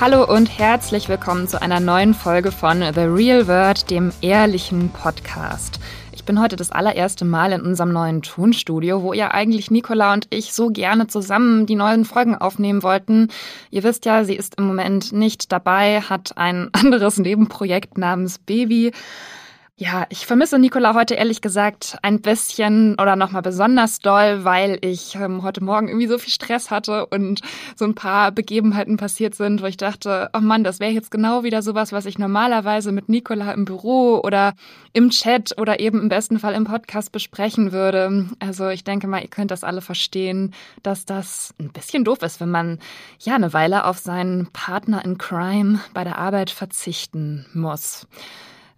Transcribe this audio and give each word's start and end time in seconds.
Hallo 0.00 0.24
und 0.32 0.46
herzlich 0.60 1.08
willkommen 1.08 1.48
zu 1.48 1.60
einer 1.60 1.80
neuen 1.80 2.14
Folge 2.14 2.52
von 2.52 2.80
The 2.94 3.00
Real 3.00 3.48
Word, 3.48 3.90
dem 3.90 4.12
ehrlichen 4.20 4.90
Podcast. 4.90 5.80
Ich 6.12 6.24
bin 6.24 6.40
heute 6.40 6.54
das 6.54 6.70
allererste 6.70 7.24
Mal 7.24 7.50
in 7.50 7.62
unserem 7.62 7.92
neuen 7.92 8.22
Tonstudio, 8.22 9.02
wo 9.02 9.12
ihr 9.12 9.34
eigentlich 9.34 9.72
Nicola 9.72 10.12
und 10.12 10.28
ich 10.30 10.52
so 10.52 10.70
gerne 10.70 11.08
zusammen 11.08 11.66
die 11.66 11.74
neuen 11.74 12.04
Folgen 12.04 12.36
aufnehmen 12.36 12.84
wollten. 12.84 13.26
Ihr 13.72 13.82
wisst 13.82 14.04
ja, 14.04 14.22
sie 14.22 14.36
ist 14.36 14.54
im 14.56 14.68
Moment 14.68 15.12
nicht 15.12 15.50
dabei, 15.50 16.00
hat 16.00 16.38
ein 16.38 16.70
anderes 16.72 17.18
Nebenprojekt 17.18 17.98
namens 17.98 18.38
Baby. 18.38 18.92
Ja, 19.80 20.06
ich 20.08 20.26
vermisse 20.26 20.58
Nicola 20.58 20.94
heute 20.94 21.14
ehrlich 21.14 21.40
gesagt 21.40 21.98
ein 22.02 22.20
bisschen 22.20 22.94
oder 22.94 23.14
nochmal 23.14 23.42
besonders 23.42 24.00
doll, 24.00 24.42
weil 24.42 24.78
ich 24.80 25.14
ähm, 25.14 25.44
heute 25.44 25.62
Morgen 25.62 25.86
irgendwie 25.86 26.08
so 26.08 26.18
viel 26.18 26.32
Stress 26.32 26.72
hatte 26.72 27.06
und 27.06 27.42
so 27.76 27.84
ein 27.84 27.94
paar 27.94 28.32
Begebenheiten 28.32 28.96
passiert 28.96 29.36
sind, 29.36 29.62
wo 29.62 29.66
ich 29.66 29.76
dachte, 29.76 30.30
oh 30.32 30.40
Mann, 30.40 30.64
das 30.64 30.80
wäre 30.80 30.90
jetzt 30.90 31.12
genau 31.12 31.44
wieder 31.44 31.62
sowas, 31.62 31.92
was 31.92 32.06
ich 32.06 32.18
normalerweise 32.18 32.90
mit 32.90 33.08
Nicola 33.08 33.52
im 33.52 33.66
Büro 33.66 34.20
oder 34.20 34.54
im 34.94 35.10
Chat 35.10 35.56
oder 35.58 35.78
eben 35.78 36.00
im 36.00 36.08
besten 36.08 36.40
Fall 36.40 36.54
im 36.54 36.64
Podcast 36.64 37.12
besprechen 37.12 37.70
würde. 37.70 38.26
Also 38.40 38.70
ich 38.70 38.82
denke 38.82 39.06
mal, 39.06 39.22
ihr 39.22 39.28
könnt 39.28 39.52
das 39.52 39.62
alle 39.62 39.80
verstehen, 39.80 40.54
dass 40.82 41.04
das 41.04 41.54
ein 41.60 41.70
bisschen 41.70 42.02
doof 42.02 42.22
ist, 42.22 42.40
wenn 42.40 42.50
man 42.50 42.80
ja 43.20 43.36
eine 43.36 43.52
Weile 43.52 43.84
auf 43.84 43.98
seinen 43.98 44.48
Partner 44.52 45.04
in 45.04 45.18
Crime 45.18 45.78
bei 45.94 46.02
der 46.02 46.18
Arbeit 46.18 46.50
verzichten 46.50 47.46
muss. 47.54 48.08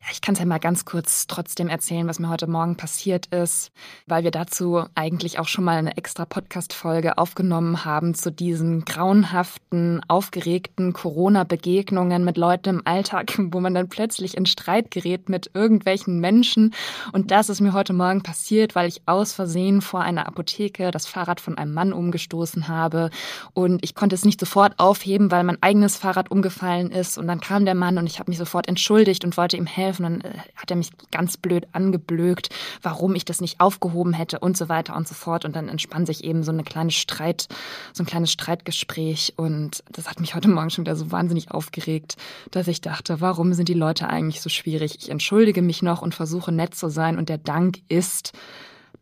Ich 0.08 0.22
kann 0.22 0.32
es 0.32 0.40
ja 0.40 0.46
mal 0.46 0.58
ganz 0.58 0.86
kurz 0.86 1.26
trotzdem 1.26 1.68
erzählen, 1.68 2.08
was 2.08 2.18
mir 2.18 2.30
heute 2.30 2.46
Morgen 2.46 2.76
passiert 2.76 3.26
ist, 3.26 3.70
weil 4.06 4.24
wir 4.24 4.30
dazu 4.30 4.84
eigentlich 4.94 5.38
auch 5.38 5.46
schon 5.46 5.62
mal 5.62 5.76
eine 5.76 5.96
extra 5.96 6.24
Podcast-Folge 6.24 7.16
aufgenommen 7.18 7.84
haben 7.84 8.14
zu 8.14 8.32
diesen 8.32 8.84
grauenhaften, 8.84 10.00
aufgeregten 10.08 10.94
Corona-Begegnungen 10.94 12.24
mit 12.24 12.38
Leuten 12.38 12.70
im 12.70 12.86
Alltag, 12.86 13.34
wo 13.38 13.60
man 13.60 13.74
dann 13.74 13.88
plötzlich 13.88 14.36
in 14.36 14.46
Streit 14.46 14.90
gerät 14.90 15.28
mit 15.28 15.50
irgendwelchen 15.54 16.18
Menschen. 16.18 16.74
Und 17.12 17.30
das 17.30 17.48
ist 17.48 17.60
mir 17.60 17.74
heute 17.74 17.92
Morgen 17.92 18.22
passiert, 18.22 18.74
weil 18.74 18.88
ich 18.88 19.02
aus 19.06 19.32
Versehen 19.34 19.80
vor 19.80 20.00
einer 20.00 20.26
Apotheke 20.26 20.90
das 20.90 21.06
Fahrrad 21.06 21.40
von 21.40 21.56
einem 21.56 21.74
Mann 21.74 21.92
umgestoßen 21.92 22.68
habe. 22.68 23.10
Und 23.52 23.84
ich 23.84 23.94
konnte 23.94 24.14
es 24.14 24.24
nicht 24.24 24.40
sofort 24.40 24.78
aufheben, 24.78 25.30
weil 25.30 25.44
mein 25.44 25.62
eigenes 25.62 25.98
Fahrrad 25.98 26.30
umgefallen 26.30 26.90
ist. 26.90 27.16
Und 27.16 27.28
dann 27.28 27.40
kam 27.40 27.64
der 27.64 27.76
Mann 27.76 27.98
und 27.98 28.06
ich 28.06 28.18
habe 28.18 28.30
mich 28.30 28.38
sofort 28.38 28.66
entschuldigt 28.66 29.24
und 29.24 29.36
wollte 29.36 29.56
ihm 29.56 29.66
helfen 29.66 29.89
helfen. 29.90 30.02
Dann 30.02 30.20
äh, 30.20 30.38
hat 30.56 30.70
er 30.70 30.76
mich 30.76 30.90
ganz 31.10 31.36
blöd 31.36 31.66
angeblökt, 31.72 32.50
warum 32.82 33.14
ich 33.14 33.24
das 33.24 33.40
nicht 33.40 33.60
aufgehoben 33.60 34.12
hätte 34.12 34.38
und 34.38 34.56
so 34.56 34.68
weiter 34.68 34.96
und 34.96 35.08
so 35.08 35.14
fort. 35.14 35.44
Und 35.44 35.56
dann 35.56 35.68
entspann 35.68 36.06
sich 36.06 36.24
eben 36.24 36.42
so 36.42 36.52
eine 36.52 36.62
kleine 36.62 36.90
Streit, 36.90 37.48
so 37.92 38.02
ein 38.02 38.06
kleines 38.06 38.32
Streitgespräch. 38.32 39.34
Und 39.36 39.82
das 39.90 40.08
hat 40.08 40.20
mich 40.20 40.34
heute 40.34 40.48
Morgen 40.48 40.70
schon 40.70 40.84
wieder 40.84 40.96
so 40.96 41.10
wahnsinnig 41.10 41.50
aufgeregt, 41.50 42.16
dass 42.50 42.68
ich 42.68 42.80
dachte, 42.80 43.20
warum 43.20 43.52
sind 43.54 43.68
die 43.68 43.74
Leute 43.74 44.08
eigentlich 44.08 44.40
so 44.40 44.48
schwierig? 44.48 44.96
Ich 45.00 45.10
entschuldige 45.10 45.62
mich 45.62 45.82
noch 45.82 46.02
und 46.02 46.14
versuche 46.14 46.52
nett 46.52 46.74
zu 46.74 46.88
sein. 46.88 47.18
Und 47.18 47.28
der 47.28 47.38
Dank 47.38 47.78
ist, 47.88 48.32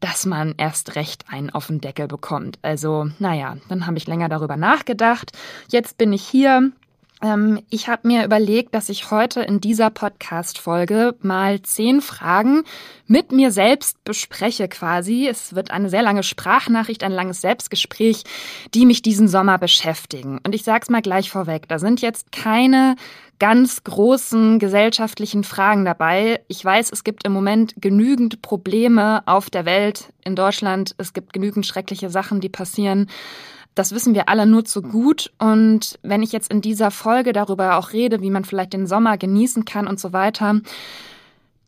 dass 0.01 0.27
man 0.27 0.55
erst 0.57 0.95
recht 0.95 1.25
einen 1.29 1.51
auf 1.51 1.67
den 1.67 1.81
Deckel 1.81 2.07
bekommt. 2.07 2.59
Also, 2.63 3.11
naja, 3.19 3.57
dann 3.69 3.87
habe 3.87 3.99
ich 3.99 4.07
länger 4.07 4.29
darüber 4.29 4.57
nachgedacht. 4.57 5.33
Jetzt 5.69 5.99
bin 5.99 6.13
ich 6.13 6.23
hier 6.23 6.71
ich 7.71 7.89
habe 7.89 8.07
mir 8.07 8.25
überlegt, 8.25 8.77
dass 8.77 8.89
ich 8.89 9.11
heute 9.11 9.41
in 9.41 9.61
dieser 9.61 9.91
Podcast-Folge 9.91 11.17
mal 11.21 11.61
zehn 11.63 12.01
Fragen 12.01 12.63
mit 13.09 13.33
mir 13.33 13.51
selbst 13.51 14.05
bespreche 14.05 14.69
quasi. 14.69 15.27
Es 15.27 15.57
wird 15.57 15.73
eine 15.73 15.89
sehr 15.89 16.03
lange 16.03 16.23
Sprachnachricht, 16.23 17.03
ein 17.03 17.11
langes 17.11 17.41
Selbstgespräch, 17.41 18.23
die 18.73 18.87
mich 18.87 19.03
diesen 19.03 19.27
Sommer 19.27 19.59
beschäftigen. 19.59 20.39
Und 20.45 20.55
ich 20.55 20.63
sage 20.63 20.83
es 20.83 20.91
mal 20.91 21.03
gleich 21.03 21.29
vorweg, 21.29 21.67
da 21.67 21.81
sind 21.81 22.03
jetzt 22.03 22.31
keine 22.31 22.95
ganz 23.41 23.83
großen 23.83 24.61
gesellschaftlichen 24.61 25.43
Fragen 25.43 25.85
dabei. 25.85 26.41
Ich 26.47 26.65
weiß, 26.65 26.91
es 26.93 27.03
gibt 27.03 27.25
im 27.25 27.33
Moment 27.33 27.75
genügend 27.81 28.43
Probleme 28.43 29.23
auf 29.27 29.51
der 29.51 29.65
Welt, 29.65 30.13
in 30.25 30.37
Deutschland. 30.37 30.95
Es 30.99 31.13
gibt 31.13 31.33
genügend 31.33 31.67
schreckliche 31.67 32.11
Sachen, 32.11 32.41
die 32.41 32.49
passieren. 32.49 33.09
Das 33.79 33.93
wissen 33.93 34.13
wir 34.13 34.29
alle 34.29 34.45
nur 34.45 34.65
zu 34.65 34.83
gut. 34.83 35.31
Und 35.39 36.01
wenn 36.03 36.25
ich 36.25 36.33
jetzt 36.33 36.51
in 36.51 36.61
dieser 36.61 36.91
Folge 36.91 37.33
darüber 37.33 37.79
auch 37.79 37.93
rede, 37.93 38.21
wie 38.21 38.31
man 38.31 38.45
vielleicht 38.45 38.73
den 38.73 38.89
Sommer 38.89 39.17
genießen 39.17 39.65
kann 39.65 39.87
und 39.87 40.01
so 40.01 40.13
weiter, 40.13 40.61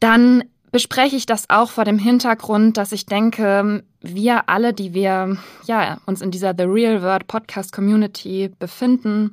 dann 0.00 0.43
bespreche 0.72 1.15
ich 1.15 1.25
das 1.25 1.49
auch 1.50 1.70
vor 1.70 1.84
dem 1.84 2.00
Hintergrund, 2.00 2.76
dass 2.76 2.91
ich 2.91 3.06
denke, 3.06 3.84
wir 4.00 4.49
alle, 4.49 4.72
die 4.72 4.93
wir 4.93 5.38
ja 5.66 5.99
uns 6.06 6.20
in 6.20 6.32
dieser 6.32 6.53
The 6.59 6.65
Real 6.65 7.00
World 7.00 7.28
Podcast 7.28 7.72
Community 7.72 8.50
befinden, 8.59 9.31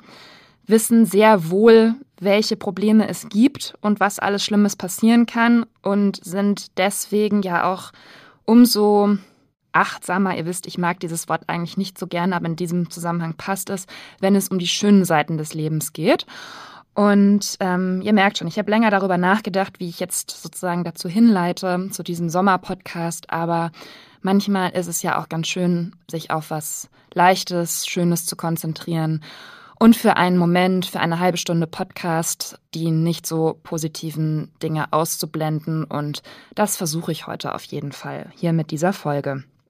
wissen 0.67 1.07
sehr 1.07 1.49
wohl, 1.49 1.95
welche 2.19 2.57
Probleme 2.57 3.07
es 3.07 3.27
gibt 3.27 3.73
und 3.81 3.99
was 3.99 4.19
alles 4.19 4.43
Schlimmes 4.43 4.75
passieren 4.75 5.25
kann 5.25 5.65
und 5.81 6.23
sind 6.23 6.77
deswegen 6.77 7.41
ja 7.41 7.71
auch 7.71 7.91
umso 8.45 9.17
achtsamer. 9.77 10.35
Ihr 10.35 10.45
wisst, 10.45 10.67
ich 10.67 10.77
mag 10.77 10.99
dieses 10.99 11.29
Wort 11.29 11.43
eigentlich 11.47 11.77
nicht 11.77 11.97
so 11.97 12.07
gerne, 12.07 12.35
aber 12.35 12.47
in 12.47 12.55
diesem 12.55 12.89
Zusammenhang 12.89 13.35
passt 13.35 13.69
es, 13.69 13.85
wenn 14.19 14.35
es 14.35 14.49
um 14.49 14.59
die 14.59 14.67
schönen 14.67 15.05
Seiten 15.05 15.37
des 15.37 15.53
Lebens 15.53 15.93
geht. 15.93 16.25
Und 16.93 17.57
ähm, 17.59 18.01
ihr 18.01 18.13
merkt 18.13 18.39
schon, 18.39 18.47
ich 18.47 18.57
habe 18.57 18.71
länger 18.71 18.89
darüber 18.89 19.19
nachgedacht, 19.19 19.79
wie 19.79 19.87
ich 19.87 19.99
jetzt 19.99 20.31
sozusagen 20.31 20.83
dazu 20.83 21.07
hinleite, 21.07 21.89
zu 21.91 22.01
diesem 22.01 22.29
Sommerpodcast. 22.29 23.29
Aber 23.29 23.71
manchmal 24.21 24.71
ist 24.71 24.87
es 24.87 25.03
ja 25.03 25.19
auch 25.19 25.29
ganz 25.29 25.47
schön, 25.47 25.95
sich 26.09 26.31
auf 26.31 26.49
was 26.49 26.89
Leichtes, 27.13 27.85
Schönes 27.85 28.25
zu 28.25 28.35
konzentrieren 28.35 29.21
und 29.79 29.95
für 29.95 30.17
einen 30.17 30.37
Moment, 30.37 30.85
für 30.87 30.99
eine 30.99 31.19
halbe 31.19 31.37
Stunde 31.37 31.67
Podcast, 31.67 32.59
die 32.73 32.89
nicht 32.91 33.25
so 33.27 33.59
positiven 33.61 34.51
Dinge 34.63 34.91
auszublenden. 34.91 35.83
Und 35.83 36.23
das 36.55 36.77
versuche 36.77 37.11
ich 37.11 37.27
heute 37.27 37.53
auf 37.53 37.63
jeden 37.63 37.91
Fall 37.91 38.31
hier 38.35 38.53
mit 38.53 38.71
dieser 38.71 38.93
Folge. 38.93 39.43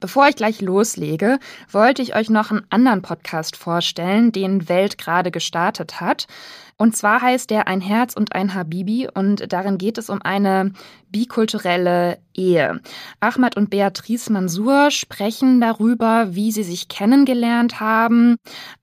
Bevor 0.00 0.28
ich 0.28 0.36
gleich 0.36 0.62
loslege, 0.62 1.38
wollte 1.70 2.00
ich 2.00 2.16
euch 2.16 2.30
noch 2.30 2.50
einen 2.50 2.66
anderen 2.70 3.02
Podcast 3.02 3.56
vorstellen, 3.56 4.32
den 4.32 4.68
Welt 4.70 4.96
gerade 4.96 5.30
gestartet 5.30 6.00
hat. 6.00 6.26
Und 6.80 6.96
zwar 6.96 7.20
heißt 7.20 7.50
der 7.50 7.68
Ein 7.68 7.82
Herz 7.82 8.14
und 8.16 8.34
ein 8.34 8.54
Habibi 8.54 9.06
und 9.12 9.52
darin 9.52 9.76
geht 9.76 9.98
es 9.98 10.08
um 10.08 10.22
eine 10.22 10.72
bikulturelle 11.10 12.16
Ehe. 12.32 12.80
Ahmad 13.18 13.56
und 13.56 13.68
Beatrice 13.68 14.32
Mansour 14.32 14.90
sprechen 14.90 15.60
darüber, 15.60 16.34
wie 16.34 16.52
sie 16.52 16.62
sich 16.62 16.88
kennengelernt 16.88 17.80
haben. 17.80 18.36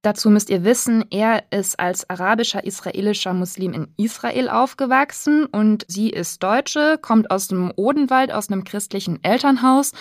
Dazu 0.03 0.29
müsst 0.29 0.51
ihr 0.51 0.63
wissen, 0.63 1.05
er 1.09 1.43
ist 1.51 1.79
als 1.79 2.07
arabischer 2.07 2.63
israelischer 2.63 3.33
Muslim 3.33 3.73
in 3.73 3.87
Israel 3.97 4.49
aufgewachsen 4.49 5.45
und 5.47 5.85
sie 5.87 6.11
ist 6.11 6.43
Deutsche, 6.43 6.99
kommt 7.01 7.31
aus 7.31 7.47
dem 7.47 7.71
Odenwald, 7.75 8.31
aus 8.31 8.51
einem 8.51 8.63
christlichen 8.63 9.23
Elternhaus. 9.23 9.93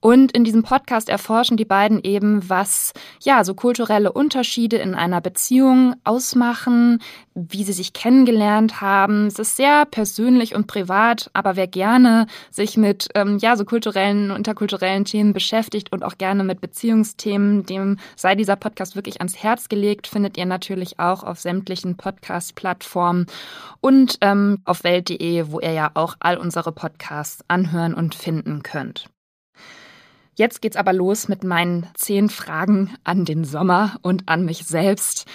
Und 0.00 0.32
in 0.32 0.44
diesem 0.44 0.61
Podcast 0.62 1.08
erforschen 1.08 1.56
die 1.56 1.64
beiden 1.64 2.02
eben, 2.02 2.48
was 2.48 2.92
ja 3.22 3.44
so 3.44 3.54
kulturelle 3.54 4.12
Unterschiede 4.12 4.76
in 4.76 4.94
einer 4.94 5.20
Beziehung 5.20 5.94
ausmachen, 6.04 7.00
wie 7.34 7.64
sie 7.64 7.72
sich 7.72 7.92
kennengelernt 7.92 8.80
haben. 8.80 9.26
Es 9.26 9.38
ist 9.38 9.56
sehr 9.56 9.84
persönlich 9.86 10.54
und 10.54 10.66
privat, 10.66 11.30
aber 11.32 11.56
wer 11.56 11.66
gerne 11.66 12.26
sich 12.50 12.76
mit 12.76 13.08
ähm, 13.14 13.38
ja 13.38 13.56
so 13.56 13.64
kulturellen, 13.64 14.30
interkulturellen 14.30 15.04
Themen 15.04 15.32
beschäftigt 15.32 15.92
und 15.92 16.04
auch 16.04 16.18
gerne 16.18 16.44
mit 16.44 16.60
Beziehungsthemen, 16.60 17.64
dem 17.64 17.98
sei 18.16 18.34
dieser 18.34 18.56
Podcast 18.56 18.96
wirklich 18.96 19.20
ans 19.20 19.36
Herz 19.42 19.68
gelegt, 19.68 20.06
findet 20.06 20.36
ihr 20.36 20.46
natürlich 20.46 20.98
auch 20.98 21.22
auf 21.24 21.40
sämtlichen 21.40 21.96
Podcast-Plattformen 21.96 23.26
und 23.80 24.18
ähm, 24.20 24.58
auf 24.64 24.84
welt.de, 24.84 25.46
wo 25.48 25.60
ihr 25.60 25.72
ja 25.72 25.90
auch 25.94 26.16
all 26.20 26.36
unsere 26.36 26.72
Podcasts 26.72 27.44
anhören 27.48 27.94
und 27.94 28.14
finden 28.14 28.62
könnt. 28.62 29.08
Jetzt 30.34 30.62
geht's 30.62 30.76
aber 30.76 30.92
los 30.92 31.28
mit 31.28 31.44
meinen 31.44 31.86
zehn 31.94 32.30
Fragen 32.30 32.94
an 33.04 33.24
den 33.24 33.44
Sommer 33.44 33.96
und 34.00 34.28
an 34.28 34.44
mich 34.44 34.64
selbst. 34.64 35.26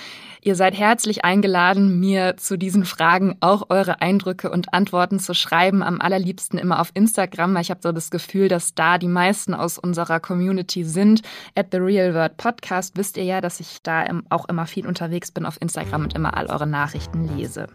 Ihr 0.42 0.56
seid 0.56 0.78
herzlich 0.78 1.26
eingeladen, 1.26 2.00
mir 2.00 2.38
zu 2.38 2.58
diesen 2.58 2.86
Fragen 2.86 3.36
auch 3.42 3.70
eure 3.70 4.02
Eindrücke 4.02 4.50
und 4.50 4.74
Antworten 4.74 5.20
zu 5.20 5.34
schreiben. 5.34 5.84
Am 5.84 6.00
allerliebsten 6.00 6.58
immer 6.58 6.80
auf 6.80 6.92
Instagram, 6.94 7.54
weil 7.54 7.64
ich 7.64 7.70
habe 7.70 7.82
so 7.84 7.92
das 7.92 8.12
Gefühl, 8.12 8.48
dass 8.48 8.74
da 8.74 8.98
die 8.98 9.10
meisten 9.10 9.54
aus 9.54 9.78
unserer 9.78 10.20
Community 10.20 10.84
sind. 10.84 11.22
At 11.54 11.68
The 11.72 11.80
Real 11.80 12.14
World 12.14 12.38
Podcast 12.38 12.98
wisst 12.98 13.18
ihr 13.18 13.24
ja, 13.24 13.42
dass 13.42 13.60
ich 13.60 13.82
da 13.84 14.06
auch 14.30 14.48
immer 14.48 14.68
viel 14.68 14.88
unterwegs 14.88 15.32
bin 15.32 15.46
auf 15.46 15.62
Instagram 15.62 16.04
und 16.04 16.16
immer 16.16 16.38
all 16.38 16.48
eure 16.48 16.68
Nachrichten 16.68 17.36
lese. 17.36 17.68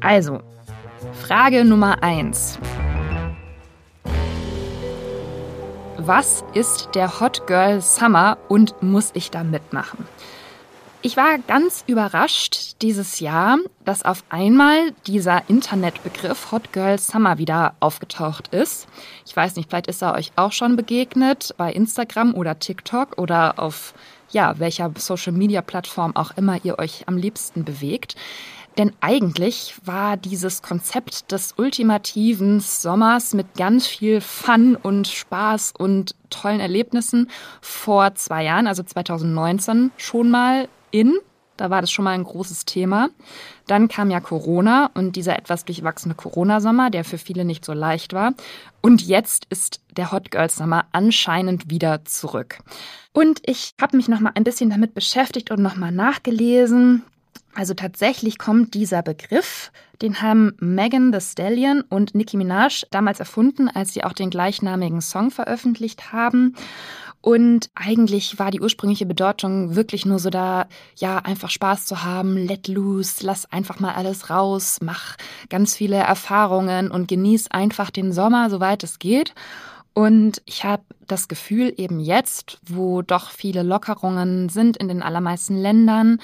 Also, 0.00 0.40
Frage 1.12 1.64
Nummer 1.64 2.02
eins. 2.02 2.58
Was 6.06 6.44
ist 6.52 6.90
der 6.94 7.18
Hot 7.20 7.46
Girl 7.46 7.80
Summer 7.80 8.36
und 8.48 8.82
muss 8.82 9.10
ich 9.14 9.30
da 9.30 9.42
mitmachen? 9.42 10.06
Ich 11.00 11.16
war 11.16 11.38
ganz 11.38 11.82
überrascht 11.86 12.82
dieses 12.82 13.20
Jahr, 13.20 13.58
dass 13.86 14.04
auf 14.04 14.22
einmal 14.28 14.92
dieser 15.06 15.42
Internetbegriff 15.48 16.52
Hot 16.52 16.72
Girl 16.72 16.98
Summer 16.98 17.38
wieder 17.38 17.74
aufgetaucht 17.80 18.48
ist. 18.48 18.86
Ich 19.26 19.34
weiß 19.34 19.56
nicht, 19.56 19.70
vielleicht 19.70 19.86
ist 19.86 20.02
er 20.02 20.14
euch 20.14 20.32
auch 20.36 20.52
schon 20.52 20.76
begegnet 20.76 21.54
bei 21.56 21.72
Instagram 21.72 22.34
oder 22.34 22.58
TikTok 22.58 23.16
oder 23.16 23.58
auf 23.58 23.94
ja, 24.30 24.58
welcher 24.58 24.90
Social 24.98 25.32
Media 25.32 25.62
Plattform 25.62 26.14
auch 26.16 26.32
immer 26.36 26.58
ihr 26.64 26.78
euch 26.78 27.04
am 27.06 27.16
liebsten 27.16 27.64
bewegt. 27.64 28.16
Denn 28.78 28.92
eigentlich 29.00 29.74
war 29.84 30.16
dieses 30.16 30.62
Konzept 30.62 31.30
des 31.30 31.54
ultimativen 31.56 32.58
Sommers 32.60 33.32
mit 33.32 33.54
ganz 33.56 33.86
viel 33.86 34.20
Fun 34.20 34.76
und 34.76 35.06
Spaß 35.06 35.74
und 35.78 36.16
tollen 36.30 36.60
Erlebnissen 36.60 37.30
vor 37.60 38.14
zwei 38.16 38.44
Jahren, 38.44 38.66
also 38.66 38.82
2019, 38.82 39.92
schon 39.96 40.30
mal 40.30 40.68
in. 40.90 41.16
Da 41.56 41.70
war 41.70 41.80
das 41.80 41.92
schon 41.92 42.04
mal 42.04 42.10
ein 42.10 42.24
großes 42.24 42.64
Thema. 42.64 43.10
Dann 43.68 43.86
kam 43.86 44.10
ja 44.10 44.18
Corona 44.18 44.90
und 44.94 45.14
dieser 45.14 45.38
etwas 45.38 45.64
durchwachsene 45.64 46.16
Corona-Sommer, 46.16 46.90
der 46.90 47.04
für 47.04 47.16
viele 47.18 47.44
nicht 47.44 47.64
so 47.64 47.72
leicht 47.72 48.12
war. 48.12 48.34
Und 48.80 49.02
jetzt 49.02 49.46
ist 49.50 49.80
der 49.96 50.10
Hot 50.10 50.32
Girls 50.32 50.56
Sommer 50.56 50.86
anscheinend 50.90 51.70
wieder 51.70 52.04
zurück. 52.04 52.58
Und 53.12 53.40
ich 53.48 53.74
habe 53.80 53.96
mich 53.96 54.08
noch 54.08 54.18
mal 54.18 54.32
ein 54.34 54.42
bisschen 54.42 54.68
damit 54.68 54.94
beschäftigt 54.94 55.52
und 55.52 55.62
noch 55.62 55.76
mal 55.76 55.92
nachgelesen. 55.92 57.04
Also 57.54 57.74
tatsächlich 57.74 58.38
kommt 58.38 58.74
dieser 58.74 59.02
Begriff, 59.02 59.70
den 60.02 60.20
haben 60.20 60.54
Megan 60.58 61.12
Thee 61.12 61.20
Stallion 61.20 61.82
und 61.88 62.14
Nicki 62.14 62.36
Minaj 62.36 62.84
damals 62.90 63.20
erfunden, 63.20 63.68
als 63.68 63.94
sie 63.94 64.02
auch 64.02 64.12
den 64.12 64.30
gleichnamigen 64.30 65.00
Song 65.00 65.30
veröffentlicht 65.30 66.12
haben. 66.12 66.56
Und 67.20 67.70
eigentlich 67.74 68.38
war 68.38 68.50
die 68.50 68.60
ursprüngliche 68.60 69.06
Bedeutung 69.06 69.76
wirklich 69.76 70.04
nur 70.04 70.18
so 70.18 70.28
da, 70.28 70.66
ja, 70.96 71.18
einfach 71.18 71.48
Spaß 71.48 71.86
zu 71.86 72.02
haben, 72.04 72.36
let 72.36 72.68
loose, 72.68 73.24
lass 73.24 73.50
einfach 73.50 73.80
mal 73.80 73.94
alles 73.94 74.28
raus, 74.28 74.78
mach 74.82 75.16
ganz 75.48 75.74
viele 75.74 75.96
Erfahrungen 75.96 76.90
und 76.90 77.08
genieß 77.08 77.50
einfach 77.50 77.90
den 77.90 78.12
Sommer, 78.12 78.50
soweit 78.50 78.82
es 78.82 78.98
geht. 78.98 79.32
Und 79.94 80.42
ich 80.44 80.64
habe 80.64 80.82
das 81.06 81.28
Gefühl, 81.28 81.72
eben 81.76 82.00
jetzt, 82.00 82.58
wo 82.66 83.02
doch 83.02 83.30
viele 83.30 83.62
Lockerungen 83.62 84.48
sind 84.48 84.76
in 84.76 84.88
den 84.88 85.02
allermeisten 85.02 85.56
Ländern, 85.56 86.18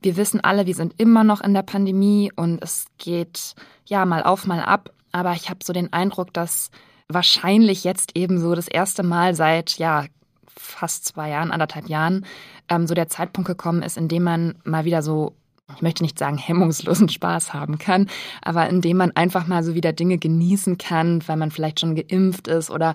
wir 0.00 0.16
wissen 0.16 0.40
alle, 0.40 0.66
wir 0.66 0.74
sind 0.74 0.94
immer 0.98 1.22
noch 1.22 1.40
in 1.40 1.54
der 1.54 1.62
Pandemie 1.62 2.32
und 2.34 2.60
es 2.62 2.86
geht 2.98 3.54
ja 3.86 4.04
mal 4.04 4.24
auf, 4.24 4.46
mal 4.46 4.60
ab. 4.60 4.90
Aber 5.12 5.34
ich 5.34 5.48
habe 5.48 5.60
so 5.62 5.72
den 5.72 5.92
Eindruck, 5.92 6.32
dass 6.32 6.70
wahrscheinlich 7.08 7.84
jetzt 7.84 8.16
eben 8.16 8.40
so 8.40 8.56
das 8.56 8.66
erste 8.66 9.04
Mal 9.04 9.34
seit 9.34 9.78
ja 9.78 10.06
fast 10.48 11.04
zwei 11.04 11.30
Jahren, 11.30 11.52
anderthalb 11.52 11.88
Jahren, 11.88 12.26
ähm, 12.68 12.86
so 12.86 12.94
der 12.94 13.08
Zeitpunkt 13.08 13.46
gekommen 13.46 13.82
ist, 13.82 13.96
in 13.96 14.08
dem 14.08 14.24
man 14.24 14.58
mal 14.64 14.84
wieder 14.84 15.02
so 15.02 15.34
ich 15.76 15.82
möchte 15.82 16.02
nicht 16.02 16.18
sagen 16.18 16.38
hemmungslosen 16.38 17.08
Spaß 17.08 17.52
haben 17.52 17.78
kann, 17.78 18.08
aber 18.42 18.68
indem 18.68 18.98
man 18.98 19.12
einfach 19.12 19.46
mal 19.46 19.62
so 19.62 19.74
wieder 19.74 19.92
Dinge 19.92 20.18
genießen 20.18 20.78
kann, 20.78 21.22
weil 21.26 21.36
man 21.36 21.50
vielleicht 21.50 21.80
schon 21.80 21.94
geimpft 21.94 22.48
ist 22.48 22.70
oder 22.70 22.94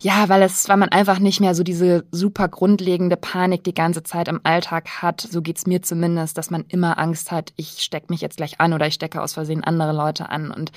ja, 0.00 0.28
weil 0.28 0.42
es, 0.42 0.68
weil 0.68 0.76
man 0.76 0.88
einfach 0.88 1.18
nicht 1.18 1.40
mehr 1.40 1.54
so 1.54 1.62
diese 1.62 2.04
super 2.10 2.48
grundlegende 2.48 3.16
Panik 3.16 3.64
die 3.64 3.74
ganze 3.74 4.02
Zeit 4.02 4.28
im 4.28 4.40
Alltag 4.44 5.02
hat. 5.02 5.20
So 5.20 5.42
geht's 5.42 5.66
mir 5.66 5.82
zumindest, 5.82 6.38
dass 6.38 6.50
man 6.50 6.64
immer 6.68 6.98
Angst 6.98 7.30
hat, 7.30 7.52
ich 7.56 7.82
stecke 7.82 8.06
mich 8.10 8.20
jetzt 8.20 8.36
gleich 8.36 8.60
an 8.60 8.72
oder 8.72 8.86
ich 8.86 8.94
stecke 8.94 9.22
aus 9.22 9.34
Versehen 9.34 9.64
andere 9.64 9.92
Leute 9.92 10.28
an 10.28 10.50
und 10.50 10.72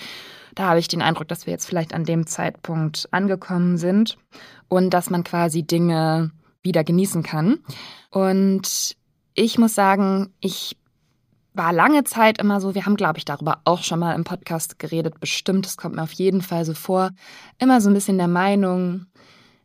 da 0.58 0.70
habe 0.70 0.80
ich 0.80 0.88
den 0.88 1.04
Eindruck, 1.04 1.28
dass 1.28 1.46
wir 1.46 1.52
jetzt 1.52 1.68
vielleicht 1.68 1.94
an 1.94 2.04
dem 2.04 2.26
Zeitpunkt 2.26 3.08
angekommen 3.12 3.78
sind 3.78 4.18
und 4.68 4.90
dass 4.90 5.12
man 5.12 5.24
quasi 5.24 5.62
Dinge 5.62 6.32
wieder 6.64 6.84
genießen 6.84 7.22
kann. 7.22 7.60
Und 8.10 8.98
ich 9.36 9.60
muss 9.60 9.76
sagen, 9.76 10.34
ich 10.40 10.76
war 11.57 11.74
lange 11.74 12.04
Zeit 12.04 12.38
immer 12.38 12.62
so, 12.62 12.75
wir 12.75 12.86
haben, 12.86 12.95
glaube 12.95 13.18
ich, 13.18 13.25
darüber 13.25 13.59
auch 13.65 13.83
schon 13.83 14.00
mal 14.00 14.15
im 14.15 14.24
Podcast 14.24 14.80
geredet, 14.80 15.19
bestimmt, 15.19 15.65
es 15.65 15.77
kommt 15.77 15.95
mir 15.95 16.04
auf 16.04 16.13
jeden 16.13 16.42
Fall 16.42 16.65
so 16.65 16.74
vor, 16.74 17.12
immer 17.59 17.81
so 17.81 17.89
ein 17.89 17.94
bisschen 17.94 18.18
der 18.18 18.27
Meinung, 18.27 19.07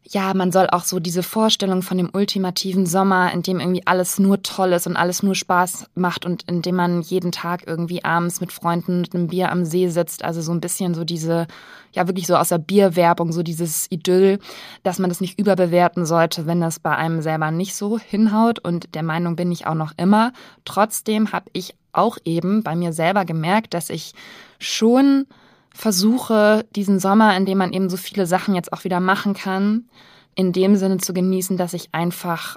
ja, 0.04 0.34
man 0.34 0.50
soll 0.50 0.68
auch 0.68 0.84
so 0.84 0.98
diese 0.98 1.22
Vorstellung 1.22 1.82
von 1.82 1.96
dem 1.96 2.10
ultimativen 2.12 2.86
Sommer, 2.86 3.32
in 3.32 3.42
dem 3.42 3.60
irgendwie 3.60 3.86
alles 3.86 4.18
nur 4.18 4.42
toll 4.42 4.72
ist 4.72 4.86
und 4.86 4.96
alles 4.96 5.22
nur 5.22 5.36
Spaß 5.36 5.86
macht 5.94 6.26
und 6.26 6.42
in 6.48 6.60
dem 6.60 6.74
man 6.74 7.02
jeden 7.02 7.30
Tag 7.30 7.66
irgendwie 7.66 8.04
abends 8.04 8.40
mit 8.40 8.50
Freunden 8.50 9.02
mit 9.02 9.14
einem 9.14 9.28
Bier 9.28 9.52
am 9.52 9.64
See 9.64 9.88
sitzt. 9.88 10.24
Also 10.24 10.40
so 10.40 10.52
ein 10.52 10.60
bisschen 10.60 10.94
so 10.94 11.04
diese, 11.04 11.46
ja, 11.92 12.08
wirklich 12.08 12.26
so 12.26 12.36
aus 12.36 12.48
der 12.48 12.58
Bierwerbung, 12.58 13.32
so 13.32 13.44
dieses 13.44 13.86
Idyll, 13.90 14.40
dass 14.82 14.98
man 14.98 15.08
das 15.08 15.20
nicht 15.20 15.38
überbewerten 15.38 16.04
sollte, 16.04 16.46
wenn 16.46 16.60
das 16.60 16.80
bei 16.80 16.96
einem 16.96 17.22
selber 17.22 17.52
nicht 17.52 17.76
so 17.76 17.98
hinhaut. 17.98 18.58
Und 18.58 18.96
der 18.96 19.04
Meinung 19.04 19.36
bin 19.36 19.52
ich 19.52 19.66
auch 19.68 19.74
noch 19.74 19.92
immer. 19.96 20.32
Trotzdem 20.64 21.30
habe 21.30 21.48
ich 21.52 21.76
auch 21.92 22.18
eben 22.24 22.62
bei 22.62 22.74
mir 22.74 22.92
selber 22.92 23.24
gemerkt, 23.24 23.74
dass 23.74 23.90
ich 23.90 24.14
schon 24.58 25.26
versuche, 25.74 26.64
diesen 26.76 26.98
Sommer, 26.98 27.36
in 27.36 27.46
dem 27.46 27.58
man 27.58 27.72
eben 27.72 27.88
so 27.88 27.96
viele 27.96 28.26
Sachen 28.26 28.54
jetzt 28.54 28.72
auch 28.72 28.84
wieder 28.84 29.00
machen 29.00 29.34
kann, 29.34 29.88
in 30.34 30.52
dem 30.52 30.76
Sinne 30.76 30.98
zu 30.98 31.12
genießen, 31.12 31.56
dass 31.56 31.74
ich 31.74 31.88
einfach, 31.92 32.56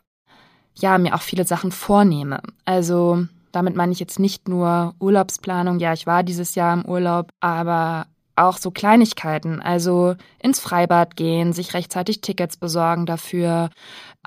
ja, 0.75 0.97
mir 0.97 1.15
auch 1.15 1.21
viele 1.21 1.45
Sachen 1.45 1.71
vornehme. 1.71 2.41
Also, 2.65 3.25
damit 3.51 3.75
meine 3.75 3.91
ich 3.91 3.99
jetzt 3.99 4.19
nicht 4.19 4.47
nur 4.47 4.95
Urlaubsplanung. 4.99 5.79
Ja, 5.79 5.93
ich 5.93 6.05
war 6.05 6.23
dieses 6.23 6.55
Jahr 6.55 6.73
im 6.73 6.85
Urlaub, 6.85 7.29
aber 7.39 8.07
auch 8.35 8.57
so 8.57 8.69
Kleinigkeiten, 8.69 9.61
also 9.61 10.15
ins 10.39 10.59
Freibad 10.59 11.15
gehen, 11.15 11.53
sich 11.53 11.73
rechtzeitig 11.73 12.19
Tickets 12.19 12.57
besorgen 12.57 13.05
dafür, 13.05 13.69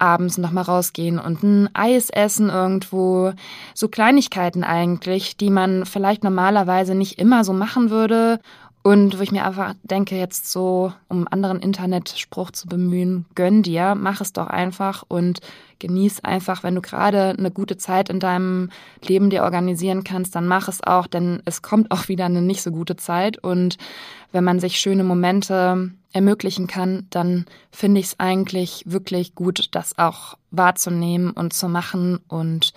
abends 0.01 0.39
nochmal 0.39 0.65
rausgehen 0.65 1.19
und 1.19 1.43
ein 1.43 1.71
Eis 1.75 2.11
essen 2.11 2.51
irgendwo. 2.51 3.33
So 3.75 3.89
Kleinigkeiten 3.89 4.65
eigentlich, 4.65 5.37
die 5.37 5.51
man 5.51 5.87
vielleicht 5.87 6.25
normalerweise 6.25 6.95
nicht 6.95 7.19
immer 7.19 7.45
so 7.45 7.53
machen 7.53 7.91
würde 7.91 8.41
und 8.83 9.19
wo 9.19 9.23
ich 9.23 9.33
mir 9.33 9.45
einfach 9.45 9.75
denke, 9.83 10.17
jetzt 10.17 10.51
so, 10.51 10.93
um 11.09 11.19
einen 11.19 11.27
anderen 11.29 11.61
Internetspruch 11.61 12.53
zu 12.53 12.69
bemühen, 12.69 13.27
gönn 13.35 13.63
dir, 13.63 13.95
mach 13.95 14.21
es 14.21 14.33
doch 14.33 14.47
einfach 14.47 15.05
und 15.09 15.41
genieß 15.79 16.25
einfach, 16.25 16.63
wenn 16.63 16.75
du 16.75 16.81
gerade 16.81 17.35
eine 17.39 17.51
gute 17.51 17.77
Zeit 17.77 18.09
in 18.09 18.21
deinem 18.21 18.71
Leben 19.05 19.31
dir 19.31 19.43
organisieren 19.43 20.05
kannst, 20.05 20.35
dann 20.35 20.47
mach 20.47 20.69
es 20.69 20.83
auch, 20.83 21.07
denn 21.07 21.43
es 21.45 21.63
kommt 21.63 21.91
auch 21.91 22.09
wieder 22.09 22.27
eine 22.27 22.43
nicht 22.43 22.63
so 22.63 22.71
gute 22.71 22.97
Zeit. 22.97 23.39
Und 23.39 23.79
wenn 24.33 24.45
man 24.45 24.61
sich 24.61 24.79
schöne 24.79 25.05
Momente 25.05 25.91
ermöglichen 26.13 26.67
kann, 26.67 27.07
dann 27.11 27.47
finde 27.71 28.01
ich 28.01 28.07
es 28.07 28.21
eigentlich 28.21 28.85
wirklich 28.87 29.35
gut, 29.35 29.69
das 29.73 29.99
auch 29.99 30.39
wahrzunehmen 30.51 31.33
und 31.33 31.53
zu 31.53 31.69
machen 31.69 32.21
und 32.29 32.73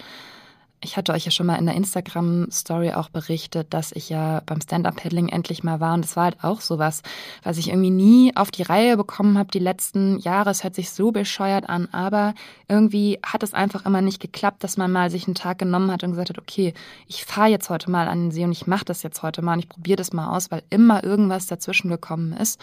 ich 0.83 0.97
hatte 0.97 1.13
euch 1.13 1.25
ja 1.25 1.31
schon 1.31 1.45
mal 1.45 1.57
in 1.57 1.67
der 1.67 1.75
Instagram-Story 1.75 2.93
auch 2.93 3.09
berichtet, 3.09 3.73
dass 3.73 3.91
ich 3.91 4.09
ja 4.09 4.41
beim 4.45 4.61
Stand-Up-Paddling 4.61 5.29
endlich 5.29 5.63
mal 5.63 5.79
war. 5.79 5.93
Und 5.93 6.03
das 6.03 6.15
war 6.15 6.25
halt 6.25 6.43
auch 6.43 6.59
sowas, 6.59 7.03
was 7.43 7.57
ich 7.57 7.69
irgendwie 7.69 7.91
nie 7.91 8.35
auf 8.35 8.49
die 8.49 8.63
Reihe 8.63 8.97
bekommen 8.97 9.37
habe 9.37 9.51
die 9.51 9.59
letzten 9.59 10.17
Jahre. 10.17 10.49
Es 10.49 10.63
hört 10.63 10.73
sich 10.73 10.89
so 10.89 11.11
bescheuert 11.11 11.69
an, 11.69 11.87
aber 11.91 12.33
irgendwie 12.67 13.19
hat 13.23 13.43
es 13.43 13.53
einfach 13.53 13.85
immer 13.85 14.01
nicht 14.01 14.19
geklappt, 14.19 14.63
dass 14.63 14.75
man 14.75 14.91
mal 14.91 15.11
sich 15.11 15.27
einen 15.27 15.35
Tag 15.35 15.59
genommen 15.59 15.91
hat 15.91 16.03
und 16.03 16.11
gesagt 16.11 16.29
hat, 16.29 16.39
okay, 16.39 16.73
ich 17.07 17.25
fahre 17.25 17.49
jetzt 17.49 17.69
heute 17.69 17.91
mal 17.91 18.07
an 18.07 18.25
den 18.25 18.31
See 18.31 18.43
und 18.43 18.51
ich 18.51 18.65
mache 18.65 18.85
das 18.85 19.03
jetzt 19.03 19.21
heute 19.21 19.43
mal 19.43 19.53
und 19.53 19.59
ich 19.59 19.69
probiere 19.69 19.97
das 19.97 20.13
mal 20.13 20.35
aus, 20.35 20.49
weil 20.49 20.63
immer 20.71 21.03
irgendwas 21.03 21.45
dazwischen 21.45 21.89
gekommen 21.89 22.33
ist. 22.33 22.59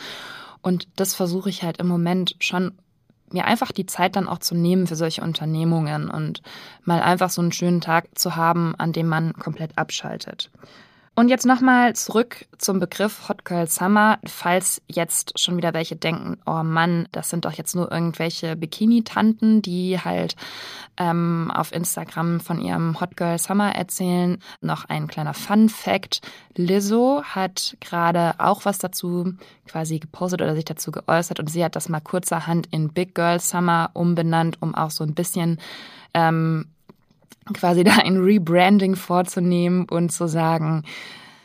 Und 0.61 0.89
das 0.97 1.15
versuche 1.15 1.51
ich 1.51 1.63
halt 1.63 1.79
im 1.79 1.87
Moment 1.87 2.35
schon 2.41 2.73
mir 3.35 3.45
einfach 3.45 3.73
die 3.73 3.87
Zeit 3.87 4.17
dann 4.17 4.29
auch 4.29 4.39
zu 4.39 4.55
nehmen 4.55 4.87
für 4.87 4.97
solche 4.97 5.23
Unternehmungen 5.23 6.11
und 6.11 6.43
mal 6.85 7.01
einfach 7.01 7.31
so 7.31 7.41
einen 7.41 7.53
schönen 7.53 7.81
Tag 7.81 8.19
zu 8.19 8.37
haben, 8.37 8.75
an 8.77 8.93
dem 8.93 9.09
man 9.09 9.33
komplett 9.35 9.77
abschaltet. 9.77 10.51
Und 11.19 11.31
jetzt 11.31 11.47
nochmal 11.47 11.97
zurück 11.97 12.47
zum 12.59 12.79
Begriff 12.79 13.29
Hot 13.29 13.45
Girl 13.45 13.67
Summer, 13.67 14.21
falls 14.25 14.81
jetzt 14.87 15.37
schon 15.37 15.57
wieder 15.57 15.75
welche 15.75 15.97
denken, 15.97 16.39
oh 16.47 16.63
Mann, 16.63 17.09
das 17.11 17.29
sind 17.29 17.45
doch 17.45 17.51
jetzt 17.55 17.75
nur 17.75 17.91
irgendwelche 17.91 18.55
Bikini-Tanten, 18.55 19.61
die 19.61 19.99
halt 19.99 20.37
ähm, 20.97 21.51
auf 21.53 21.73
Instagram 21.73 22.39
von 22.39 22.61
ihrem 22.61 23.01
Hot 23.01 23.17
Girl 23.17 23.37
Summer 23.37 23.75
erzählen. 23.75 24.39
Noch 24.61 24.85
ein 24.85 25.09
kleiner 25.09 25.35
Fun 25.35 25.69
Fact. 25.69 26.21
Lizzo 26.55 27.25
hat 27.25 27.77
gerade 27.81 28.35
auch 28.39 28.65
was 28.65 28.79
dazu 28.79 29.33
quasi 29.67 29.99
gepostet 29.99 30.41
oder 30.41 30.55
sich 30.55 30.67
dazu 30.67 30.93
geäußert 30.93 31.41
und 31.41 31.51
sie 31.51 31.65
hat 31.65 31.75
das 31.75 31.89
mal 31.89 31.99
kurzerhand 31.99 32.69
in 32.71 32.93
Big 32.93 33.17
Girl 33.17 33.41
Summer 33.41 33.91
umbenannt, 33.93 34.59
um 34.63 34.73
auch 34.73 34.93
so 34.93 35.03
ein 35.03 35.15
bisschen 35.15 35.59
ähm, 36.15 36.67
quasi 37.53 37.85
da 37.85 37.97
ein 37.97 38.19
Rebranding 38.19 38.97
vorzunehmen 38.97 39.87
und 39.89 40.11
zu 40.11 40.29
sagen, 40.29 40.85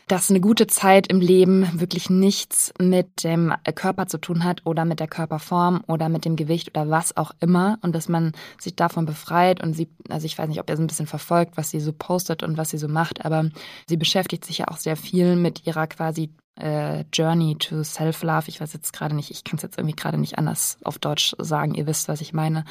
dass 0.08 0.30
eine 0.30 0.42
gute 0.42 0.68
Zeit 0.68 1.08
im 1.08 1.22
Leben 1.22 1.80
wirklich 1.80 2.10
nichts 2.10 2.74
mit 2.80 3.24
dem 3.24 3.54
Körper 3.74 4.08
zu 4.08 4.18
tun 4.18 4.44
hat 4.44 4.62
oder 4.66 4.86
mit 4.86 5.00
der 5.00 5.08
Körperform 5.08 5.84
oder 5.88 6.10
mit 6.10 6.26
dem 6.26 6.36
Gewicht 6.36 6.70
oder 6.70 6.90
was 6.90 7.16
auch 7.16 7.32
immer 7.40 7.80
und 7.82 7.96
dass 7.96 8.10
man 8.10 8.34
sich 8.60 8.76
davon 8.76 9.06
befreit 9.06 9.64
und 9.64 9.74
sie, 9.74 9.90
also 10.10 10.26
ich 10.26 10.38
weiß 10.38 10.50
nicht, 10.50 10.60
ob 10.60 10.70
ihr 10.70 10.76
so 10.76 10.84
ein 10.84 10.88
bisschen 10.88 11.08
verfolgt, 11.08 11.56
was 11.56 11.70
sie 11.70 11.80
so 11.80 11.94
postet 11.94 12.44
und 12.44 12.58
was 12.58 12.70
sie 12.70 12.78
so 12.78 12.88
macht, 12.88 13.26
aber 13.26 13.50
sie 13.88 13.98
beschäftigt 13.98 14.46
sich 14.46 14.60
ja 14.60 14.68
auch 14.68 14.78
sehr 14.78 14.98
viel 14.98 15.36
mit 15.36 15.66
ihrer 15.66 15.88
quasi 15.88 16.30
äh, 16.60 17.06
Journey 17.14 17.56
to 17.58 17.84
Self-Love. 17.84 18.50
Ich 18.50 18.62
weiß 18.62 18.74
jetzt 18.74 18.94
gerade 18.94 19.16
nicht, 19.16 19.32
ich 19.32 19.44
kann 19.44 19.58
es 19.58 19.64
jetzt 19.64 19.78
irgendwie 19.78 19.96
gerade 19.96 20.18
nicht 20.18 20.38
anders 20.38 20.78
auf 20.84 21.00
Deutsch 21.00 21.36
sagen. 21.40 21.74
Ihr 21.74 21.88
wisst, 21.88 22.08
was 22.08 22.22
ich 22.22 22.34
meine. 22.34 22.66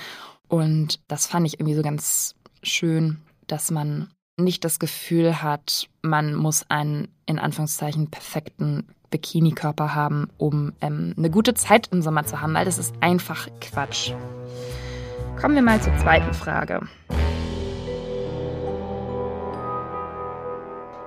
Und 0.49 1.01
das 1.09 1.27
fand 1.27 1.47
ich 1.47 1.55
irgendwie 1.59 1.75
so 1.75 1.83
ganz 1.83 2.35
schön, 2.63 3.19
dass 3.47 3.71
man 3.71 4.11
nicht 4.37 4.65
das 4.65 4.79
Gefühl 4.79 5.43
hat, 5.43 5.89
man 6.01 6.35
muss 6.35 6.65
einen 6.69 7.09
in 7.27 7.39
Anführungszeichen 7.39 8.11
perfekten 8.11 8.89
Bikini-Körper 9.11 9.95
haben, 9.95 10.29
um 10.39 10.73
ähm, 10.81 11.15
eine 11.17 11.31
gute 11.31 11.55
Zeit 11.55 11.89
im 11.93 12.03
Sommer 12.03 12.25
zu 12.25 12.41
haben, 12.41 12.55
weil 12.55 12.65
das 12.65 12.79
ist 12.79 12.95
einfach 13.01 13.49
Quatsch. 13.61 14.13
Kommen 15.41 15.55
wir 15.55 15.63
mal 15.63 15.81
zur 15.81 15.97
zweiten 15.99 16.33
Frage. 16.33 16.81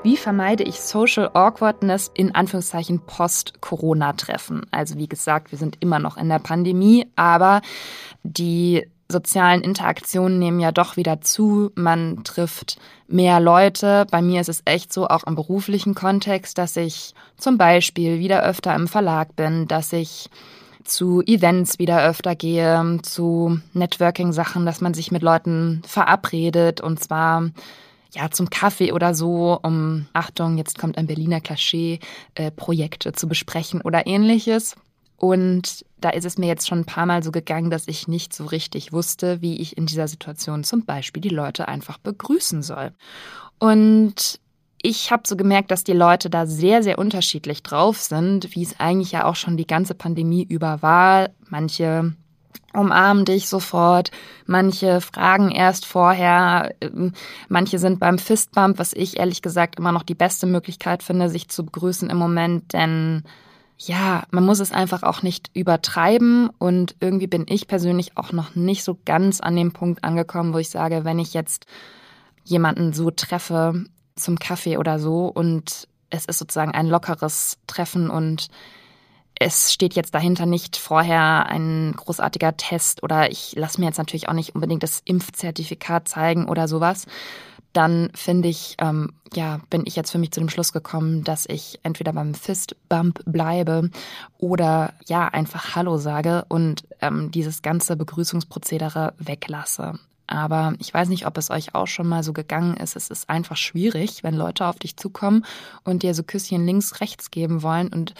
Wie 0.04 0.18
vermeide 0.18 0.64
ich 0.64 0.82
Social 0.82 1.32
Awkwardness 1.34 2.12
in 2.14 2.36
Anführungszeichen 2.36 3.00
Post-Corona-Treffen? 3.00 4.68
Also 4.70 5.00
wie 5.00 5.08
gesagt, 5.08 5.52
wir 5.52 5.58
sind 5.58 5.78
immer 5.80 5.98
noch 5.98 6.18
in 6.18 6.30
der 6.30 6.38
Pandemie, 6.38 7.08
aber 7.16 7.62
die 8.22 8.88
sozialen 9.08 9.62
Interaktionen 9.62 10.40
nehmen 10.40 10.60
ja 10.60 10.72
doch 10.72 10.98
wieder 10.98 11.22
zu. 11.22 11.72
Man 11.76 12.24
trifft 12.24 12.78
mehr 13.08 13.40
Leute. 13.40 14.06
Bei 14.10 14.22
mir 14.22 14.42
ist 14.42 14.50
es 14.50 14.62
echt 14.66 14.92
so, 14.92 15.08
auch 15.08 15.24
im 15.26 15.36
beruflichen 15.36 15.94
Kontext, 15.94 16.58
dass 16.58 16.76
ich 16.76 17.14
zum 17.38 17.58
Beispiel 17.58 18.20
wieder 18.20 18.44
öfter 18.44 18.74
im 18.76 18.88
Verlag 18.88 19.36
bin, 19.36 19.68
dass 19.68 19.94
ich 19.94 20.30
zu 20.84 21.22
Events 21.26 21.80
wieder 21.80 22.04
öfter 22.04 22.36
gehe, 22.36 23.00
zu 23.02 23.60
Networking-Sachen, 23.74 24.66
dass 24.66 24.82
man 24.82 24.94
sich 24.94 25.12
mit 25.12 25.24
Leuten 25.24 25.82
verabredet 25.86 26.80
und 26.82 27.04
zwar 27.04 27.50
ja 28.14 28.32
zum 28.32 28.50
Kaffee 28.50 28.92
oder 28.92 29.14
so, 29.14 29.60
um 29.62 30.08
Achtung, 30.14 30.58
jetzt 30.58 30.78
kommt 30.80 30.98
ein 30.98 31.08
Berliner 31.08 31.42
Klischee, 31.42 32.00
äh, 32.36 32.52
Projekte 32.52 33.14
zu 33.14 33.28
besprechen 33.28 33.82
oder 33.82 34.08
ähnliches. 34.08 34.76
Und 35.18 35.86
da 36.06 36.12
ist 36.12 36.26
es 36.26 36.38
mir 36.38 36.46
jetzt 36.46 36.68
schon 36.68 36.82
ein 36.82 36.86
paar 36.86 37.08
Mal 37.08 37.24
so 37.24 37.32
gegangen, 37.32 37.72
dass 37.72 37.88
ich 37.88 38.08
nicht 38.08 38.32
so 38.32 38.46
richtig 38.46 38.94
wusste, 38.94 39.42
wie 39.42 39.58
ich 39.60 39.76
in 39.76 39.88
dieser 39.88 40.08
Situation 40.08 40.64
zum 40.64 40.86
Beispiel 40.86 41.20
die 41.20 41.30
Leute 41.30 41.68
einfach 41.68 41.98
begrüßen 41.98 42.62
soll. 42.62 42.92
Und 43.58 44.40
ich 44.84 45.12
habe 45.12 45.24
so 45.26 45.36
gemerkt, 45.36 45.72
dass 45.72 45.84
die 45.84 45.94
Leute 45.94 46.30
da 46.30 46.46
sehr, 46.46 46.84
sehr 46.84 47.00
unterschiedlich 47.00 47.64
drauf 47.64 48.00
sind, 48.00 48.56
wie 48.56 48.62
es 48.62 48.80
eigentlich 48.80 49.14
ja 49.14 49.26
auch 49.26 49.36
schon 49.36 49.58
die 49.58 49.66
ganze 49.66 49.96
Pandemie 49.96 50.44
über 50.48 50.84
war. 50.84 51.32
Manche 51.50 52.14
umarmen 52.72 53.26
dich 53.26 53.50
sofort, 53.50 54.12
manche 54.46 55.02
fragen 55.02 55.50
erst 55.50 55.88
vorher, 55.88 56.76
ähm, 56.82 57.14
manche 57.50 57.80
sind 57.80 58.00
beim 58.00 58.20
Fistbump, 58.20 58.78
was 58.78 58.94
ich 58.94 59.18
ehrlich 59.18 59.42
gesagt 59.42 59.80
immer 59.80 59.92
noch 59.92 60.04
die 60.04 60.14
beste 60.14 60.46
Möglichkeit 60.46 61.02
finde, 61.02 61.30
sich 61.30 61.50
zu 61.50 61.66
begrüßen 61.66 62.12
im 62.12 62.18
Moment, 62.18 62.74
denn 62.74 63.24
ja, 63.78 64.24
man 64.32 64.46
muss 64.46 64.60
es 64.60 64.72
einfach 64.72 65.04
auch 65.04 65.22
nicht 65.22 65.52
übertreiben 65.54 66.50
und 66.60 66.96
irgendwie 67.00 67.28
bin 67.28 67.46
ich 67.48 67.68
persönlich 67.68 68.16
auch 68.16 68.32
noch 68.32 68.56
nicht 68.56 68.84
so 68.84 68.98
ganz 69.06 69.42
an 69.42 69.56
dem 69.56 69.74
Punkt 69.74 70.04
angekommen, 70.04 70.54
wo 70.54 70.58
ich 70.60 70.70
sage, 70.70 71.04
wenn 71.04 71.20
ich 71.20 71.34
jetzt 71.34 71.66
jemanden 72.46 72.94
so 72.94 73.12
treffe 73.12 73.86
zum 74.16 74.40
Kaffee 74.40 74.78
oder 74.78 74.98
so 75.00 75.28
und 75.28 75.90
es 76.10 76.26
ist 76.26 76.40
sozusagen 76.40 76.72
ein 76.72 76.88
lockeres 76.88 77.58
Treffen 77.68 78.10
und 78.10 78.48
es 79.38 79.74
steht 79.74 79.96
jetzt 79.96 80.16
dahinter 80.16 80.46
nicht 80.46 80.78
vorher 80.78 81.48
ein 81.48 81.94
großartiger 81.98 82.56
Test 82.56 83.04
oder 83.04 83.30
ich 83.30 83.54
lasse 83.58 83.82
mir 83.82 83.88
jetzt 83.88 83.98
natürlich 83.98 84.30
auch 84.30 84.34
nicht 84.34 84.56
unbedingt 84.56 84.84
das 84.84 85.02
Impfzertifikat 85.04 86.08
zeigen 86.08 86.48
oder 86.48 86.70
sowas, 86.70 87.06
dann 87.76 88.10
finde 88.14 88.48
ich, 88.48 88.78
ähm, 88.80 89.12
ja, 89.34 89.60
bin 89.70 89.84
ich 89.86 89.98
jetzt 89.98 90.12
für 90.12 90.18
mich 90.18 90.32
zu 90.32 90.40
dem 90.40 90.50
Schluss 90.50 90.72
gekommen, 90.72 91.26
dass 91.26 91.46
ich 91.46 91.80
entweder 91.84 92.14
beim 92.14 92.34
Fistbump 92.34 93.22
bleibe 93.26 93.90
oder 94.38 94.94
ja, 95.08 95.28
einfach 95.28 95.76
Hallo 95.76 95.98
sage 95.98 96.46
und 96.48 96.86
ähm, 97.02 97.32
dieses 97.32 97.62
ganze 97.62 97.98
Begrüßungsprozedere 97.98 99.14
weglasse. 99.18 100.00
Aber 100.28 100.74
ich 100.80 100.94
weiß 100.94 101.10
nicht, 101.10 101.28
ob 101.28 101.38
es 101.38 101.52
euch 101.52 101.76
auch 101.76 101.86
schon 101.86 102.08
mal 102.08 102.24
so 102.24 102.34
gegangen 102.34 102.78
ist. 102.78 102.96
Es 102.96 103.10
ist 103.10 103.30
einfach 103.30 103.58
schwierig, 103.58 104.24
wenn 104.24 104.36
Leute 104.36 104.66
auf 104.66 104.80
dich 104.80 104.98
zukommen 104.98 105.46
und 105.84 106.02
dir 106.02 106.16
so 106.16 106.24
Küsschen 106.24 106.66
links, 106.66 107.02
rechts 107.02 107.30
geben 107.30 107.62
wollen 107.62 107.90
und 107.90 108.16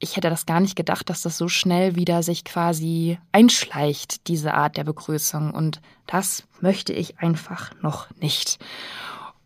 ich 0.00 0.16
hätte 0.16 0.30
das 0.30 0.46
gar 0.46 0.60
nicht 0.60 0.76
gedacht, 0.76 1.10
dass 1.10 1.22
das 1.22 1.36
so 1.36 1.48
schnell 1.48 1.94
wieder 1.94 2.22
sich 2.22 2.44
quasi 2.44 3.18
einschleicht, 3.32 4.26
diese 4.28 4.54
Art 4.54 4.78
der 4.78 4.84
Begrüßung. 4.84 5.52
Und 5.52 5.80
das 6.06 6.44
möchte 6.60 6.94
ich 6.94 7.18
einfach 7.18 7.70
noch 7.82 8.08
nicht. 8.16 8.58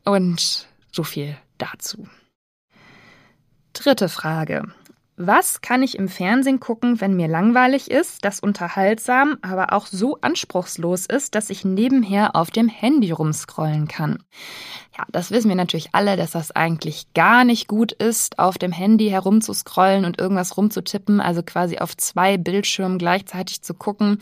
Und 0.04 0.68
so 0.92 1.02
viel 1.02 1.36
dazu. 1.58 2.08
Dritte 3.72 4.08
Frage. 4.08 4.72
Was 5.16 5.60
kann 5.60 5.84
ich 5.84 5.96
im 5.96 6.08
Fernsehen 6.08 6.58
gucken, 6.58 7.00
wenn 7.00 7.14
mir 7.14 7.28
langweilig 7.28 7.88
ist, 7.88 8.24
das 8.24 8.40
unterhaltsam, 8.40 9.38
aber 9.42 9.72
auch 9.72 9.86
so 9.86 10.18
anspruchslos 10.22 11.06
ist, 11.06 11.36
dass 11.36 11.50
ich 11.50 11.64
nebenher 11.64 12.34
auf 12.34 12.50
dem 12.50 12.68
Handy 12.68 13.12
rumscrollen 13.12 13.86
kann? 13.86 14.18
Ja, 14.98 15.04
das 15.12 15.30
wissen 15.30 15.48
wir 15.48 15.54
natürlich 15.54 15.90
alle, 15.92 16.16
dass 16.16 16.32
das 16.32 16.50
eigentlich 16.50 17.12
gar 17.14 17.44
nicht 17.44 17.68
gut 17.68 17.92
ist, 17.92 18.40
auf 18.40 18.58
dem 18.58 18.72
Handy 18.72 19.08
herumzuscrollen 19.08 20.04
und 20.04 20.18
irgendwas 20.18 20.56
rumzutippen, 20.56 21.20
also 21.20 21.44
quasi 21.44 21.78
auf 21.78 21.96
zwei 21.96 22.36
Bildschirmen 22.36 22.98
gleichzeitig 22.98 23.62
zu 23.62 23.74
gucken. 23.74 24.18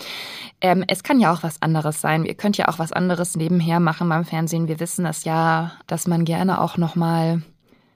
Ähm, 0.61 0.84
es 0.88 1.02
kann 1.02 1.20
ja 1.20 1.32
auch 1.32 1.42
was 1.42 1.62
anderes 1.62 2.02
sein. 2.02 2.26
Ihr 2.26 2.34
könnt 2.34 2.58
ja 2.58 2.68
auch 2.68 2.78
was 2.78 2.92
anderes 2.92 3.34
nebenher 3.34 3.80
machen 3.80 4.11
beim 4.11 4.26
Fernsehen. 4.26 4.68
Wir 4.68 4.78
wissen 4.78 5.04
das 5.04 5.25
ja, 5.25 5.72
dass 5.87 6.06
man 6.06 6.26
gerne 6.26 6.61
auch 6.61 6.76
nochmal 6.76 7.42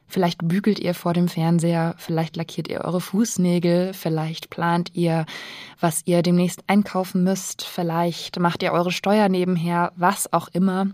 Vielleicht 0.09 0.47
bügelt 0.47 0.79
ihr 0.79 0.95
vor 0.95 1.13
dem 1.13 1.29
Fernseher, 1.29 1.95
vielleicht 1.99 2.37
lackiert 2.37 2.69
ihr 2.69 2.83
eure 2.83 3.01
Fußnägel, 3.01 3.93
vielleicht 3.93 4.51
plant 4.51 4.91
ihr, 4.95 5.27
was 5.81 6.03
ihr 6.05 6.23
demnächst 6.23 6.63
einkaufen 6.69 7.25
müsst, 7.25 7.65
vielleicht 7.65 8.39
macht 8.39 8.63
ihr 8.63 8.73
eure 8.73 8.93
Steuer 8.93 9.29
nebenher, 9.29 9.93
was 9.97 10.33
auch 10.33 10.49
immer. 10.49 10.89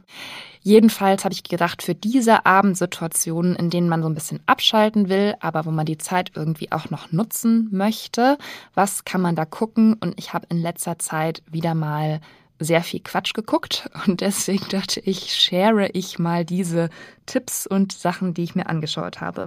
Jedenfalls 0.63 1.25
habe 1.25 1.35
ich 1.35 1.43
gedacht, 1.43 1.83
für 1.83 1.95
diese 1.95 2.47
Abendsituationen, 2.47 3.57
in 3.57 3.69
denen 3.69 3.89
man 3.89 4.03
so 4.03 4.09
ein 4.09 4.15
bisschen 4.15 4.41
abschalten 4.47 5.09
will, 5.09 5.35
aber 5.41 5.67
wo 5.67 5.71
man 5.71 5.87
die 5.87 5.99
Zeit 5.99 6.33
irgendwie 6.35 6.71
auch 6.71 6.89
noch 6.89 7.11
nutzen 7.11 7.69
möchte, 7.73 8.39
was 8.75 9.05
kann 9.05 9.21
man 9.21 9.35
da 9.35 9.45
gucken? 9.45 9.95
Und 9.95 10.15
ich 10.19 10.33
habe 10.33 10.47
in 10.51 10.59
letzter 10.59 10.99
Zeit 10.99 11.43
wieder 11.51 11.75
mal 11.75 12.21
sehr 12.65 12.83
viel 12.83 13.01
Quatsch 13.01 13.35
geguckt 13.35 13.91
und 14.07 14.21
deswegen 14.21 14.69
dachte 14.69 15.01
ich, 15.01 15.35
share 15.35 15.89
ich 15.93 16.19
mal 16.19 16.45
diese 16.45 16.91
Tipps 17.27 17.67
und 17.67 17.93
Sachen, 17.93 18.35
die 18.35 18.45
ich 18.45 18.55
mir 18.55 18.69
angeschaut 18.69 19.21
habe. 19.21 19.47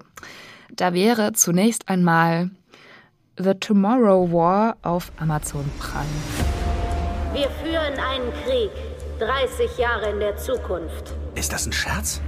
Da 0.72 0.94
wäre 0.94 1.34
zunächst 1.34 1.88
einmal 1.90 2.50
The 3.38 3.54
Tomorrow 3.54 4.32
War 4.32 4.78
auf 4.82 5.12
Amazon 5.18 5.70
Prime. 5.80 6.06
Wir 7.34 7.50
führen 7.50 8.00
einen 8.00 8.32
Krieg. 8.44 8.72
30 9.20 9.78
Jahre 9.78 10.10
in 10.10 10.20
der 10.20 10.36
Zukunft. 10.36 11.14
Ist 11.36 11.54
das 11.54 11.66
ein 11.66 11.72
Scherz? 11.72 12.22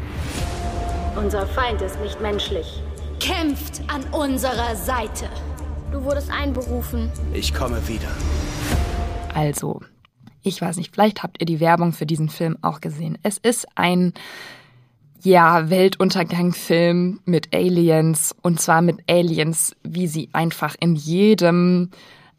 Unser 1.16 1.46
Feind 1.48 1.82
ist 1.82 2.00
nicht 2.00 2.22
menschlich. 2.22 2.82
Kämpft 3.20 3.82
an 3.88 4.04
unserer 4.12 4.76
Seite. 4.76 5.28
Du 5.92 6.04
wurdest 6.04 6.32
einberufen. 6.32 7.12
Ich 7.34 7.54
komme 7.54 7.86
wieder. 7.88 8.10
Also, 9.34 9.82
ich 10.48 10.62
weiß 10.62 10.78
nicht, 10.78 10.94
vielleicht 10.94 11.24
habt 11.24 11.38
ihr 11.40 11.46
die 11.46 11.60
Werbung 11.60 11.94
für 11.94 12.06
diesen 12.06 12.30
Film 12.30 12.58
auch 12.62 12.82
gesehen. 12.82 13.18
Es 13.24 13.38
ist 13.38 13.68
ein 13.76 14.14
ja, 15.24 15.70
Weltuntergangsfilm 15.70 17.20
mit 17.26 17.54
Aliens 17.54 18.36
und 18.42 18.62
zwar 18.62 18.82
mit 18.82 19.00
Aliens, 19.10 19.76
wie 19.84 20.08
sie 20.08 20.30
einfach 20.32 20.76
in 20.80 20.96
jedem 20.96 21.90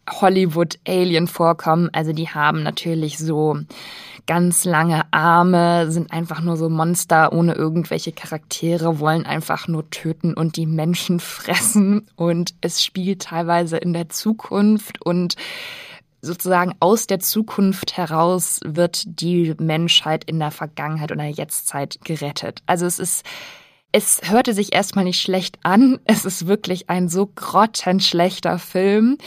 Hollywood-Alien 0.08 1.26
vorkommen. 1.26 1.90
Also 1.92 2.12
die 2.12 2.28
haben 2.28 2.62
natürlich 2.62 3.18
so 3.18 3.58
ganz 4.26 4.64
lange 4.64 5.02
Arme, 5.12 5.90
sind 5.90 6.12
einfach 6.12 6.40
nur 6.40 6.56
so 6.56 6.68
Monster 6.68 7.32
ohne 7.32 7.54
irgendwelche 7.54 8.12
Charaktere, 8.12 9.00
wollen 9.00 9.26
einfach 9.26 9.68
nur 9.68 9.90
töten 9.90 10.34
und 10.34 10.56
die 10.56 10.66
Menschen 10.66 11.20
fressen. 11.20 12.06
Und 12.16 12.54
es 12.60 12.84
spielt 12.84 13.22
teilweise 13.22 13.76
in 13.76 13.92
der 13.92 14.08
Zukunft 14.08 15.04
und 15.04 15.36
sozusagen 16.20 16.74
aus 16.80 17.06
der 17.06 17.20
Zukunft 17.20 17.96
heraus 17.96 18.60
wird 18.64 19.20
die 19.20 19.54
Menschheit 19.58 20.24
in 20.24 20.38
der 20.38 20.50
Vergangenheit 20.50 21.12
oder 21.12 21.24
Jetztzeit 21.24 21.98
gerettet. 22.04 22.62
Also 22.66 22.86
es 22.86 22.98
ist 22.98 23.24
es 23.90 24.20
hörte 24.24 24.52
sich 24.52 24.74
erstmal 24.74 25.04
nicht 25.04 25.20
schlecht 25.20 25.58
an. 25.62 25.98
Es 26.04 26.24
ist 26.24 26.46
wirklich 26.46 26.90
ein 26.90 27.08
so 27.08 27.26
grottenschlechter 27.26 28.58
Film. 28.58 29.18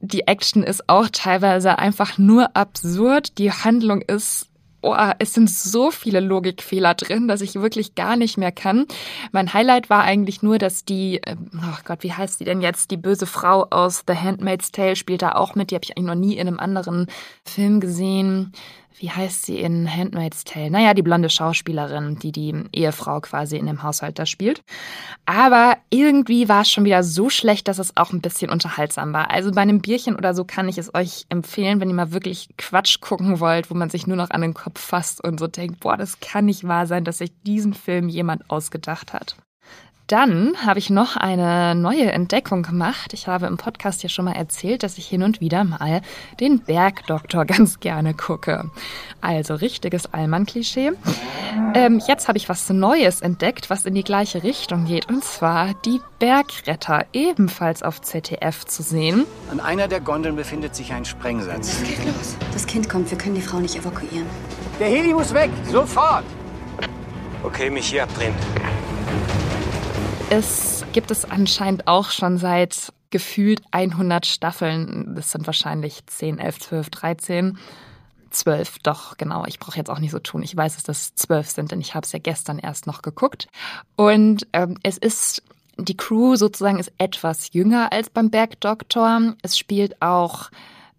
Die 0.00 0.26
Action 0.26 0.62
ist 0.62 0.88
auch 0.88 1.08
teilweise 1.10 1.78
einfach 1.78 2.18
nur 2.18 2.56
absurd. 2.56 3.38
Die 3.38 3.52
Handlung 3.52 4.00
ist 4.00 4.48
oh, 4.82 4.96
es 5.18 5.34
sind 5.34 5.48
so 5.48 5.90
viele 5.90 6.20
Logikfehler 6.20 6.94
drin, 6.94 7.28
dass 7.28 7.40
ich 7.40 7.54
wirklich 7.54 7.94
gar 7.94 8.16
nicht 8.16 8.36
mehr 8.36 8.52
kann. 8.52 8.86
Mein 9.30 9.52
Highlight 9.52 9.90
war 9.90 10.02
eigentlich 10.02 10.42
nur, 10.42 10.58
dass 10.58 10.84
die, 10.84 11.20
oh 11.26 11.78
Gott, 11.84 12.02
wie 12.02 12.12
heißt 12.12 12.40
die 12.40 12.44
denn 12.44 12.60
jetzt? 12.60 12.90
Die 12.90 12.96
böse 12.96 13.26
Frau 13.26 13.66
aus 13.70 14.04
The 14.06 14.14
Handmaid's 14.14 14.72
Tale 14.72 14.96
spielt 14.96 15.22
da 15.22 15.32
auch 15.32 15.54
mit. 15.54 15.70
Die 15.70 15.74
habe 15.74 15.84
ich 15.84 15.96
eigentlich 15.96 16.06
noch 16.06 16.14
nie 16.14 16.36
in 16.36 16.48
einem 16.48 16.58
anderen 16.58 17.06
Film 17.44 17.80
gesehen. 17.80 18.52
Wie 18.98 19.10
heißt 19.10 19.46
sie 19.46 19.58
in 19.58 19.88
Handmaid's 19.88 20.44
Tale? 20.44 20.70
Naja, 20.70 20.94
die 20.94 21.02
blonde 21.02 21.30
Schauspielerin, 21.30 22.18
die 22.18 22.32
die 22.32 22.64
Ehefrau 22.72 23.20
quasi 23.20 23.56
in 23.56 23.66
dem 23.66 23.82
Haushalt 23.82 24.18
da 24.18 24.26
spielt. 24.26 24.62
Aber 25.26 25.76
irgendwie 25.90 26.48
war 26.48 26.62
es 26.62 26.70
schon 26.70 26.84
wieder 26.84 27.02
so 27.02 27.30
schlecht, 27.30 27.68
dass 27.68 27.78
es 27.78 27.96
auch 27.96 28.12
ein 28.12 28.20
bisschen 28.20 28.50
unterhaltsam 28.50 29.12
war. 29.12 29.30
Also 29.30 29.50
bei 29.50 29.60
einem 29.60 29.80
Bierchen 29.80 30.16
oder 30.16 30.34
so 30.34 30.44
kann 30.44 30.68
ich 30.68 30.78
es 30.78 30.94
euch 30.94 31.26
empfehlen, 31.28 31.80
wenn 31.80 31.88
ihr 31.88 31.94
mal 31.94 32.12
wirklich 32.12 32.48
Quatsch 32.58 33.00
gucken 33.00 33.40
wollt, 33.40 33.70
wo 33.70 33.74
man 33.74 33.90
sich 33.90 34.06
nur 34.06 34.16
noch 34.16 34.30
an 34.30 34.40
den 34.40 34.54
Kopf 34.54 34.80
fasst 34.80 35.22
und 35.22 35.38
so 35.38 35.46
denkt, 35.46 35.80
boah, 35.80 35.96
das 35.96 36.20
kann 36.20 36.46
nicht 36.46 36.66
wahr 36.66 36.86
sein, 36.86 37.04
dass 37.04 37.18
sich 37.18 37.32
diesen 37.42 37.74
Film 37.74 38.08
jemand 38.08 38.50
ausgedacht 38.50 39.12
hat. 39.12 39.36
Dann 40.12 40.52
habe 40.62 40.78
ich 40.78 40.90
noch 40.90 41.16
eine 41.16 41.74
neue 41.74 42.12
Entdeckung 42.12 42.62
gemacht. 42.62 43.14
Ich 43.14 43.28
habe 43.28 43.46
im 43.46 43.56
Podcast 43.56 44.02
ja 44.02 44.10
schon 44.10 44.26
mal 44.26 44.36
erzählt, 44.36 44.82
dass 44.82 44.98
ich 44.98 45.06
hin 45.06 45.22
und 45.22 45.40
wieder 45.40 45.64
mal 45.64 46.02
den 46.38 46.60
Bergdoktor 46.60 47.44
ganz 47.46 47.80
gerne 47.80 48.12
gucke. 48.12 48.70
Also 49.22 49.54
richtiges 49.54 50.12
Allmann-Klischee. 50.12 50.92
Ähm, 51.72 52.02
jetzt 52.06 52.28
habe 52.28 52.36
ich 52.36 52.50
was 52.50 52.68
Neues 52.68 53.22
entdeckt, 53.22 53.70
was 53.70 53.86
in 53.86 53.94
die 53.94 54.04
gleiche 54.04 54.42
Richtung 54.42 54.84
geht. 54.84 55.08
Und 55.08 55.24
zwar 55.24 55.72
die 55.86 56.02
Bergretter, 56.18 57.06
ebenfalls 57.14 57.82
auf 57.82 58.02
ZDF 58.02 58.66
zu 58.66 58.82
sehen. 58.82 59.24
An 59.50 59.60
einer 59.60 59.88
der 59.88 60.00
Gondeln 60.00 60.36
befindet 60.36 60.76
sich 60.76 60.92
ein 60.92 61.06
Sprengsatz. 61.06 61.80
Was 61.80 61.88
geht 61.88 62.04
los? 62.04 62.36
Das 62.52 62.66
Kind 62.66 62.90
kommt, 62.90 63.10
wir 63.10 63.16
können 63.16 63.36
die 63.36 63.40
Frau 63.40 63.60
nicht 63.60 63.76
evakuieren. 63.76 64.26
Der 64.78 64.88
Heli 64.88 65.14
muss 65.14 65.32
weg, 65.32 65.48
sofort! 65.70 66.24
Okay, 67.42 67.70
mich 67.70 67.86
hier 67.86 68.02
abdrehen. 68.02 68.34
Es 70.34 70.86
gibt 70.94 71.10
es 71.10 71.30
anscheinend 71.30 71.86
auch 71.86 72.10
schon 72.10 72.38
seit 72.38 72.90
gefühlt 73.10 73.60
100 73.70 74.24
Staffeln. 74.24 75.14
Das 75.14 75.30
sind 75.30 75.46
wahrscheinlich 75.46 76.06
10, 76.06 76.38
11, 76.38 76.58
12, 76.58 76.88
13. 76.88 77.58
12, 78.30 78.78
doch, 78.78 79.18
genau. 79.18 79.44
Ich 79.44 79.58
brauche 79.58 79.76
jetzt 79.76 79.90
auch 79.90 79.98
nicht 79.98 80.10
so 80.10 80.20
tun. 80.20 80.42
Ich 80.42 80.56
weiß, 80.56 80.76
dass 80.76 80.84
das 80.84 81.14
12 81.16 81.50
sind, 81.50 81.70
denn 81.70 81.82
ich 81.82 81.94
habe 81.94 82.06
es 82.06 82.12
ja 82.12 82.18
gestern 82.18 82.58
erst 82.58 82.86
noch 82.86 83.02
geguckt. 83.02 83.48
Und 83.94 84.46
ähm, 84.54 84.78
es 84.82 84.96
ist, 84.96 85.42
die 85.76 85.98
Crew 85.98 86.36
sozusagen 86.36 86.78
ist 86.78 86.92
etwas 86.96 87.52
jünger 87.52 87.92
als 87.92 88.08
beim 88.08 88.30
Bergdoktor. 88.30 89.34
Es 89.42 89.58
spielt 89.58 90.00
auch 90.00 90.48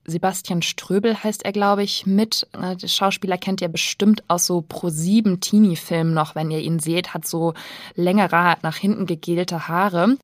Sebastian 0.05 0.61
Ströbel 0.61 1.23
heißt 1.23 1.45
er, 1.45 1.51
glaube 1.51 1.83
ich, 1.83 2.05
mit. 2.05 2.47
Der 2.53 2.87
Schauspieler 2.87 3.37
kennt 3.37 3.61
ihr 3.61 3.69
bestimmt 3.69 4.23
aus 4.27 4.45
so 4.45 4.61
Pro-7 4.61 5.39
Teenie-Filmen 5.39 6.13
noch, 6.13 6.35
wenn 6.35 6.51
ihr 6.51 6.59
ihn 6.59 6.79
seht, 6.79 7.13
hat 7.13 7.25
so 7.25 7.53
längere, 7.95 8.55
nach 8.61 8.75
hinten 8.75 9.05
gegelte 9.05 9.67
Haare. 9.67 10.17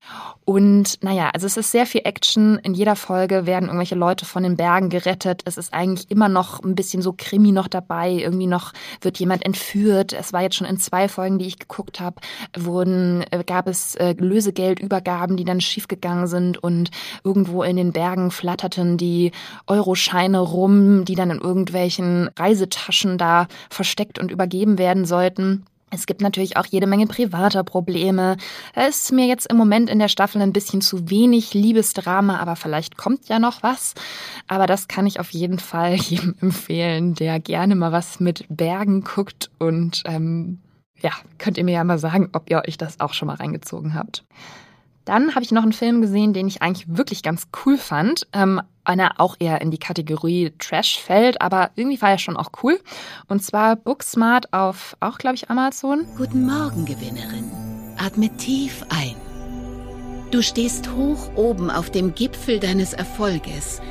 Und 0.43 1.01
naja, 1.03 1.29
also 1.33 1.47
es 1.47 1.57
ist 1.57 1.71
sehr 1.71 1.85
viel 1.85 2.01
Action. 2.03 2.59
In 2.63 2.73
jeder 2.73 2.95
Folge 2.95 3.45
werden 3.45 3.65
irgendwelche 3.65 3.95
Leute 3.95 4.25
von 4.25 4.43
den 4.43 4.57
Bergen 4.57 4.89
gerettet. 4.89 5.43
Es 5.45 5.57
ist 5.57 5.73
eigentlich 5.73 6.09
immer 6.11 6.27
noch 6.27 6.61
ein 6.63 6.75
bisschen 6.75 7.01
so 7.01 7.13
Krimi 7.15 7.51
noch 7.51 7.67
dabei. 7.67 8.11
Irgendwie 8.11 8.47
noch 8.47 8.73
wird 9.01 9.19
jemand 9.19 9.45
entführt. 9.45 10.11
Es 10.11 10.33
war 10.33 10.41
jetzt 10.41 10.55
schon 10.55 10.67
in 10.67 10.77
zwei 10.77 11.07
Folgen, 11.07 11.39
die 11.39 11.45
ich 11.45 11.59
geguckt 11.59 11.99
habe, 11.99 12.17
wurden, 12.57 13.23
äh, 13.31 13.43
gab 13.45 13.67
es 13.67 13.95
äh, 13.95 14.13
Lösegeldübergaben, 14.17 15.37
die 15.37 15.45
dann 15.45 15.61
schiefgegangen 15.61 16.27
sind 16.27 16.57
und 16.57 16.89
irgendwo 17.23 17.63
in 17.63 17.77
den 17.77 17.93
Bergen 17.93 18.31
flatterten 18.31 18.97
die 18.97 19.31
Euroscheine 19.69 20.39
rum, 20.39 21.05
die 21.05 21.15
dann 21.15 21.31
in 21.31 21.39
irgendwelchen 21.39 22.29
Reisetaschen 22.37 23.17
da 23.17 23.47
versteckt 23.69 24.19
und 24.19 24.31
übergeben 24.31 24.77
werden 24.77 25.05
sollten. 25.05 25.65
Es 25.91 26.05
gibt 26.05 26.21
natürlich 26.21 26.57
auch 26.57 26.65
jede 26.65 26.87
Menge 26.87 27.07
privater 27.07 27.63
Probleme. 27.63 28.37
Da 28.75 28.85
ist 28.85 29.11
mir 29.11 29.25
jetzt 29.25 29.47
im 29.49 29.57
Moment 29.57 29.89
in 29.89 29.99
der 29.99 30.07
Staffel 30.07 30.41
ein 30.41 30.53
bisschen 30.53 30.81
zu 30.81 31.09
wenig 31.09 31.53
Liebesdrama, 31.53 32.37
aber 32.37 32.55
vielleicht 32.55 32.95
kommt 32.95 33.27
ja 33.27 33.39
noch 33.39 33.63
was. 33.63 33.95
Aber 34.47 34.67
das 34.67 34.87
kann 34.87 35.07
ich 35.07 35.19
auf 35.19 35.31
jeden 35.31 35.59
Fall 35.59 35.95
jedem 35.95 36.35
empfehlen, 36.41 37.15
der 37.15 37.39
gerne 37.39 37.75
mal 37.75 37.91
was 37.91 38.19
mit 38.19 38.45
Bergen 38.49 39.03
guckt. 39.03 39.49
Und 39.57 40.03
ähm, 40.05 40.59
ja, 41.01 41.11
könnt 41.37 41.57
ihr 41.57 41.63
mir 41.63 41.73
ja 41.73 41.83
mal 41.83 41.99
sagen, 41.99 42.29
ob 42.33 42.49
ihr 42.49 42.61
euch 42.67 42.77
das 42.77 42.99
auch 42.99 43.13
schon 43.13 43.27
mal 43.27 43.37
reingezogen 43.37 43.95
habt. 43.95 44.25
Dann 45.09 45.33
habe 45.33 45.43
ich 45.43 45.51
noch 45.51 45.63
einen 45.63 45.73
Film 45.73 46.03
gesehen, 46.03 46.33
den 46.33 46.47
ich 46.47 46.61
eigentlich 46.61 46.85
wirklich 46.87 47.23
ganz 47.23 47.47
cool 47.65 47.79
fand. 47.79 48.27
Ähm, 48.31 48.61
einer 48.83 49.19
auch 49.19 49.37
eher 49.39 49.59
in 49.59 49.71
die 49.71 49.79
Kategorie 49.79 50.53
Trash 50.59 50.99
fällt, 50.99 51.41
aber 51.41 51.71
irgendwie 51.73 51.99
war 51.99 52.11
er 52.11 52.19
schon 52.19 52.37
auch 52.37 52.51
cool. 52.61 52.79
Und 53.27 53.43
zwar 53.43 53.75
Booksmart 53.75 54.53
auf 54.53 54.95
auch, 54.99 55.17
glaube 55.17 55.33
ich, 55.33 55.49
Amazon. 55.49 56.05
Guten 56.15 56.45
Morgen, 56.45 56.85
Gewinnerin. 56.85 57.49
Atme 57.97 58.29
tief 58.37 58.85
ein. 58.89 59.15
Du 60.29 60.43
stehst 60.43 60.91
hoch 60.91 61.31
oben 61.35 61.71
auf 61.71 61.89
dem 61.89 62.13
Gipfel 62.13 62.59
deines 62.59 62.93
Erfolges 62.93 63.81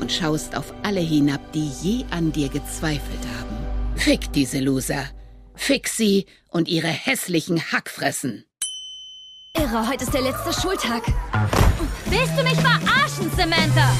und 0.00 0.10
schaust 0.10 0.56
auf 0.56 0.72
alle 0.84 1.00
hinab, 1.00 1.52
die 1.52 1.68
je 1.82 2.06
an 2.10 2.32
dir 2.32 2.48
gezweifelt 2.48 3.26
haben. 3.38 3.58
Fick 3.96 4.32
diese 4.32 4.60
Loser. 4.60 5.04
Fick 5.54 5.86
sie 5.86 6.24
und 6.48 6.66
ihre 6.66 6.88
hässlichen 6.88 7.60
Hackfressen. 7.72 8.46
Irre, 9.54 9.86
heute 9.86 10.04
ist 10.04 10.14
der 10.14 10.22
letzte 10.22 10.50
Schultag. 10.50 11.02
Willst 12.06 12.38
du 12.38 12.42
mich 12.42 12.54
verarschen, 12.54 13.30
Samantha? 13.36 13.92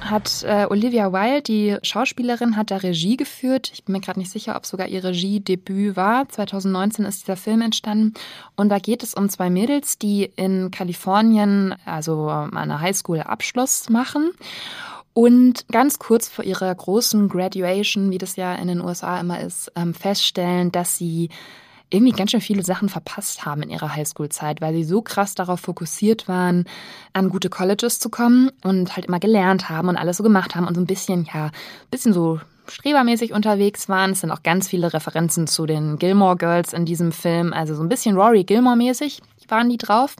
Hat 0.00 0.42
äh, 0.42 0.66
Olivia 0.68 1.12
Wilde, 1.12 1.42
die 1.42 1.76
Schauspielerin, 1.82 2.56
hat 2.56 2.72
da 2.72 2.78
Regie 2.78 3.16
geführt. 3.16 3.70
Ich 3.72 3.84
bin 3.84 3.92
mir 3.92 4.00
gerade 4.00 4.18
nicht 4.18 4.32
sicher, 4.32 4.56
ob 4.56 4.66
sogar 4.66 4.88
ihr 4.88 5.04
Regiedebüt 5.04 5.94
war. 5.94 6.28
2019 6.28 7.04
ist 7.04 7.22
dieser 7.22 7.36
Film 7.36 7.60
entstanden. 7.60 8.14
Und 8.56 8.70
da 8.70 8.80
geht 8.80 9.04
es 9.04 9.14
um 9.14 9.28
zwei 9.28 9.50
Mädels, 9.50 9.98
die 9.98 10.24
in 10.34 10.72
Kalifornien, 10.72 11.76
also 11.84 12.28
eine 12.28 12.80
Highschool 12.80 13.20
Abschluss 13.20 13.88
machen. 13.90 14.32
Und 15.14 15.68
ganz 15.68 16.00
kurz 16.00 16.28
vor 16.28 16.44
ihrer 16.44 16.74
großen 16.74 17.28
Graduation, 17.28 18.10
wie 18.10 18.18
das 18.18 18.34
ja 18.34 18.52
in 18.56 18.66
den 18.66 18.80
USA 18.80 19.20
immer 19.20 19.40
ist, 19.40 19.70
ähm, 19.76 19.94
feststellen, 19.94 20.72
dass 20.72 20.96
sie 20.96 21.28
irgendwie 21.90 22.12
ganz 22.12 22.30
schön 22.30 22.40
viele 22.40 22.62
Sachen 22.62 22.88
verpasst 22.88 23.44
haben 23.46 23.62
in 23.62 23.70
ihrer 23.70 23.94
Highschool-Zeit, 23.94 24.60
weil 24.60 24.74
sie 24.74 24.84
so 24.84 25.02
krass 25.02 25.34
darauf 25.34 25.60
fokussiert 25.60 26.28
waren, 26.28 26.66
an 27.12 27.30
gute 27.30 27.48
Colleges 27.48 27.98
zu 27.98 28.10
kommen 28.10 28.50
und 28.62 28.94
halt 28.96 29.06
immer 29.06 29.20
gelernt 29.20 29.68
haben 29.68 29.88
und 29.88 29.96
alles 29.96 30.18
so 30.18 30.22
gemacht 30.22 30.54
haben 30.54 30.66
und 30.66 30.74
so 30.74 30.80
ein 30.80 30.86
bisschen, 30.86 31.28
ja, 31.32 31.46
ein 31.46 31.52
bisschen 31.90 32.12
so 32.12 32.40
strebermäßig 32.68 33.32
unterwegs 33.32 33.88
waren. 33.88 34.10
Es 34.10 34.20
sind 34.20 34.30
auch 34.30 34.42
ganz 34.42 34.68
viele 34.68 34.92
Referenzen 34.92 35.46
zu 35.46 35.64
den 35.64 35.98
Gilmore 35.98 36.36
Girls 36.36 36.72
in 36.72 36.84
diesem 36.84 37.12
Film, 37.12 37.52
also 37.52 37.74
so 37.74 37.82
ein 37.82 37.88
bisschen 37.88 38.16
Rory 38.16 38.44
Gilmore-mäßig 38.44 39.22
waren 39.48 39.70
die 39.70 39.78
drauf. 39.78 40.14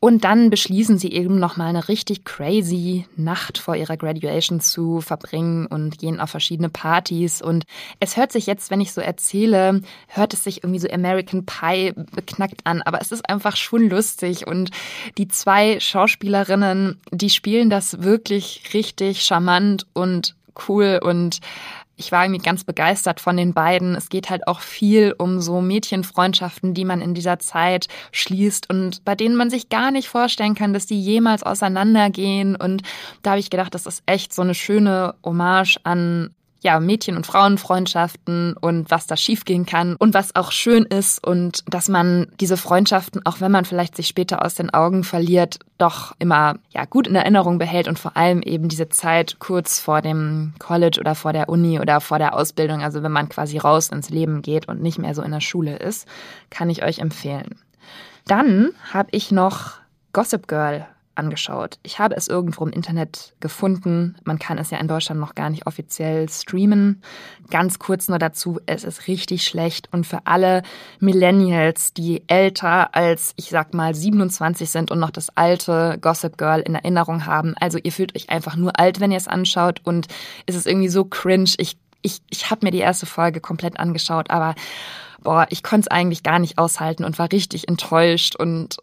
Und 0.00 0.22
dann 0.24 0.50
beschließen 0.50 0.98
sie 0.98 1.12
eben 1.12 1.40
nochmal 1.40 1.68
eine 1.68 1.88
richtig 1.88 2.24
crazy 2.24 3.06
Nacht 3.16 3.58
vor 3.58 3.74
ihrer 3.74 3.96
Graduation 3.96 4.60
zu 4.60 5.00
verbringen 5.00 5.66
und 5.66 5.98
gehen 5.98 6.20
auf 6.20 6.30
verschiedene 6.30 6.68
Partys. 6.68 7.42
Und 7.42 7.64
es 7.98 8.16
hört 8.16 8.30
sich 8.30 8.46
jetzt, 8.46 8.70
wenn 8.70 8.80
ich 8.80 8.92
so 8.92 9.00
erzähle, 9.00 9.82
hört 10.06 10.34
es 10.34 10.44
sich 10.44 10.62
irgendwie 10.62 10.80
so 10.80 10.88
American 10.88 11.46
Pie 11.46 11.92
beknackt 12.14 12.60
an, 12.64 12.82
aber 12.82 13.00
es 13.00 13.10
ist 13.10 13.28
einfach 13.28 13.56
schon 13.56 13.88
lustig. 13.88 14.46
Und 14.46 14.70
die 15.18 15.26
zwei 15.26 15.80
Schauspielerinnen, 15.80 17.00
die 17.10 17.30
spielen 17.30 17.68
das 17.68 18.02
wirklich 18.02 18.62
richtig 18.74 19.22
charmant 19.22 19.86
und 19.94 20.36
cool 20.68 21.00
und 21.02 21.40
ich 21.98 22.12
war 22.12 22.24
irgendwie 22.24 22.40
ganz 22.40 22.62
begeistert 22.64 23.20
von 23.20 23.36
den 23.36 23.52
beiden. 23.52 23.96
Es 23.96 24.08
geht 24.08 24.30
halt 24.30 24.46
auch 24.46 24.60
viel 24.60 25.14
um 25.18 25.40
so 25.40 25.60
Mädchenfreundschaften, 25.60 26.72
die 26.72 26.84
man 26.84 27.00
in 27.00 27.12
dieser 27.12 27.40
Zeit 27.40 27.88
schließt 28.12 28.70
und 28.70 29.04
bei 29.04 29.16
denen 29.16 29.34
man 29.34 29.50
sich 29.50 29.68
gar 29.68 29.90
nicht 29.90 30.08
vorstellen 30.08 30.54
kann, 30.54 30.72
dass 30.72 30.86
die 30.86 31.00
jemals 31.00 31.42
auseinandergehen. 31.42 32.54
Und 32.54 32.82
da 33.22 33.30
habe 33.30 33.40
ich 33.40 33.50
gedacht, 33.50 33.74
das 33.74 33.86
ist 33.86 34.04
echt 34.06 34.32
so 34.32 34.42
eine 34.42 34.54
schöne 34.54 35.16
Hommage 35.24 35.78
an 35.82 36.30
ja, 36.60 36.80
Mädchen- 36.80 37.16
und 37.16 37.26
Frauenfreundschaften 37.26 38.54
und 38.54 38.90
was 38.90 39.06
da 39.06 39.16
schiefgehen 39.16 39.64
kann 39.64 39.94
und 39.96 40.14
was 40.14 40.34
auch 40.34 40.50
schön 40.50 40.84
ist 40.84 41.24
und 41.24 41.62
dass 41.68 41.88
man 41.88 42.32
diese 42.40 42.56
Freundschaften, 42.56 43.24
auch 43.24 43.40
wenn 43.40 43.52
man 43.52 43.64
vielleicht 43.64 43.96
sich 43.96 44.08
später 44.08 44.44
aus 44.44 44.54
den 44.54 44.70
Augen 44.70 45.04
verliert, 45.04 45.60
doch 45.78 46.14
immer 46.18 46.56
ja, 46.70 46.84
gut 46.84 47.06
in 47.06 47.14
Erinnerung 47.14 47.58
behält 47.58 47.86
und 47.86 47.98
vor 47.98 48.16
allem 48.16 48.42
eben 48.42 48.68
diese 48.68 48.88
Zeit 48.88 49.36
kurz 49.38 49.78
vor 49.78 50.02
dem 50.02 50.54
College 50.58 50.98
oder 50.98 51.14
vor 51.14 51.32
der 51.32 51.48
Uni 51.48 51.78
oder 51.78 52.00
vor 52.00 52.18
der 52.18 52.34
Ausbildung, 52.34 52.82
also 52.82 53.02
wenn 53.02 53.12
man 53.12 53.28
quasi 53.28 53.58
raus 53.58 53.90
ins 53.90 54.10
Leben 54.10 54.42
geht 54.42 54.66
und 54.66 54.82
nicht 54.82 54.98
mehr 54.98 55.14
so 55.14 55.22
in 55.22 55.30
der 55.30 55.40
Schule 55.40 55.76
ist, 55.76 56.08
kann 56.50 56.70
ich 56.70 56.82
euch 56.82 56.98
empfehlen. 56.98 57.60
Dann 58.26 58.70
habe 58.92 59.08
ich 59.12 59.30
noch 59.30 59.74
Gossip 60.12 60.48
Girl 60.48 60.86
angeschaut. 61.18 61.78
Ich 61.82 61.98
habe 61.98 62.16
es 62.16 62.28
irgendwo 62.28 62.64
im 62.64 62.72
Internet 62.72 63.34
gefunden. 63.40 64.16
Man 64.24 64.38
kann 64.38 64.58
es 64.58 64.70
ja 64.70 64.78
in 64.78 64.88
Deutschland 64.88 65.20
noch 65.20 65.34
gar 65.34 65.50
nicht 65.50 65.66
offiziell 65.66 66.28
streamen. 66.28 67.02
Ganz 67.50 67.78
kurz 67.78 68.08
nur 68.08 68.18
dazu, 68.18 68.60
es 68.66 68.84
ist 68.84 69.08
richtig 69.08 69.44
schlecht 69.44 69.88
und 69.92 70.06
für 70.06 70.26
alle 70.26 70.62
Millennials, 71.00 71.92
die 71.92 72.22
älter 72.28 72.94
als, 72.94 73.32
ich 73.36 73.50
sag 73.50 73.74
mal, 73.74 73.94
27 73.94 74.70
sind 74.70 74.90
und 74.90 74.98
noch 74.98 75.10
das 75.10 75.36
alte 75.36 75.98
Gossip 76.00 76.38
Girl 76.38 76.60
in 76.60 76.74
Erinnerung 76.74 77.26
haben. 77.26 77.54
Also 77.60 77.78
ihr 77.82 77.92
fühlt 77.92 78.14
euch 78.16 78.30
einfach 78.30 78.56
nur 78.56 78.78
alt, 78.78 79.00
wenn 79.00 79.10
ihr 79.10 79.18
es 79.18 79.28
anschaut 79.28 79.80
und 79.84 80.06
es 80.46 80.54
ist 80.54 80.66
irgendwie 80.66 80.88
so 80.88 81.04
cringe. 81.04 81.50
Ich, 81.58 81.76
ich, 82.02 82.20
ich 82.30 82.50
habe 82.50 82.64
mir 82.64 82.70
die 82.70 82.78
erste 82.78 83.06
Folge 83.06 83.40
komplett 83.40 83.78
angeschaut, 83.78 84.30
aber 84.30 84.54
boah, 85.22 85.46
ich 85.50 85.62
konnte 85.62 85.88
es 85.88 85.88
eigentlich 85.88 86.22
gar 86.22 86.38
nicht 86.38 86.58
aushalten 86.58 87.04
und 87.04 87.18
war 87.18 87.30
richtig 87.32 87.68
enttäuscht 87.68 88.36
und 88.36 88.76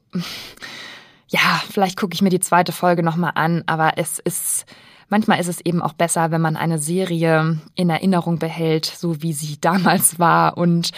ja, 1.36 1.62
vielleicht 1.70 1.98
gucke 1.98 2.14
ich 2.14 2.22
mir 2.22 2.30
die 2.30 2.40
zweite 2.40 2.72
Folge 2.72 3.04
nochmal 3.04 3.34
an, 3.36 3.64
aber 3.66 3.98
es 3.98 4.20
ist 4.20 4.66
manchmal 5.10 5.40
ist 5.40 5.48
es 5.48 5.60
eben 5.60 5.82
auch 5.82 5.94
besser, 5.94 6.32
wenn 6.32 6.42
man 6.42 6.56
eine 6.56 6.80
Serie 6.80 7.60
in 7.76 7.90
Erinnerung 7.90 8.40
behält, 8.40 8.86
so 8.86 9.22
wie 9.22 9.34
sie 9.34 9.58
damals 9.62 10.18
war 10.18 10.58
und 10.58 10.92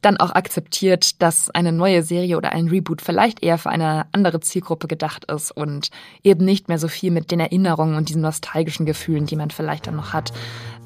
dann 0.00 0.16
auch 0.16 0.30
akzeptiert, 0.34 1.20
dass 1.20 1.50
eine 1.50 1.72
neue 1.72 2.02
Serie 2.02 2.38
oder 2.38 2.52
ein 2.52 2.68
Reboot 2.68 3.02
vielleicht 3.02 3.42
eher 3.42 3.58
für 3.58 3.68
eine 3.68 4.06
andere 4.12 4.40
Zielgruppe 4.40 4.86
gedacht 4.86 5.26
ist 5.26 5.50
und 5.50 5.90
eben 6.22 6.44
nicht 6.44 6.68
mehr 6.68 6.78
so 6.78 6.88
viel 6.88 7.10
mit 7.10 7.30
den 7.30 7.40
Erinnerungen 7.40 7.96
und 7.96 8.08
diesen 8.08 8.22
nostalgischen 8.22 8.86
Gefühlen, 8.86 9.26
die 9.26 9.36
man 9.36 9.50
vielleicht 9.50 9.88
dann 9.88 9.96
noch 9.96 10.14
hat, 10.14 10.32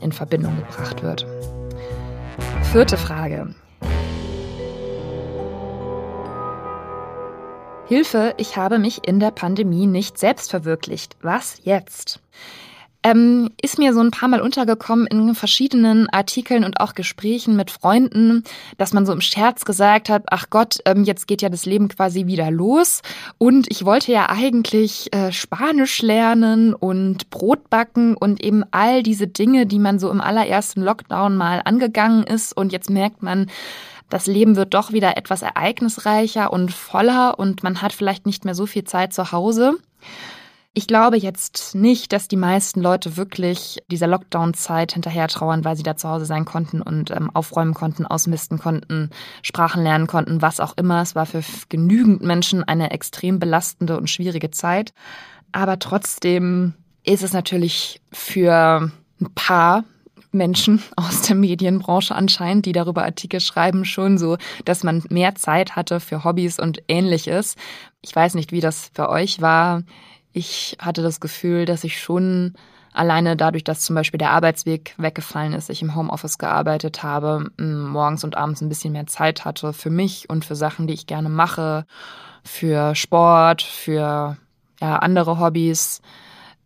in 0.00 0.10
Verbindung 0.10 0.56
gebracht 0.56 1.04
wird. 1.04 1.26
Vierte 2.72 2.96
Frage. 2.96 3.54
Hilfe, 7.86 8.32
ich 8.38 8.56
habe 8.56 8.78
mich 8.78 9.06
in 9.06 9.20
der 9.20 9.30
Pandemie 9.30 9.86
nicht 9.86 10.16
selbst 10.18 10.50
verwirklicht. 10.50 11.16
Was 11.20 11.60
jetzt? 11.64 12.18
Ähm, 13.02 13.50
ist 13.60 13.78
mir 13.78 13.92
so 13.92 14.00
ein 14.00 14.10
paar 14.10 14.30
Mal 14.30 14.40
untergekommen 14.40 15.06
in 15.06 15.34
verschiedenen 15.34 16.08
Artikeln 16.08 16.64
und 16.64 16.80
auch 16.80 16.94
Gesprächen 16.94 17.54
mit 17.56 17.70
Freunden, 17.70 18.42
dass 18.78 18.94
man 18.94 19.04
so 19.04 19.12
im 19.12 19.20
Scherz 19.20 19.66
gesagt 19.66 20.08
hat, 20.08 20.22
ach 20.28 20.46
Gott, 20.48 20.78
ähm, 20.86 21.04
jetzt 21.04 21.26
geht 21.26 21.42
ja 21.42 21.50
das 21.50 21.66
Leben 21.66 21.88
quasi 21.88 22.24
wieder 22.24 22.50
los 22.50 23.02
und 23.36 23.70
ich 23.70 23.84
wollte 23.84 24.10
ja 24.12 24.30
eigentlich 24.30 25.12
äh, 25.12 25.30
Spanisch 25.32 26.00
lernen 26.00 26.72
und 26.72 27.28
Brot 27.28 27.68
backen 27.68 28.16
und 28.16 28.42
eben 28.42 28.64
all 28.70 29.02
diese 29.02 29.26
Dinge, 29.26 29.66
die 29.66 29.78
man 29.78 29.98
so 29.98 30.10
im 30.10 30.22
allerersten 30.22 30.80
Lockdown 30.80 31.36
mal 31.36 31.60
angegangen 31.62 32.22
ist 32.22 32.56
und 32.56 32.72
jetzt 32.72 32.88
merkt 32.88 33.22
man, 33.22 33.50
das 34.08 34.26
Leben 34.26 34.56
wird 34.56 34.74
doch 34.74 34.92
wieder 34.92 35.16
etwas 35.16 35.42
ereignisreicher 35.42 36.52
und 36.52 36.72
voller 36.72 37.38
und 37.38 37.62
man 37.62 37.82
hat 37.82 37.92
vielleicht 37.92 38.26
nicht 38.26 38.44
mehr 38.44 38.54
so 38.54 38.66
viel 38.66 38.84
Zeit 38.84 39.12
zu 39.12 39.32
Hause. 39.32 39.76
Ich 40.76 40.88
glaube 40.88 41.16
jetzt 41.16 41.76
nicht, 41.76 42.12
dass 42.12 42.26
die 42.26 42.36
meisten 42.36 42.80
Leute 42.80 43.16
wirklich 43.16 43.78
dieser 43.92 44.08
Lockdown-Zeit 44.08 44.92
hinterher 44.92 45.28
trauern, 45.28 45.64
weil 45.64 45.76
sie 45.76 45.84
da 45.84 45.96
zu 45.96 46.08
Hause 46.08 46.24
sein 46.24 46.44
konnten 46.44 46.82
und 46.82 47.12
ähm, 47.12 47.30
aufräumen 47.32 47.74
konnten, 47.74 48.04
ausmisten 48.06 48.58
konnten, 48.58 49.10
Sprachen 49.42 49.84
lernen 49.84 50.08
konnten, 50.08 50.42
was 50.42 50.58
auch 50.58 50.76
immer. 50.76 51.00
Es 51.00 51.14
war 51.14 51.26
für 51.26 51.42
genügend 51.68 52.22
Menschen 52.22 52.64
eine 52.64 52.90
extrem 52.90 53.38
belastende 53.38 53.96
und 53.96 54.10
schwierige 54.10 54.50
Zeit. 54.50 54.92
Aber 55.52 55.78
trotzdem 55.78 56.74
ist 57.04 57.22
es 57.22 57.32
natürlich 57.32 58.00
für 58.10 58.90
ein 59.20 59.34
paar 59.36 59.84
Menschen 60.34 60.82
aus 60.96 61.22
der 61.22 61.36
Medienbranche 61.36 62.14
anscheinend, 62.14 62.66
die 62.66 62.72
darüber 62.72 63.04
Artikel 63.04 63.40
schreiben, 63.40 63.84
schon 63.84 64.18
so, 64.18 64.36
dass 64.64 64.84
man 64.84 65.02
mehr 65.08 65.34
Zeit 65.34 65.76
hatte 65.76 66.00
für 66.00 66.24
Hobbys 66.24 66.58
und 66.58 66.82
ähnliches. 66.88 67.56
Ich 68.02 68.14
weiß 68.14 68.34
nicht, 68.34 68.52
wie 68.52 68.60
das 68.60 68.90
für 68.94 69.08
euch 69.08 69.40
war. 69.40 69.82
Ich 70.32 70.76
hatte 70.80 71.02
das 71.02 71.20
Gefühl, 71.20 71.64
dass 71.64 71.84
ich 71.84 72.00
schon 72.00 72.54
alleine 72.92 73.36
dadurch, 73.36 73.64
dass 73.64 73.80
zum 73.80 73.94
Beispiel 73.96 74.18
der 74.18 74.30
Arbeitsweg 74.30 74.94
weggefallen 74.96 75.52
ist, 75.52 75.68
ich 75.68 75.82
im 75.82 75.94
Homeoffice 75.94 76.38
gearbeitet 76.38 77.02
habe, 77.02 77.50
morgens 77.58 78.24
und 78.24 78.36
abends 78.36 78.60
ein 78.60 78.68
bisschen 78.68 78.92
mehr 78.92 79.06
Zeit 79.06 79.44
hatte 79.44 79.72
für 79.72 79.90
mich 79.90 80.30
und 80.30 80.44
für 80.44 80.54
Sachen, 80.54 80.86
die 80.86 80.94
ich 80.94 81.06
gerne 81.06 81.28
mache, 81.28 81.86
für 82.44 82.94
Sport, 82.94 83.62
für 83.62 84.36
ja, 84.80 84.96
andere 84.96 85.40
Hobbys 85.40 86.00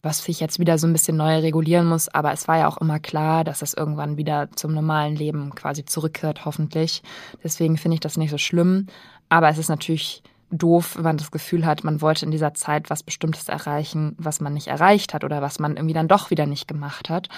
was 0.03 0.23
sich 0.23 0.41
jetzt 0.41 0.59
wieder 0.59 0.79
so 0.79 0.87
ein 0.87 0.93
bisschen 0.93 1.17
neu 1.17 1.39
regulieren 1.39 1.87
muss. 1.87 2.09
Aber 2.09 2.33
es 2.33 2.49
war 2.49 2.59
ja 2.59 2.69
auch 2.69 2.79
immer 2.79 3.01
klar, 3.01 3.45
dass 3.45 3.61
das 3.61 3.75
irgendwann 3.75 4.17
wieder 4.17 4.49
zum 4.55 4.73
normalen 4.73 5.17
Leben 5.17 5.55
quasi 5.55 5.85
zurückkehrt, 5.85 6.45
hoffentlich. 6.45 7.03
Deswegen 7.43 7.77
finde 7.77 7.95
ich 7.95 8.01
das 8.01 8.17
nicht 8.17 8.31
so 8.31 8.39
schlimm. 8.39 8.87
Aber 9.29 9.49
es 9.49 9.59
ist 9.59 9.69
natürlich 9.69 10.23
doof, 10.51 10.97
wenn 10.97 11.05
man 11.05 11.19
das 11.19 11.31
Gefühl 11.31 11.67
hat, 11.67 11.85
man 11.85 12.01
wollte 12.01 12.25
in 12.25 12.31
dieser 12.31 12.55
Zeit 12.55 12.91
was 12.91 13.03
Bestimmtes 13.03 13.49
erreichen, 13.49 14.15
was 14.19 14.41
man 14.41 14.55
nicht 14.55 14.69
erreicht 14.69 15.15
hat 15.15 15.25
oder 15.25 15.43
was 15.43 15.59
man 15.59 15.77
irgendwie 15.77 15.95
dann 15.95 16.09
doch 16.09 16.31
wieder 16.31 16.47
nicht 16.47 16.69
gemacht 16.69 17.11
hat. 17.11 17.29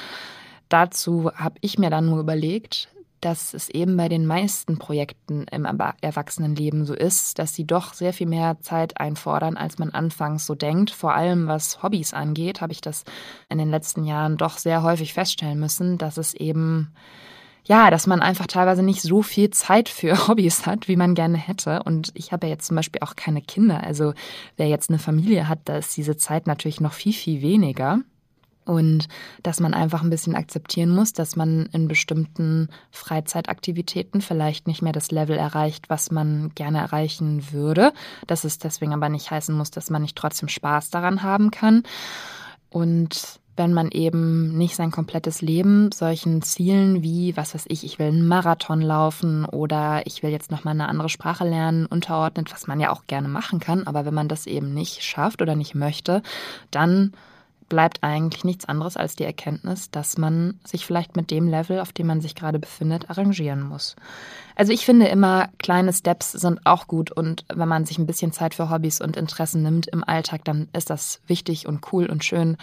Dazu 0.69 1.33
habe 1.35 1.57
ich 1.61 1.79
mir 1.79 1.91
dann 1.91 2.07
nur 2.07 2.21
überlegt, 2.21 2.89
dass 3.21 3.55
es 3.55 3.69
eben 3.69 3.97
bei 3.97 4.09
den 4.09 4.27
meisten 4.27 4.79
Projekten 4.79 5.45
im 5.51 5.65
Erwachsenenleben 5.65 6.85
so 6.85 6.95
ist, 6.95 7.39
dass 7.39 7.55
sie 7.55 7.67
doch 7.67 7.95
sehr 7.95 8.13
viel 8.13 8.27
mehr 8.27 8.59
Zeit 8.61 8.99
einfordern, 8.99 9.57
als 9.57 9.79
man 9.79 9.91
anfangs 9.91 10.47
so 10.47 10.55
denkt. 10.55 10.91
Vor 10.91 11.15
allem 11.15 11.47
was 11.47 11.83
Hobbys 11.83 12.15
angeht, 12.15 12.61
habe 12.61 12.73
ich 12.73 12.81
das 12.81 13.05
in 13.49 13.59
den 13.59 13.71
letzten 13.71 14.05
Jahren 14.05 14.37
doch 14.37 14.59
sehr 14.59 14.83
häufig 14.83 15.13
feststellen 15.13 15.61
müssen, 15.61 15.99
dass 15.99 16.17
es 16.17 16.35
eben 16.35 16.93
ja, 17.65 17.91
dass 17.91 18.07
man 18.07 18.21
einfach 18.21 18.47
teilweise 18.47 18.83
nicht 18.83 19.03
so 19.03 19.23
viel 19.23 19.51
Zeit 19.51 19.89
für 19.89 20.29
Hobbys 20.29 20.67
hat, 20.67 20.89
wie 20.89 20.97
man 20.97 21.15
gerne 21.15 21.39
hätte. 21.39 21.83
Und 21.85 22.11
ich 22.15 22.33
habe 22.33 22.47
ja 22.47 22.55
jetzt 22.55 22.67
zum 22.67 22.77
Beispiel 22.77 23.03
auch 23.03 23.17
keine 23.17 23.43
Kinder. 23.43 23.83
Also 23.85 24.15
wer 24.57 24.67
jetzt 24.67 24.91
eine 24.91 24.99
Familie 24.99 25.49
hat, 25.49 25.61
da 25.67 25.77
ist 25.77 25.97
diese 25.97 26.17
Zeit 26.17 26.47
natürlich 26.47 26.81
noch 26.81 26.93
viel, 26.93 27.13
viel 27.13 27.43
weniger. 27.43 28.01
Und 28.71 29.09
dass 29.43 29.59
man 29.59 29.75
einfach 29.75 30.01
ein 30.01 30.11
bisschen 30.11 30.37
akzeptieren 30.37 30.91
muss, 30.91 31.13
dass 31.13 31.35
man 31.35 31.69
in 31.73 31.89
bestimmten 31.89 32.69
Freizeitaktivitäten 32.93 34.21
vielleicht 34.21 34.69
nicht 34.69 34.81
mehr 34.81 34.93
das 34.93 35.11
Level 35.11 35.37
erreicht, 35.37 35.91
was 35.91 36.13
man 36.13 36.53
gerne 36.55 36.79
erreichen 36.79 37.51
würde. 37.51 37.93
Dass 38.29 38.45
es 38.45 38.59
deswegen 38.59 38.93
aber 38.93 39.09
nicht 39.09 39.29
heißen 39.29 39.53
muss, 39.57 39.73
dass 39.73 39.91
man 39.91 40.03
nicht 40.03 40.15
trotzdem 40.15 40.49
Spaß 40.49 40.91
daran 40.91 41.25
haben 41.25 41.51
kann. 41.51 41.83
Und 42.69 43.41
wenn 43.57 43.73
man 43.73 43.91
eben 43.91 44.57
nicht 44.57 44.77
sein 44.77 44.93
komplettes 44.93 45.43
Leben 45.43 45.91
solchen 45.91 46.41
Zielen 46.41 47.03
wie, 47.03 47.37
was 47.37 47.57
weiß 47.57 47.65
ich, 47.67 47.83
ich 47.83 47.99
will 47.99 48.07
einen 48.07 48.29
Marathon 48.29 48.83
laufen 48.83 49.47
oder 49.47 50.07
ich 50.07 50.23
will 50.23 50.31
jetzt 50.31 50.53
nochmal 50.53 50.75
eine 50.75 50.89
andere 50.89 51.09
Sprache 51.09 51.43
lernen, 51.43 51.87
unterordnet, 51.87 52.53
was 52.53 52.69
man 52.69 52.79
ja 52.79 52.93
auch 52.93 53.09
gerne 53.09 53.27
machen 53.27 53.59
kann, 53.59 53.89
aber 53.89 54.05
wenn 54.05 54.15
man 54.15 54.29
das 54.29 54.47
eben 54.47 54.73
nicht 54.73 55.03
schafft 55.03 55.43
oder 55.43 55.57
nicht 55.57 55.75
möchte, 55.75 56.23
dann 56.71 57.13
bleibt 57.71 58.03
eigentlich 58.03 58.45
nichts 58.45 58.67
anderes 58.67 58.99
als 58.99 59.17
die 59.17 59.25
Erkenntnis, 59.25 59.91
dass 59.91 60.19
man 60.19 60.61
sich 60.65 60.85
vielleicht 60.85 61.17
mit 61.17 61.31
dem 61.31 61.49
Level, 61.49 61.81
auf 61.81 61.93
dem 61.93 62.09
man 62.09 62.21
sich 62.21 62.35
gerade 62.35 62.59
befindet, 62.59 63.09
arrangieren 63.09 63.63
muss. 63.63 63.97
Also 64.55 64.75
ich 64.75 64.85
finde 64.85 65.09
immer, 65.09 65.49
kleine 65.59 65.95
Steps 65.95 66.33
sind 66.33 66.67
auch 66.67 66.87
gut 66.87 67.11
und 67.11 67.47
wenn 67.49 67.69
man 67.69 67.87
sich 67.87 67.97
ein 67.97 68.07
bisschen 68.07 68.33
Zeit 68.33 68.55
für 68.55 68.69
Hobbys 68.69 69.01
und 69.01 69.17
Interessen 69.17 69.63
nimmt 69.63 69.87
im 69.87 70.05
Alltag, 70.05 70.45
dann 70.45 70.69
ist 70.75 70.91
das 70.91 71.23
wichtig 71.27 71.67
und 71.67 71.93
cool 71.93 72.05
und 72.05 72.23
schön. 72.25 72.59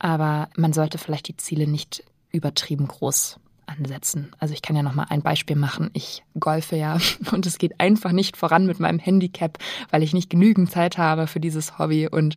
Aber 0.00 0.48
man 0.56 0.72
sollte 0.72 0.98
vielleicht 0.98 1.28
die 1.28 1.36
Ziele 1.36 1.68
nicht 1.68 2.02
übertrieben 2.32 2.88
groß 2.88 3.38
ansetzen. 3.68 4.32
Also 4.38 4.54
ich 4.54 4.62
kann 4.62 4.76
ja 4.76 4.82
noch 4.82 4.94
mal 4.94 5.06
ein 5.08 5.22
Beispiel 5.22 5.56
machen. 5.56 5.90
Ich 5.92 6.24
golfe 6.38 6.76
ja 6.76 6.98
und 7.32 7.46
es 7.46 7.58
geht 7.58 7.80
einfach 7.80 8.12
nicht 8.12 8.36
voran 8.36 8.66
mit 8.66 8.80
meinem 8.80 8.98
Handicap, 8.98 9.58
weil 9.90 10.02
ich 10.02 10.14
nicht 10.14 10.30
genügend 10.30 10.70
Zeit 10.70 10.98
habe 10.98 11.26
für 11.26 11.40
dieses 11.40 11.78
Hobby. 11.78 12.08
Und 12.08 12.36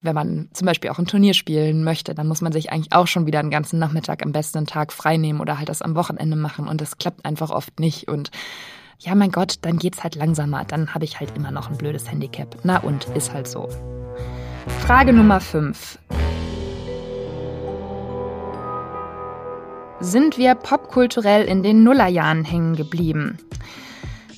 wenn 0.00 0.14
man 0.14 0.48
zum 0.52 0.66
Beispiel 0.66 0.90
auch 0.90 0.98
ein 0.98 1.06
Turnier 1.06 1.34
spielen 1.34 1.84
möchte, 1.84 2.14
dann 2.14 2.28
muss 2.28 2.40
man 2.40 2.52
sich 2.52 2.72
eigentlich 2.72 2.92
auch 2.92 3.06
schon 3.06 3.26
wieder 3.26 3.40
einen 3.40 3.50
ganzen 3.50 3.78
Nachmittag 3.78 4.22
am 4.24 4.32
besten 4.32 4.58
einen 4.58 4.66
Tag 4.66 4.92
frei 4.92 5.16
nehmen 5.16 5.40
oder 5.40 5.58
halt 5.58 5.68
das 5.68 5.82
am 5.82 5.94
Wochenende 5.94 6.36
machen. 6.36 6.68
Und 6.68 6.80
das 6.80 6.98
klappt 6.98 7.24
einfach 7.24 7.50
oft 7.50 7.80
nicht. 7.80 8.08
Und 8.08 8.30
ja, 8.98 9.14
mein 9.14 9.32
Gott, 9.32 9.56
dann 9.62 9.78
geht's 9.78 10.02
halt 10.02 10.14
langsamer. 10.14 10.64
Dann 10.64 10.94
habe 10.94 11.04
ich 11.04 11.18
halt 11.20 11.36
immer 11.36 11.50
noch 11.50 11.70
ein 11.70 11.78
blödes 11.78 12.10
Handicap. 12.10 12.56
Na 12.62 12.78
und 12.78 13.04
ist 13.16 13.32
halt 13.32 13.48
so. 13.48 13.68
Frage 14.80 15.12
Nummer 15.12 15.40
5. 15.40 15.98
Sind 20.02 20.36
wir 20.36 20.56
popkulturell 20.56 21.44
in 21.44 21.62
den 21.62 21.84
Nullerjahren 21.84 22.44
hängen 22.44 22.74
geblieben? 22.74 23.38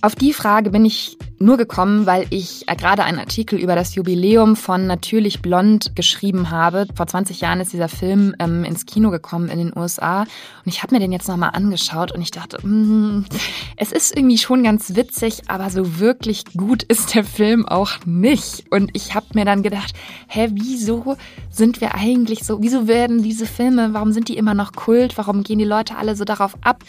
Auf 0.03 0.15
die 0.15 0.35
Frage 0.35 0.69
bin 0.69 0.85
ich 0.85 1.17
nur 1.45 1.57
gekommen, 1.57 2.07
weil 2.07 2.27
ich 2.31 2.67
äh, 2.69 2.75
gerade 2.75 3.05
einen 3.05 3.19
Artikel 3.19 3.59
über 3.59 3.75
das 3.75 3.95
Jubiläum 3.95 4.57
von 4.57 4.87
Natürlich 4.87 5.43
Blond 5.43 5.95
geschrieben 5.95 6.51
habe. 6.51 6.87
Vor 6.95 7.07
20 7.07 7.41
Jahren 7.41 7.61
ist 7.61 7.73
dieser 7.73 7.89
Film 7.89 8.35
ähm, 8.39 8.65
ins 8.65 8.87
Kino 8.87 9.11
gekommen 9.11 9.49
in 9.49 9.59
den 9.59 9.73
USA 9.77 10.23
und 10.23 10.73
ich 10.73 10.83
habe 10.83 10.95
mir 10.95 11.01
den 11.01 11.13
jetzt 11.13 11.29
nochmal 11.29 11.51
angeschaut 11.53 12.13
und 12.13 12.23
ich 12.23 12.31
dachte, 12.31 12.67
mm, 12.67 13.27
es 13.77 13.93
ist 13.93 14.17
irgendwie 14.17 14.39
schon 14.39 14.65
ganz 14.65 14.97
witzig, 14.97 15.43
aber 15.49 15.69
so 15.69 15.99
wirklich 15.99 16.45
gut 16.57 16.83
ist 16.83 17.15
der 17.15 17.25
Film 17.25 17.67
auch 17.67 17.91
nicht. 18.07 18.65
Und 18.71 18.91
ich 18.95 19.15
habe 19.15 19.27
mir 19.35 19.45
dann 19.45 19.63
gedacht, 19.63 19.93
hä, 20.29 20.49
wieso 20.53 21.17
sind 21.51 21.81
wir 21.81 21.95
eigentlich 21.95 22.45
so, 22.45 22.63
wieso 22.63 22.89
werden 22.89 23.23
diese 23.23 23.47
Filme, 23.47 23.93
warum 23.93 24.13
sind 24.13 24.29
die 24.29 24.39
immer 24.39 24.55
noch 24.55 24.73
Kult, 24.73 25.19
warum 25.19 25.43
gehen 25.43 25.59
die 25.59 25.65
Leute 25.65 25.97
alle 25.97 26.17
so 26.17 26.25
darauf 26.25 26.57
ab, 26.63 26.83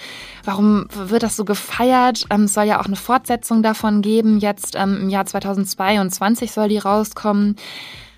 warum 0.45 0.85
wird 0.93 1.23
das 1.23 1.35
so 1.35 1.43
gefeiert? 1.43 2.25
Ähm, 2.29 2.43
es 2.43 2.53
soll 2.53 2.65
ja 2.65 2.79
auch 2.79 2.85
eine 2.85 2.95
Fortsetzung 2.95 3.61
davon 3.61 4.01
geben 4.01 4.39
jetzt 4.45 4.75
ähm, 4.75 4.97
im 5.01 5.09
Jahr 5.09 5.25
2022 5.25 6.51
soll 6.51 6.69
die 6.69 6.77
rauskommen. 6.77 7.57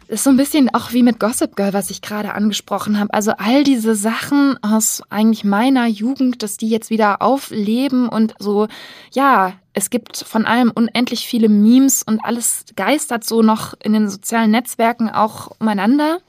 Ist 0.08 0.24
so 0.24 0.30
ein 0.30 0.38
bisschen 0.38 0.74
auch 0.74 0.94
wie 0.94 1.04
mit 1.04 1.20
Gossip 1.20 1.58
Girl, 1.58 1.74
was 1.74 1.90
ich 1.90 2.02
gerade 2.02 2.34
angesprochen 2.34 2.98
habe. 2.98 3.14
Also 3.14 3.32
all 3.38 3.66
diese 3.66 3.94
Sachen 3.94 4.58
aus 4.64 5.02
eigentlich 5.10 5.44
meiner 5.44 5.86
Jugend, 5.88 6.44
dass 6.44 6.56
die 6.56 6.70
jetzt 6.70 6.90
wieder 6.90 7.22
aufleben 7.22 8.08
und 8.08 8.34
so, 8.40 8.68
ja, 9.12 9.54
es 9.74 9.90
gibt 9.90 10.18
von 10.18 10.46
allem 10.46 10.72
unendlich 10.72 11.28
viele 11.28 11.50
Memes 11.50 12.04
und 12.04 12.24
alles 12.24 12.66
geistert 12.78 13.26
so 13.26 13.42
noch 13.42 13.74
in 13.84 13.92
den 13.92 14.10
sozialen 14.10 14.52
Netzwerken 14.52 15.10
auch 15.10 15.52
umeinander. 15.60 16.20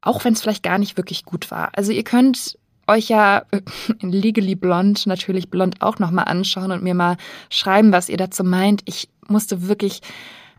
Auch 0.00 0.24
wenn 0.24 0.34
es 0.34 0.42
vielleicht 0.42 0.62
gar 0.62 0.78
nicht 0.78 0.96
wirklich 0.96 1.24
gut 1.24 1.50
war. 1.50 1.70
Also 1.72 1.90
ihr 1.90 2.04
könnt 2.04 2.58
euch 2.86 3.08
ja 3.08 3.44
in 4.00 4.10
Legally 4.10 4.54
Blond 4.54 5.06
natürlich 5.06 5.50
blond 5.50 5.82
auch 5.82 5.98
nochmal 5.98 6.26
anschauen 6.26 6.72
und 6.72 6.82
mir 6.82 6.94
mal 6.94 7.16
schreiben, 7.50 7.92
was 7.92 8.08
ihr 8.08 8.16
dazu 8.16 8.44
meint. 8.44 8.82
Ich 8.84 9.08
musste 9.28 9.68
wirklich, 9.68 10.00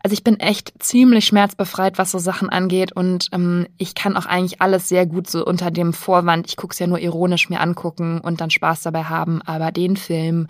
Also 0.02 0.14
ich 0.14 0.22
bin 0.22 0.38
echt 0.38 0.72
ziemlich 0.78 1.24
schmerzbefreit, 1.24 1.98
was 1.98 2.12
so 2.12 2.18
Sachen 2.18 2.48
angeht 2.48 2.92
und 2.92 3.28
ähm, 3.32 3.66
ich 3.76 3.96
kann 3.96 4.16
auch 4.16 4.26
eigentlich 4.26 4.62
alles 4.62 4.88
sehr 4.88 5.04
gut 5.04 5.28
so 5.28 5.44
unter 5.44 5.72
dem 5.72 5.92
Vorwand, 5.92 6.46
ich 6.46 6.56
gucke 6.56 6.72
es 6.72 6.78
ja 6.78 6.86
nur 6.86 7.00
ironisch 7.00 7.48
mir 7.48 7.60
angucken 7.60 8.20
und 8.20 8.40
dann 8.40 8.50
Spaß 8.50 8.82
dabei 8.82 9.04
haben. 9.04 9.42
Aber 9.42 9.72
den 9.72 9.96
Film, 9.96 10.46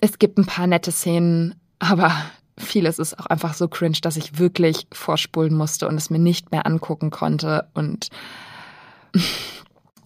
es 0.00 0.18
gibt 0.18 0.38
ein 0.38 0.46
paar 0.46 0.66
nette 0.66 0.90
Szenen, 0.90 1.54
aber 1.78 2.10
vieles 2.58 2.98
ist 2.98 3.18
auch 3.20 3.26
einfach 3.26 3.54
so 3.54 3.68
cringe, 3.68 3.98
dass 4.02 4.16
ich 4.16 4.38
wirklich 4.38 4.88
vorspulen 4.92 5.54
musste 5.54 5.86
und 5.86 5.96
es 5.96 6.10
mir 6.10 6.18
nicht 6.18 6.50
mehr 6.50 6.66
angucken 6.66 7.10
konnte 7.10 7.68
und 7.74 8.08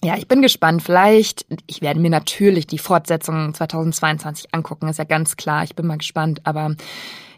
ja, 0.03 0.17
ich 0.17 0.29
bin 0.29 0.43
gespannt. 0.43 0.83
Vielleicht, 0.83 1.47
ich 1.67 1.83
werde 1.83 2.01
mir 2.01 2.11
natürlich 2.11 2.67
die 2.67 2.79
Fortsetzung 2.79 3.53
2022 3.53 4.55
angucken, 4.55 4.89
ist 4.89 4.99
ja 4.99 5.05
ganz 5.05 5.37
klar. 5.37 5.65
Ich 5.65 5.75
bin 5.75 5.87
mal 5.87 5.99
gespannt. 5.99 6.41
Aber 6.45 6.75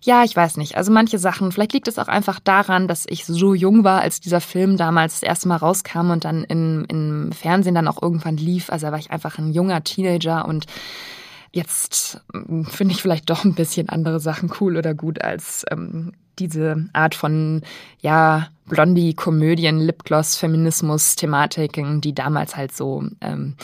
ja, 0.02 0.24
ich 0.24 0.34
weiß 0.34 0.56
nicht. 0.56 0.76
Also 0.76 0.92
manche 0.92 1.18
Sachen, 1.18 1.52
vielleicht 1.52 1.72
liegt 1.72 1.88
es 1.88 1.98
auch 1.98 2.08
einfach 2.08 2.40
daran, 2.40 2.88
dass 2.88 3.04
ich 3.08 3.24
so 3.24 3.54
jung 3.54 3.84
war, 3.84 4.00
als 4.00 4.20
dieser 4.20 4.40
Film 4.40 4.76
damals 4.76 5.20
das 5.20 5.28
erste 5.28 5.48
Mal 5.48 5.56
rauskam 5.56 6.10
und 6.10 6.24
dann 6.24 6.44
in, 6.44 6.84
im 6.86 7.32
Fernsehen 7.32 7.74
dann 7.74 7.88
auch 7.88 8.02
irgendwann 8.02 8.36
lief. 8.36 8.70
Also 8.70 8.86
da 8.86 8.92
war 8.92 8.98
ich 8.98 9.10
einfach 9.10 9.38
ein 9.38 9.52
junger 9.52 9.82
Teenager 9.84 10.46
und 10.46 10.66
jetzt 11.52 12.20
hm, 12.32 12.64
finde 12.64 12.94
ich 12.94 13.02
vielleicht 13.02 13.30
doch 13.30 13.44
ein 13.44 13.54
bisschen 13.54 13.88
andere 13.88 14.20
Sachen 14.20 14.52
cool 14.60 14.76
oder 14.76 14.94
gut 14.94 15.22
als 15.22 15.64
ähm, 15.70 16.12
diese 16.38 16.88
Art 16.92 17.14
von, 17.14 17.62
ja, 18.00 18.48
Blondie-Komödien, 18.66 19.80
Lipgloss, 19.80 20.36
Feminismus-Thematiken, 20.36 22.00
die 22.00 22.14
damals 22.14 22.56
halt 22.56 22.74
so 22.74 23.04
ähm, 23.20 23.56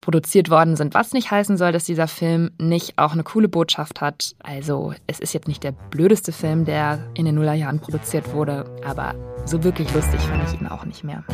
produziert 0.00 0.48
worden 0.48 0.76
sind. 0.76 0.94
Was 0.94 1.12
nicht 1.12 1.30
heißen 1.30 1.56
soll, 1.56 1.72
dass 1.72 1.84
dieser 1.84 2.08
Film 2.08 2.50
nicht 2.58 2.98
auch 2.98 3.12
eine 3.12 3.24
coole 3.24 3.48
Botschaft 3.48 4.00
hat. 4.00 4.34
Also, 4.38 4.94
es 5.06 5.20
ist 5.20 5.34
jetzt 5.34 5.48
nicht 5.48 5.62
der 5.62 5.72
blödeste 5.72 6.32
Film, 6.32 6.64
der 6.64 7.10
in 7.14 7.26
den 7.26 7.34
Nullerjahren 7.34 7.80
produziert 7.80 8.32
wurde, 8.32 8.64
aber 8.84 9.14
so 9.44 9.64
wirklich 9.64 9.92
lustig 9.92 10.20
fand 10.20 10.48
ich 10.48 10.60
ihn 10.60 10.66
auch 10.66 10.84
nicht 10.84 11.04
mehr. 11.04 11.24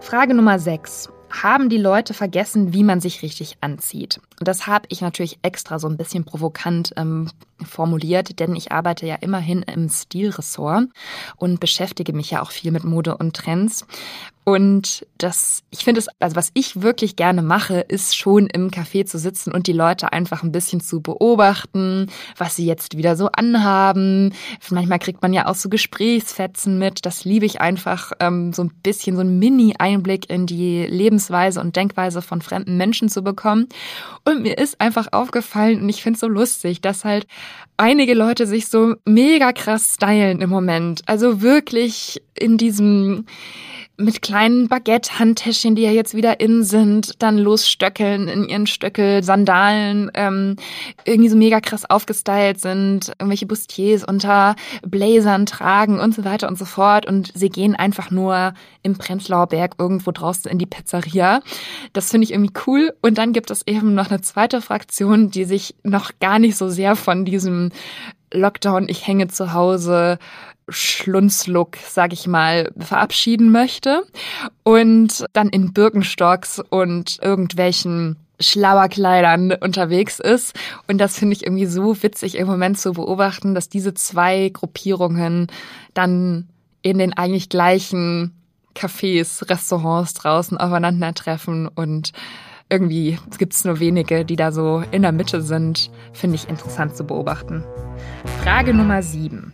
Frage 0.00 0.34
Nummer 0.34 0.58
6 0.58 1.10
haben 1.42 1.68
die 1.68 1.78
Leute 1.78 2.12
vergessen, 2.12 2.74
wie 2.74 2.84
man 2.84 3.00
sich 3.00 3.22
richtig 3.22 3.56
anzieht. 3.60 4.20
Und 4.42 4.48
das 4.48 4.66
habe 4.66 4.86
ich 4.88 5.00
natürlich 5.02 5.38
extra 5.42 5.78
so 5.78 5.86
ein 5.86 5.96
bisschen 5.96 6.24
provokant 6.24 6.94
ähm, 6.96 7.30
formuliert, 7.64 8.40
denn 8.40 8.56
ich 8.56 8.72
arbeite 8.72 9.06
ja 9.06 9.14
immerhin 9.20 9.62
im 9.62 9.88
Stilressort 9.88 10.88
und 11.36 11.60
beschäftige 11.60 12.12
mich 12.12 12.32
ja 12.32 12.42
auch 12.42 12.50
viel 12.50 12.72
mit 12.72 12.82
Mode 12.82 13.16
und 13.16 13.36
Trends. 13.36 13.86
Und 14.44 15.06
das, 15.18 15.62
ich 15.70 15.84
finde 15.84 16.00
es, 16.00 16.08
also 16.18 16.34
was 16.34 16.50
ich 16.54 16.82
wirklich 16.82 17.14
gerne 17.14 17.42
mache, 17.42 17.78
ist 17.78 18.16
schon 18.16 18.48
im 18.48 18.70
Café 18.70 19.04
zu 19.04 19.16
sitzen 19.16 19.52
und 19.52 19.68
die 19.68 19.72
Leute 19.72 20.12
einfach 20.12 20.42
ein 20.42 20.50
bisschen 20.50 20.80
zu 20.80 21.00
beobachten, 21.00 22.10
was 22.36 22.56
sie 22.56 22.66
jetzt 22.66 22.96
wieder 22.96 23.14
so 23.14 23.28
anhaben. 23.28 24.34
Manchmal 24.70 24.98
kriegt 24.98 25.22
man 25.22 25.32
ja 25.32 25.46
auch 25.46 25.54
so 25.54 25.68
Gesprächsfetzen 25.68 26.76
mit. 26.76 27.06
Das 27.06 27.24
liebe 27.24 27.46
ich 27.46 27.60
einfach, 27.60 28.10
ähm, 28.18 28.52
so 28.52 28.64
ein 28.64 28.72
bisschen 28.82 29.14
so 29.14 29.22
ein 29.22 29.38
Mini-Einblick 29.38 30.28
in 30.28 30.46
die 30.46 30.86
Lebensweise 30.86 31.60
und 31.60 31.76
Denkweise 31.76 32.20
von 32.20 32.42
fremden 32.42 32.76
Menschen 32.76 33.08
zu 33.08 33.22
bekommen. 33.22 33.68
Mir 34.34 34.58
ist 34.58 34.80
einfach 34.80 35.08
aufgefallen 35.12 35.82
und 35.82 35.88
ich 35.88 36.02
finde 36.02 36.16
es 36.16 36.20
so 36.20 36.28
lustig, 36.28 36.80
dass 36.80 37.04
halt 37.04 37.26
einige 37.76 38.14
Leute 38.14 38.46
sich 38.46 38.68
so 38.68 38.94
mega 39.04 39.52
krass 39.52 39.94
stylen 39.94 40.40
im 40.40 40.50
Moment. 40.50 41.02
Also 41.06 41.42
wirklich 41.42 42.22
in 42.38 42.58
diesem 42.58 43.26
mit 44.02 44.22
kleinen 44.22 44.68
Baguette-Handtäschchen, 44.68 45.74
die 45.74 45.82
ja 45.82 45.90
jetzt 45.90 46.14
wieder 46.14 46.40
in 46.40 46.64
sind, 46.64 47.22
dann 47.22 47.38
losstöckeln 47.38 48.28
in 48.28 48.48
ihren 48.48 48.66
Stöckel, 48.66 49.22
Sandalen, 49.22 50.10
ähm, 50.14 50.56
irgendwie 51.04 51.28
so 51.28 51.36
mega 51.36 51.60
krass 51.60 51.88
aufgestylt 51.88 52.60
sind, 52.60 53.12
irgendwelche 53.18 53.46
Bustiers 53.46 54.04
unter 54.04 54.56
Blazern 54.82 55.46
tragen 55.46 56.00
und 56.00 56.14
so 56.14 56.24
weiter 56.24 56.48
und 56.48 56.58
so 56.58 56.64
fort. 56.64 57.06
Und 57.06 57.32
sie 57.34 57.48
gehen 57.48 57.74
einfach 57.74 58.10
nur 58.10 58.54
im 58.82 58.98
Prenzlauer 58.98 59.46
Berg 59.46 59.76
irgendwo 59.78 60.10
draußen 60.10 60.50
in 60.50 60.58
die 60.58 60.66
Pizzeria. 60.66 61.40
Das 61.92 62.10
finde 62.10 62.24
ich 62.24 62.32
irgendwie 62.32 62.54
cool. 62.66 62.92
Und 63.00 63.18
dann 63.18 63.32
gibt 63.32 63.50
es 63.50 63.66
eben 63.66 63.94
noch 63.94 64.10
eine 64.10 64.20
zweite 64.20 64.60
Fraktion, 64.60 65.30
die 65.30 65.44
sich 65.44 65.74
noch 65.82 66.12
gar 66.20 66.38
nicht 66.38 66.56
so 66.56 66.68
sehr 66.68 66.96
von 66.96 67.24
diesem 67.24 67.70
Lockdown, 68.32 68.88
ich 68.88 69.06
hänge 69.06 69.28
zu 69.28 69.52
Hause, 69.52 70.18
Schlunzlook, 70.68 71.76
sag 71.88 72.12
ich 72.12 72.26
mal, 72.26 72.70
verabschieden 72.78 73.50
möchte 73.50 74.04
und 74.62 75.24
dann 75.32 75.48
in 75.48 75.72
Birkenstocks 75.72 76.60
und 76.70 77.18
irgendwelchen 77.20 78.16
Schlauerkleidern 78.40 79.52
unterwegs 79.52 80.18
ist. 80.18 80.54
Und 80.88 80.98
das 80.98 81.18
finde 81.18 81.36
ich 81.36 81.44
irgendwie 81.44 81.66
so 81.66 82.02
witzig 82.02 82.36
im 82.36 82.46
Moment 82.46 82.78
zu 82.78 82.92
beobachten, 82.92 83.54
dass 83.54 83.68
diese 83.68 83.94
zwei 83.94 84.50
Gruppierungen 84.50 85.48
dann 85.94 86.48
in 86.82 86.98
den 86.98 87.12
eigentlich 87.12 87.48
gleichen 87.48 88.32
Cafés, 88.74 89.48
Restaurants 89.48 90.14
draußen 90.14 90.56
aufeinandertreffen 90.58 91.68
und 91.68 92.12
irgendwie 92.72 93.18
gibt 93.36 93.52
es 93.52 93.64
nur 93.66 93.78
wenige, 93.80 94.24
die 94.24 94.36
da 94.36 94.50
so 94.50 94.82
in 94.90 95.02
der 95.02 95.12
Mitte 95.12 95.42
sind. 95.42 95.90
Finde 96.14 96.36
ich 96.36 96.48
interessant 96.48 96.96
zu 96.96 97.04
beobachten. 97.04 97.64
Frage 98.42 98.72
Nummer 98.72 99.02
sieben. 99.02 99.52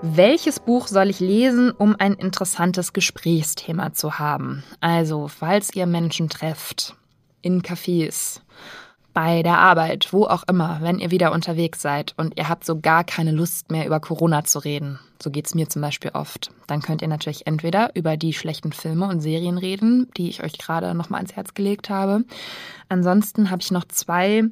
Welches 0.00 0.58
Buch 0.58 0.88
soll 0.88 1.10
ich 1.10 1.20
lesen, 1.20 1.70
um 1.70 1.94
ein 1.96 2.14
interessantes 2.14 2.92
Gesprächsthema 2.92 3.92
zu 3.92 4.18
haben? 4.18 4.64
Also, 4.80 5.28
falls 5.28 5.76
ihr 5.76 5.86
Menschen 5.86 6.28
trefft, 6.28 6.96
in 7.42 7.62
Cafés, 7.62 8.40
bei 9.12 9.42
der 9.42 9.58
Arbeit, 9.58 10.12
wo 10.12 10.24
auch 10.24 10.44
immer, 10.48 10.78
wenn 10.80 10.98
ihr 10.98 11.10
wieder 11.10 11.32
unterwegs 11.32 11.82
seid 11.82 12.14
und 12.16 12.36
ihr 12.38 12.48
habt 12.48 12.64
so 12.64 12.80
gar 12.80 13.04
keine 13.04 13.32
Lust 13.32 13.70
mehr 13.70 13.86
über 13.86 14.00
Corona 14.00 14.44
zu 14.44 14.58
reden, 14.58 14.98
so 15.22 15.30
geht's 15.30 15.54
mir 15.54 15.68
zum 15.68 15.82
Beispiel 15.82 16.10
oft, 16.14 16.50
dann 16.66 16.82
könnt 16.82 17.02
ihr 17.02 17.08
natürlich 17.08 17.46
entweder 17.46 17.90
über 17.94 18.16
die 18.16 18.32
schlechten 18.32 18.72
Filme 18.72 19.06
und 19.08 19.20
Serien 19.20 19.58
reden, 19.58 20.08
die 20.16 20.28
ich 20.28 20.42
euch 20.42 20.58
gerade 20.58 20.94
nochmal 20.94 21.18
ans 21.18 21.36
Herz 21.36 21.54
gelegt 21.54 21.90
habe. 21.90 22.24
Ansonsten 22.88 23.50
habe 23.50 23.62
ich 23.62 23.70
noch 23.70 23.84
zwei 23.86 24.44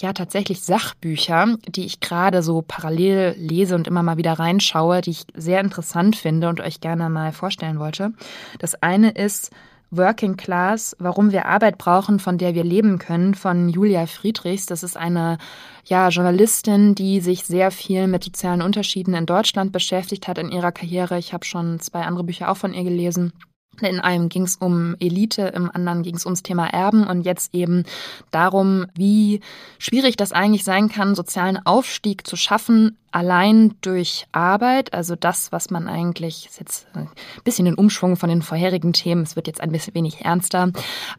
ja 0.00 0.12
tatsächlich 0.12 0.62
Sachbücher, 0.62 1.56
die 1.66 1.84
ich 1.84 2.00
gerade 2.00 2.42
so 2.42 2.62
parallel 2.66 3.34
lese 3.36 3.74
und 3.74 3.86
immer 3.86 4.02
mal 4.02 4.16
wieder 4.16 4.34
reinschaue, 4.34 5.00
die 5.00 5.10
ich 5.10 5.24
sehr 5.34 5.60
interessant 5.60 6.16
finde 6.16 6.48
und 6.48 6.60
euch 6.60 6.80
gerne 6.80 7.08
mal 7.08 7.32
vorstellen 7.32 7.78
wollte. 7.78 8.12
Das 8.58 8.80
eine 8.80 9.10
ist 9.10 9.50
Working 9.90 10.36
Class, 10.36 10.94
warum 10.98 11.32
wir 11.32 11.46
Arbeit 11.46 11.78
brauchen, 11.78 12.18
von 12.18 12.38
der 12.38 12.54
wir 12.54 12.64
leben 12.64 12.98
können, 12.98 13.34
von 13.34 13.68
Julia 13.68 14.06
Friedrichs. 14.06 14.66
Das 14.66 14.82
ist 14.82 14.96
eine 14.96 15.38
ja, 15.84 16.08
Journalistin, 16.08 16.94
die 16.94 17.20
sich 17.20 17.44
sehr 17.44 17.70
viel 17.70 18.06
mit 18.06 18.24
sozialen 18.24 18.62
Unterschieden 18.62 19.14
in 19.14 19.26
Deutschland 19.26 19.72
beschäftigt 19.72 20.28
hat 20.28 20.38
in 20.38 20.50
ihrer 20.50 20.72
Karriere. 20.72 21.18
Ich 21.18 21.32
habe 21.32 21.44
schon 21.44 21.80
zwei 21.80 22.02
andere 22.02 22.24
Bücher 22.24 22.50
auch 22.50 22.56
von 22.56 22.74
ihr 22.74 22.84
gelesen. 22.84 23.32
In 23.80 24.00
einem 24.00 24.28
ging 24.28 24.42
es 24.42 24.56
um 24.56 24.96
Elite, 24.98 25.42
im 25.54 25.70
anderen 25.70 26.02
ging 26.02 26.16
es 26.16 26.26
ums 26.26 26.42
Thema 26.42 26.66
Erben 26.66 27.06
und 27.06 27.22
jetzt 27.22 27.54
eben 27.54 27.84
darum, 28.30 28.86
wie 28.96 29.40
schwierig 29.78 30.16
das 30.16 30.32
eigentlich 30.32 30.64
sein 30.64 30.88
kann, 30.88 31.14
sozialen 31.14 31.64
Aufstieg 31.64 32.26
zu 32.26 32.34
schaffen, 32.34 32.98
allein 33.10 33.74
durch 33.80 34.26
Arbeit, 34.32 34.92
also 34.92 35.16
das, 35.16 35.52
was 35.52 35.70
man 35.70 35.88
eigentlich, 35.88 36.46
ist 36.46 36.60
jetzt 36.60 36.86
ein 36.94 37.08
bisschen 37.44 37.64
den 37.64 37.74
Umschwung 37.74 38.16
von 38.16 38.28
den 38.28 38.42
vorherigen 38.42 38.92
Themen, 38.92 39.22
es 39.22 39.36
wird 39.36 39.46
jetzt 39.46 39.60
ein 39.60 39.72
bisschen 39.72 39.94
wenig 39.94 40.24
ernster, 40.24 40.72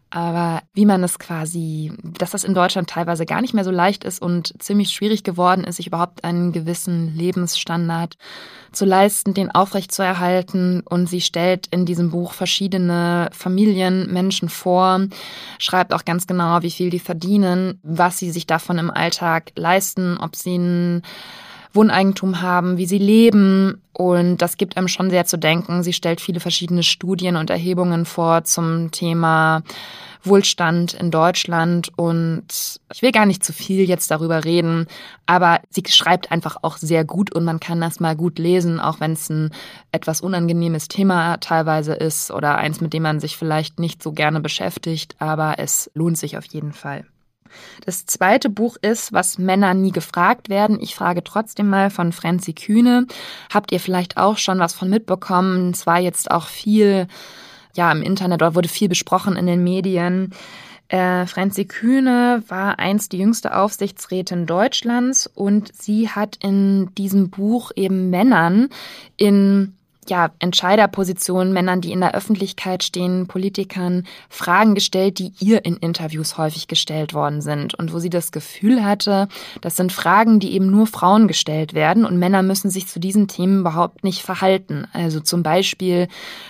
aber 0.09 0.61
wie 0.73 0.85
man 0.85 1.03
es 1.03 1.19
quasi, 1.19 1.91
dass 2.03 2.31
das 2.31 2.43
in 2.43 2.53
Deutschland 2.53 2.89
teilweise 2.89 3.25
gar 3.25 3.41
nicht 3.41 3.53
mehr 3.53 3.63
so 3.63 3.71
leicht 3.71 4.03
ist 4.03 4.21
und 4.21 4.53
ziemlich 4.61 4.89
schwierig 4.89 5.23
geworden 5.23 5.63
ist, 5.63 5.77
sich 5.77 5.87
überhaupt 5.87 6.23
einen 6.23 6.51
gewissen 6.51 7.15
Lebensstandard 7.15 8.15
zu 8.71 8.85
leisten, 8.85 9.33
den 9.33 9.51
aufrechtzuerhalten. 9.51 10.81
Und 10.81 11.07
sie 11.07 11.21
stellt 11.21 11.67
in 11.67 11.85
diesem 11.85 12.11
Buch 12.11 12.33
verschiedene 12.33 13.29
Familien, 13.31 14.11
Menschen 14.11 14.49
vor, 14.49 15.01
schreibt 15.57 15.93
auch 15.93 16.05
ganz 16.05 16.27
genau, 16.27 16.61
wie 16.61 16.71
viel 16.71 16.89
die 16.89 16.99
verdienen, 16.99 17.79
was 17.83 18.17
sie 18.17 18.31
sich 18.31 18.47
davon 18.47 18.77
im 18.77 18.91
Alltag 18.91 19.51
leisten, 19.55 20.17
ob 20.17 20.35
sie 20.35 20.57
ein 20.57 21.03
Wohneigentum 21.73 22.41
haben, 22.41 22.77
wie 22.77 22.85
sie 22.85 22.97
leben. 22.97 23.81
Und 23.93 24.37
das 24.37 24.57
gibt 24.57 24.77
einem 24.77 24.87
schon 24.87 25.09
sehr 25.09 25.25
zu 25.25 25.37
denken. 25.37 25.83
Sie 25.83 25.93
stellt 25.93 26.21
viele 26.21 26.39
verschiedene 26.39 26.83
Studien 26.83 27.35
und 27.35 27.49
Erhebungen 27.49 28.05
vor 28.05 28.43
zum 28.43 28.91
Thema 28.91 29.61
Wohlstand 30.23 30.93
in 30.93 31.11
Deutschland. 31.11 31.91
Und 31.95 32.45
ich 32.93 33.01
will 33.01 33.11
gar 33.11 33.25
nicht 33.25 33.43
zu 33.43 33.53
viel 33.53 33.87
jetzt 33.87 34.11
darüber 34.11 34.45
reden, 34.45 34.87
aber 35.25 35.59
sie 35.69 35.83
schreibt 35.87 36.31
einfach 36.31 36.57
auch 36.61 36.77
sehr 36.77 37.05
gut 37.05 37.33
und 37.33 37.43
man 37.43 37.59
kann 37.59 37.81
das 37.81 37.99
mal 37.99 38.15
gut 38.15 38.39
lesen, 38.39 38.79
auch 38.79 38.99
wenn 38.99 39.13
es 39.13 39.29
ein 39.29 39.51
etwas 39.91 40.21
unangenehmes 40.21 40.87
Thema 40.87 41.37
teilweise 41.37 41.93
ist 41.93 42.31
oder 42.31 42.57
eins, 42.57 42.81
mit 42.81 42.93
dem 42.93 43.03
man 43.03 43.19
sich 43.19 43.37
vielleicht 43.37 43.79
nicht 43.79 44.03
so 44.03 44.11
gerne 44.11 44.41
beschäftigt, 44.41 45.15
aber 45.19 45.55
es 45.57 45.89
lohnt 45.93 46.17
sich 46.17 46.37
auf 46.37 46.45
jeden 46.45 46.73
Fall. 46.73 47.05
Das 47.85 48.05
zweite 48.05 48.49
Buch 48.49 48.77
ist, 48.81 49.13
was 49.13 49.37
Männer 49.37 49.73
nie 49.73 49.91
gefragt 49.91 50.49
werden. 50.49 50.79
Ich 50.81 50.95
frage 50.95 51.23
trotzdem 51.23 51.69
mal 51.69 51.89
von 51.89 52.11
Franzi 52.11 52.53
Kühne. 52.53 53.07
Habt 53.53 53.71
ihr 53.71 53.79
vielleicht 53.79 54.17
auch 54.17 54.37
schon 54.37 54.59
was 54.59 54.73
von 54.73 54.89
mitbekommen? 54.89 55.71
Es 55.71 55.85
war 55.85 55.99
jetzt 55.99 56.31
auch 56.31 56.47
viel 56.47 57.07
ja 57.75 57.91
im 57.91 58.01
Internet 58.01 58.41
oder 58.41 58.55
wurde 58.55 58.69
viel 58.69 58.89
besprochen 58.89 59.35
in 59.35 59.45
den 59.45 59.63
Medien. 59.63 60.33
Äh, 60.89 61.27
Franzi 61.27 61.65
Kühne 61.65 62.43
war 62.47 62.79
einst 62.79 63.11
die 63.11 63.19
jüngste 63.19 63.55
Aufsichtsrätin 63.55 64.47
Deutschlands 64.47 65.27
und 65.27 65.71
sie 65.73 66.09
hat 66.09 66.37
in 66.41 66.93
diesem 66.95 67.29
Buch 67.29 67.71
eben 67.75 68.09
Männern 68.09 68.69
in 69.15 69.75
ja, 70.09 70.31
Entscheiderpositionen, 70.39 71.53
Männern, 71.53 71.81
die 71.81 71.91
in 71.91 72.01
der 72.01 72.15
Öffentlichkeit 72.15 72.83
stehen, 72.83 73.27
Politikern, 73.27 74.05
Fragen 74.29 74.75
gestellt, 74.75 75.19
die 75.19 75.31
ihr 75.39 75.65
in 75.65 75.77
Interviews 75.77 76.37
häufig 76.37 76.67
gestellt 76.67 77.13
worden 77.13 77.41
sind 77.41 77.75
und 77.75 77.93
wo 77.93 77.99
sie 77.99 78.09
das 78.09 78.31
Gefühl 78.31 78.83
hatte, 78.83 79.27
das 79.61 79.75
sind 79.75 79.91
Fragen, 79.91 80.39
die 80.39 80.53
eben 80.53 80.69
nur 80.69 80.87
Frauen 80.87 81.27
gestellt 81.27 81.73
werden 81.73 82.05
und 82.05 82.17
Männer 82.17 82.43
müssen 82.43 82.69
sich 82.69 82.87
zu 82.87 82.99
diesen 82.99 83.27
Themen 83.27 83.59
überhaupt 83.59 84.03
nicht 84.03 84.21
verhalten. 84.21 84.87
Also 84.93 85.19
zum 85.19 85.43
Beispiel, 85.43 86.07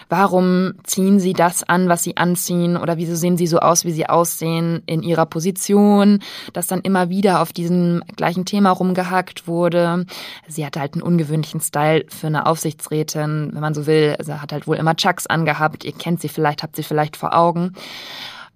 warum 0.08 0.74
ziehen 0.84 1.20
sie 1.20 1.34
das 1.34 1.64
an, 1.64 1.90
was 1.90 2.04
sie 2.04 2.18
anziehen 2.18 2.78
oder 2.78 2.98
wieso 2.98 3.16
sehen 3.16 3.38
sie 3.38 3.48
so 3.48 3.60
aus, 3.60 3.86
wie 3.86 3.92
sie 3.92 4.08
aussehen 4.08 4.82
in 4.86 5.04
ihrer 5.04 5.26
Position, 5.26 6.20
dass 6.54 6.68
dann 6.68 6.82
immer 6.82 7.10
wieder 7.10 7.42
auf 7.42 7.54
diesem 7.54 8.04
gleichen 8.16 8.46
Thema 8.46 8.72
rumgehackt 8.72 9.48
wurde. 9.48 10.06
Sie 10.48 10.66
hatte 10.66 10.80
halt 10.80 10.94
einen 10.94 11.02
ungewöhnlichen 11.04 11.62
Style 11.62 12.06
für 12.08 12.28
eine 12.28 12.46
Aufsichtsrätin 12.46 13.49
wenn 13.54 13.62
man 13.62 13.74
so 13.74 13.88
will. 13.88 14.16
Also 14.18 14.42
hat 14.42 14.52
halt 14.52 14.68
wohl 14.68 14.78
immer 14.78 14.96
Chucks 14.96 15.28
angehabt. 15.28 15.84
Ihr 15.84 15.94
kennt 15.94 16.22
sie 16.22 16.30
vielleicht, 16.30 16.64
habt 16.64 16.76
sie 16.76 16.84
vielleicht 16.84 17.18
vor 17.18 17.36
Augen 17.36 17.74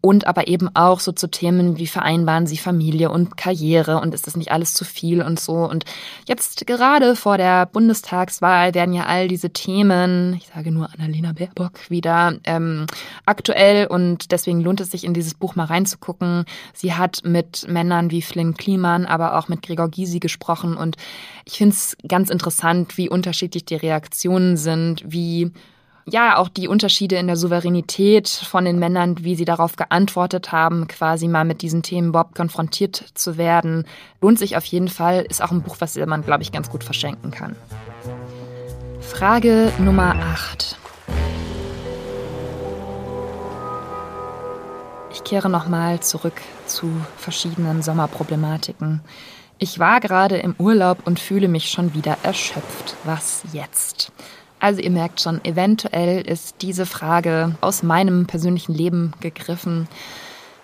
und 0.05 0.27
aber 0.27 0.49
eben 0.49 0.69
auch 0.75 0.99
so 0.99 1.13
zu 1.13 1.31
Themen 1.31 1.77
wie 1.77 1.87
vereinbaren 1.87 2.45
Sie 2.45 2.57
Familie 2.57 3.09
und 3.09 3.37
Karriere 3.37 4.01
und 4.01 4.13
ist 4.13 4.27
das 4.27 4.35
nicht 4.35 4.51
alles 4.51 4.73
zu 4.73 4.83
viel 4.83 5.21
und 5.21 5.39
so. 5.39 5.53
Und 5.53 5.85
jetzt 6.27 6.67
gerade 6.67 7.15
vor 7.15 7.37
der 7.37 7.65
Bundestagswahl 7.67 8.73
werden 8.73 8.93
ja 8.93 9.05
all 9.05 9.29
diese 9.29 9.51
Themen, 9.51 10.33
ich 10.33 10.47
sage 10.53 10.73
nur 10.73 10.89
Annalena 10.93 11.31
Baerbock, 11.31 11.89
wieder 11.89 12.33
ähm, 12.43 12.85
aktuell 13.25 13.87
und 13.87 14.33
deswegen 14.33 14.59
lohnt 14.59 14.81
es 14.81 14.91
sich 14.91 15.05
in 15.05 15.13
dieses 15.13 15.35
Buch 15.35 15.55
mal 15.55 15.67
reinzugucken. 15.67 16.43
Sie 16.73 16.93
hat 16.93 17.21
mit 17.23 17.65
Männern 17.69 18.11
wie 18.11 18.21
Flynn 18.21 18.55
Kliman, 18.55 19.05
aber 19.05 19.37
auch 19.37 19.47
mit 19.47 19.61
Gregor 19.61 19.87
Gysi 19.87 20.19
gesprochen 20.19 20.75
und 20.75 20.97
ich 21.45 21.59
finde 21.59 21.75
es 21.75 21.95
ganz 22.05 22.29
interessant, 22.29 22.97
wie 22.97 23.07
unterschiedlich 23.07 23.63
die 23.63 23.75
Reaktionen 23.75 24.57
sind, 24.57 25.01
wie 25.07 25.53
ja, 26.05 26.37
auch 26.37 26.49
die 26.49 26.67
Unterschiede 26.67 27.15
in 27.15 27.27
der 27.27 27.37
Souveränität 27.37 28.27
von 28.27 28.65
den 28.65 28.77
Männern, 28.77 29.23
wie 29.23 29.35
sie 29.35 29.45
darauf 29.45 29.75
geantwortet 29.75 30.51
haben, 30.51 30.87
quasi 30.87 31.27
mal 31.27 31.45
mit 31.45 31.61
diesen 31.61 31.81
Themen 31.81 32.09
überhaupt 32.09 32.35
konfrontiert 32.35 33.03
zu 33.13 33.37
werden, 33.37 33.85
lohnt 34.21 34.37
sich 34.37 34.57
auf 34.57 34.65
jeden 34.65 34.89
Fall. 34.89 35.25
Ist 35.29 35.41
auch 35.41 35.51
ein 35.51 35.61
Buch, 35.61 35.77
was 35.79 35.95
man, 35.95 36.25
glaube 36.25 36.43
ich, 36.43 36.51
ganz 36.51 36.69
gut 36.69 36.83
verschenken 36.83 37.31
kann. 37.31 37.55
Frage 38.99 39.71
Nummer 39.79 40.15
8. 40.15 40.77
Ich 45.13 45.23
kehre 45.23 45.49
nochmal 45.49 46.01
zurück 46.01 46.41
zu 46.65 46.91
verschiedenen 47.17 47.81
Sommerproblematiken. 47.81 49.01
Ich 49.59 49.79
war 49.79 50.01
gerade 50.01 50.37
im 50.37 50.55
Urlaub 50.57 51.05
und 51.05 51.19
fühle 51.19 51.47
mich 51.47 51.69
schon 51.69 51.93
wieder 51.93 52.17
erschöpft. 52.23 52.97
Was 53.05 53.43
jetzt? 53.53 54.11
Also 54.63 54.79
ihr 54.79 54.91
merkt 54.91 55.19
schon, 55.19 55.43
eventuell 55.43 56.21
ist 56.21 56.61
diese 56.61 56.85
Frage 56.85 57.57
aus 57.59 57.83
meinem 57.83 58.27
persönlichen 58.27 58.73
Leben 58.73 59.11
gegriffen. 59.19 59.89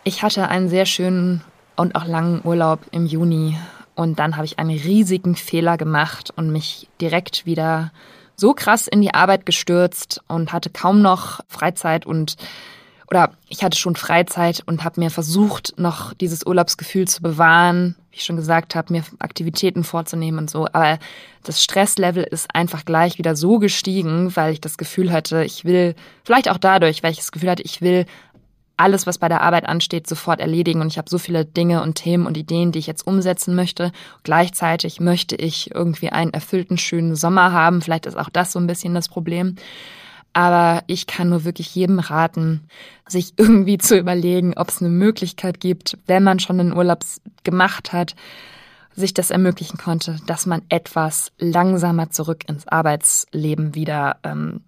Ich 0.05 0.23
hatte 0.23 0.47
einen 0.47 0.69
sehr 0.69 0.85
schönen 0.85 1.41
und 1.75 1.95
auch 1.95 2.05
langen 2.05 2.39
Urlaub 2.45 2.79
im 2.91 3.05
Juni 3.05 3.57
und 3.95 4.17
dann 4.17 4.37
habe 4.37 4.45
ich 4.45 4.57
einen 4.57 4.69
riesigen 4.69 5.35
Fehler 5.35 5.75
gemacht 5.75 6.31
und 6.33 6.49
mich 6.49 6.87
direkt 7.01 7.45
wieder 7.45 7.91
so 8.37 8.53
krass 8.53 8.87
in 8.87 9.01
die 9.01 9.13
Arbeit 9.13 9.45
gestürzt 9.45 10.21
und 10.29 10.53
hatte 10.53 10.69
kaum 10.69 11.01
noch 11.01 11.41
Freizeit 11.49 12.05
und 12.05 12.37
oder 13.11 13.31
ich 13.49 13.65
hatte 13.65 13.77
schon 13.77 13.97
Freizeit 13.97 14.63
und 14.65 14.85
habe 14.85 15.01
mir 15.01 15.11
versucht, 15.11 15.73
noch 15.75 16.13
dieses 16.13 16.45
Urlaubsgefühl 16.45 17.05
zu 17.09 17.21
bewahren, 17.21 17.97
wie 18.11 18.17
ich 18.17 18.23
schon 18.25 18.35
gesagt 18.35 18.75
habe, 18.75 18.93
mir 18.93 19.03
Aktivitäten 19.19 19.83
vorzunehmen 19.83 20.39
und 20.39 20.49
so. 20.49 20.65
Aber 20.65 20.99
das 21.43 21.63
Stresslevel 21.63 22.23
ist 22.23 22.53
einfach 22.53 22.85
gleich 22.85 23.17
wieder 23.17 23.35
so 23.35 23.59
gestiegen, 23.59 24.35
weil 24.35 24.53
ich 24.53 24.61
das 24.61 24.77
Gefühl 24.77 25.11
hatte, 25.11 25.43
ich 25.43 25.65
will, 25.65 25.95
vielleicht 26.23 26.49
auch 26.49 26.57
dadurch, 26.57 27.03
weil 27.03 27.11
ich 27.11 27.17
das 27.17 27.31
Gefühl 27.31 27.51
hatte, 27.51 27.63
ich 27.63 27.81
will 27.81 28.05
alles, 28.77 29.05
was 29.05 29.17
bei 29.17 29.27
der 29.27 29.41
Arbeit 29.41 29.65
ansteht, 29.65 30.07
sofort 30.07 30.39
erledigen. 30.39 30.81
Und 30.81 30.87
ich 30.87 30.97
habe 30.97 31.09
so 31.09 31.17
viele 31.17 31.45
Dinge 31.45 31.83
und 31.83 31.95
Themen 31.95 32.25
und 32.25 32.37
Ideen, 32.37 32.71
die 32.71 32.79
ich 32.79 32.87
jetzt 32.87 33.05
umsetzen 33.05 33.53
möchte. 33.53 33.91
Gleichzeitig 34.23 35.01
möchte 35.01 35.35
ich 35.35 35.75
irgendwie 35.75 36.09
einen 36.09 36.33
erfüllten, 36.33 36.77
schönen 36.77 37.15
Sommer 37.15 37.51
haben. 37.51 37.81
Vielleicht 37.81 38.05
ist 38.05 38.17
auch 38.17 38.29
das 38.29 38.53
so 38.53 38.59
ein 38.59 38.67
bisschen 38.67 38.93
das 38.93 39.09
Problem. 39.09 39.57
Aber 40.33 40.83
ich 40.87 41.07
kann 41.07 41.29
nur 41.29 41.43
wirklich 41.43 41.73
jedem 41.73 41.99
raten, 41.99 42.67
sich 43.07 43.33
irgendwie 43.37 43.77
zu 43.77 43.97
überlegen, 43.97 44.53
ob 44.55 44.69
es 44.69 44.81
eine 44.81 44.89
Möglichkeit 44.89 45.59
gibt, 45.59 45.97
wenn 46.05 46.23
man 46.23 46.39
schon 46.39 46.59
einen 46.59 46.73
Urlaub 46.73 47.03
gemacht 47.43 47.93
hat, 47.93 48.15
sich 48.95 49.13
das 49.13 49.31
ermöglichen 49.31 49.77
konnte, 49.77 50.17
dass 50.27 50.45
man 50.45 50.61
etwas 50.69 51.31
langsamer 51.39 52.09
zurück 52.09 52.47
ins 52.47 52.67
Arbeitsleben 52.67 53.73
wieder 53.75 54.17
ähm, 54.23 54.61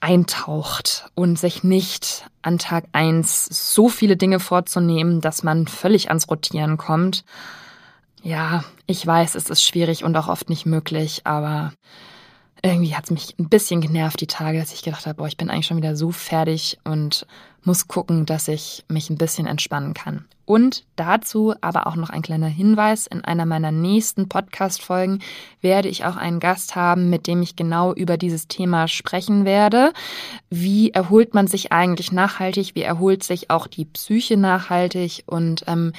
eintaucht 0.00 1.10
und 1.14 1.38
sich 1.38 1.64
nicht 1.64 2.26
an 2.42 2.58
Tag 2.58 2.84
eins 2.92 3.46
so 3.46 3.88
viele 3.88 4.16
Dinge 4.16 4.38
vorzunehmen, 4.38 5.22
dass 5.22 5.42
man 5.42 5.66
völlig 5.66 6.08
ans 6.08 6.28
Rotieren 6.28 6.76
kommt. 6.76 7.24
Ja, 8.22 8.64
ich 8.86 9.06
weiß, 9.06 9.34
es 9.34 9.48
ist 9.48 9.62
schwierig 9.62 10.04
und 10.04 10.14
auch 10.16 10.28
oft 10.28 10.50
nicht 10.50 10.66
möglich, 10.66 11.22
aber 11.24 11.72
irgendwie 12.64 12.94
hat 12.94 13.04
es 13.04 13.10
mich 13.10 13.34
ein 13.38 13.48
bisschen 13.48 13.80
genervt 13.80 14.20
die 14.20 14.26
Tage, 14.26 14.58
dass 14.58 14.72
ich 14.72 14.82
gedacht 14.82 15.06
habe, 15.06 15.16
boah, 15.16 15.26
ich 15.26 15.36
bin 15.36 15.50
eigentlich 15.50 15.66
schon 15.66 15.76
wieder 15.76 15.96
so 15.96 16.10
fertig 16.10 16.78
und 16.84 17.26
muss 17.64 17.88
gucken, 17.88 18.26
dass 18.26 18.48
ich 18.48 18.84
mich 18.88 19.10
ein 19.10 19.18
bisschen 19.18 19.46
entspannen 19.46 19.94
kann. 19.94 20.26
Und 20.46 20.84
dazu 20.96 21.54
aber 21.62 21.86
auch 21.86 21.96
noch 21.96 22.10
ein 22.10 22.20
kleiner 22.20 22.48
Hinweis. 22.48 23.06
In 23.06 23.24
einer 23.24 23.46
meiner 23.46 23.72
nächsten 23.72 24.28
Podcast-Folgen 24.28 25.20
werde 25.62 25.88
ich 25.88 26.04
auch 26.04 26.16
einen 26.16 26.38
Gast 26.38 26.76
haben, 26.76 27.08
mit 27.08 27.26
dem 27.26 27.40
ich 27.40 27.56
genau 27.56 27.94
über 27.94 28.18
dieses 28.18 28.46
Thema 28.46 28.86
sprechen 28.86 29.46
werde. 29.46 29.94
Wie 30.50 30.90
erholt 30.90 31.32
man 31.32 31.46
sich 31.46 31.72
eigentlich 31.72 32.12
nachhaltig? 32.12 32.74
Wie 32.74 32.82
erholt 32.82 33.24
sich 33.24 33.48
auch 33.50 33.66
die 33.66 33.86
Psyche 33.86 34.36
nachhaltig? 34.36 35.24
Und 35.26 35.64
ähm, 35.66 35.92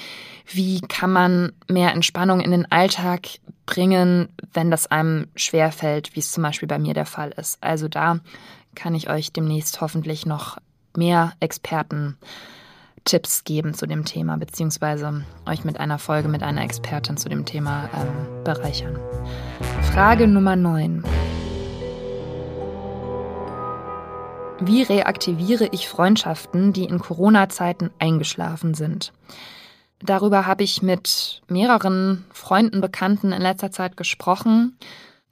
wie 0.45 0.80
kann 0.82 1.12
man 1.12 1.54
mehr 1.67 1.93
Entspannung 1.93 2.39
in 2.39 2.51
den 2.51 2.71
Alltag 2.71 3.28
bringen, 3.65 4.30
wenn 4.54 4.69
das 4.69 4.86
einem 4.86 5.25
schwerfällt, 5.36 6.15
wie 6.15 6.19
es 6.19 6.32
zum 6.32 6.43
Beispiel 6.43 6.67
bei 6.67 6.78
mir 6.78 6.93
der 6.93 7.08
Fall 7.08 7.32
ist? 7.32 7.58
Also 7.62 7.88
da 7.88 8.19
kann 8.75 8.93
ich 8.93 9.10
euch 9.10 9.34
demnächst 9.34 9.82
hoffentlich 9.82 10.28
noch 10.28 10.58
mehr 10.97 11.34
Experten 11.39 12.17
Tipps 13.05 13.43
geben 13.43 13.75
zu 13.75 13.86
dem 13.86 14.03
Thema, 14.03 14.38
beziehungsweise 14.38 15.23
euch 15.45 15.63
mit 15.63 15.79
einer 15.79 15.99
Folge 15.99 16.27
mit 16.27 16.41
einer 16.41 16.63
Expertin 16.63 17.17
zu 17.17 17.29
dem 17.29 17.45
Thema 17.45 17.88
ähm, 17.93 18.43
bereichern. 18.43 18.99
Frage 19.93 20.27
Nummer 20.27 20.55
9. 20.55 21.03
Wie 24.60 24.81
reaktiviere 24.81 25.69
ich 25.71 25.88
Freundschaften, 25.88 26.73
die 26.73 26.86
in 26.86 26.97
Corona-Zeiten 26.97 27.91
eingeschlafen 27.99 28.73
sind? 28.73 29.13
Darüber 30.01 30.47
habe 30.47 30.63
ich 30.63 30.81
mit 30.81 31.41
mehreren 31.47 32.25
Freunden, 32.31 32.81
Bekannten 32.81 33.31
in 33.31 33.41
letzter 33.41 33.71
Zeit 33.71 33.97
gesprochen 33.97 34.77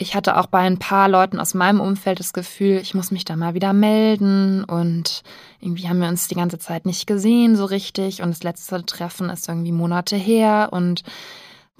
ich 0.04 0.16
hatte 0.16 0.38
auch 0.38 0.48
bei 0.48 0.60
ein 0.60 0.78
paar 0.78 1.10
Leuten 1.10 1.40
aus 1.40 1.54
meinem 1.54 1.80
Umfeld 1.80 2.20
das 2.20 2.34
Gefühl, 2.34 2.78
ich 2.78 2.94
muss 2.94 3.10
mich 3.10 3.26
da 3.26 3.36
mal 3.36 3.54
wieder 3.54 3.74
melden 3.74 4.64
und 4.66 5.24
irgendwie 5.60 5.88
haben 5.88 6.02
wir 6.02 6.10
uns 6.10 6.28
die 6.28 6.36
ganze 6.36 6.60
Zeit 6.60 6.86
nicht 6.86 7.08
gesehen 7.08 7.56
so 7.56 7.66
richtig 7.66 8.22
und 8.22 8.30
das 8.30 8.44
letzte 8.44 8.86
Treffen 8.86 9.30
ist 9.30 9.48
irgendwie 9.48 9.72
Monate 9.72 10.18
her 10.18 10.70
und 10.72 11.04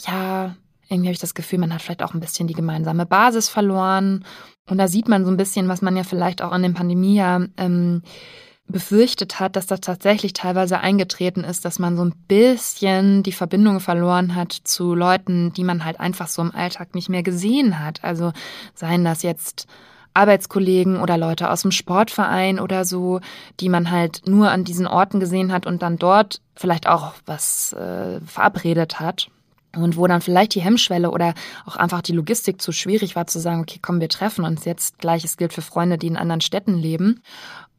ja, 0.08 0.56
irgendwie 0.90 1.08
habe 1.08 1.14
ich 1.14 1.20
das 1.20 1.34
Gefühl, 1.34 1.60
man 1.60 1.74
hat 1.74 1.82
vielleicht 1.82 2.02
auch 2.02 2.14
ein 2.14 2.20
bisschen 2.20 2.48
die 2.48 2.54
gemeinsame 2.54 3.06
Basis 3.06 3.50
verloren. 3.50 4.26
Und 4.70 4.78
da 4.78 4.88
sieht 4.88 5.08
man 5.08 5.26
so 5.26 5.32
ein 5.32 5.38
bisschen, 5.38 5.68
was 5.68 5.82
man 5.82 5.98
ja 5.98 6.04
vielleicht 6.04 6.42
auch 6.42 6.54
in 6.54 6.64
dem 6.64 6.74
Pandemiejahr 6.74 7.48
ähm, 7.58 8.04
befürchtet 8.68 9.40
hat, 9.40 9.56
dass 9.56 9.68
das 9.68 9.82
tatsächlich 9.82 10.34
teilweise 10.34 10.80
eingetreten 10.80 11.44
ist, 11.44 11.66
dass 11.66 11.80
man 11.80 11.98
so 11.98 12.06
ein 12.06 12.14
bisschen 12.28 13.24
die 13.24 13.32
Verbindung 13.32 13.80
verloren 13.80 14.36
hat 14.36 14.54
zu 14.54 14.96
Leuten, 14.96 15.54
die 15.54 15.64
man 15.64 15.86
halt 15.86 16.00
einfach 16.00 16.28
so 16.28 16.42
im 16.42 16.56
Alltag 16.56 16.96
nicht 16.96 17.10
mehr 17.10 17.24
gesehen 17.24 17.80
hat. 17.80 18.04
Also 18.04 18.32
seien 18.74 19.04
das 19.04 19.22
jetzt 19.22 19.68
Arbeitskollegen 20.14 21.02
oder 21.02 21.18
Leute 21.18 21.50
aus 21.50 21.64
dem 21.64 21.72
Sportverein 21.72 22.60
oder 22.60 22.86
so, 22.86 23.20
die 23.60 23.70
man 23.70 23.92
halt 23.92 24.22
nur 24.26 24.52
an 24.52 24.64
diesen 24.64 24.88
Orten 24.88 25.20
gesehen 25.20 25.52
hat 25.52 25.66
und 25.66 25.82
dann 25.82 25.98
dort 25.98 26.42
vielleicht 26.56 26.88
auch 26.88 27.14
was 27.26 27.74
äh, 27.74 28.20
verabredet 28.22 29.00
hat. 29.00 29.30
Und 29.76 29.98
wo 29.98 30.06
dann 30.06 30.22
vielleicht 30.22 30.54
die 30.54 30.62
Hemmschwelle 30.62 31.10
oder 31.10 31.34
auch 31.66 31.76
einfach 31.78 32.04
die 32.04 32.12
Logistik 32.12 32.62
zu 32.62 32.72
schwierig 32.72 33.16
war, 33.16 33.26
zu 33.26 33.40
sagen, 33.40 33.62
okay, 33.62 33.80
komm, 33.82 34.00
wir 34.00 34.10
treffen 34.10 34.46
uns 34.46 34.66
jetzt. 34.66 35.00
Gleiches 35.00 35.36
gilt 35.36 35.52
für 35.52 35.64
Freunde, 35.64 35.98
die 35.98 36.06
in 36.06 36.16
anderen 36.16 36.42
Städten 36.42 36.76
leben. 36.78 37.24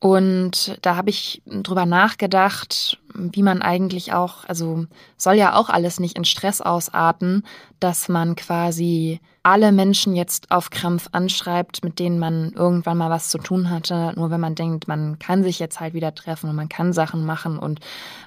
Und 0.04 0.76
da 0.82 0.96
habe 0.96 1.08
ich 1.08 1.40
drüber 1.46 1.86
nachgedacht, 1.86 2.98
wie 3.14 3.42
man 3.42 3.62
eigentlich 3.62 4.12
auch, 4.12 4.44
also 4.44 4.84
soll 5.16 5.36
ja 5.36 5.56
auch 5.56 5.70
alles 5.70 5.98
nicht 5.98 6.18
in 6.18 6.26
Stress 6.26 6.60
ausarten, 6.60 7.42
dass 7.80 8.10
man 8.10 8.36
quasi 8.36 9.20
alle 9.42 9.72
Menschen 9.72 10.14
jetzt 10.14 10.50
auf 10.50 10.68
Krampf 10.68 11.08
anschreibt, 11.12 11.82
mit 11.84 11.98
denen 11.98 12.18
man 12.18 12.52
irgendwann 12.52 12.98
mal 12.98 13.08
was 13.08 13.30
zu 13.30 13.38
tun 13.38 13.70
hatte, 13.70 14.12
nur 14.16 14.30
wenn 14.30 14.42
man 14.42 14.54
denkt, 14.54 14.88
man 14.88 15.18
kann 15.18 15.42
sich 15.42 15.58
jetzt 15.58 15.80
halt 15.80 15.94
wieder 15.94 16.14
treffen 16.14 16.50
und 16.50 16.56
man 16.56 16.68
kann 16.68 16.92
Sachen 16.92 17.24
machen 17.24 17.58
und 17.58 17.80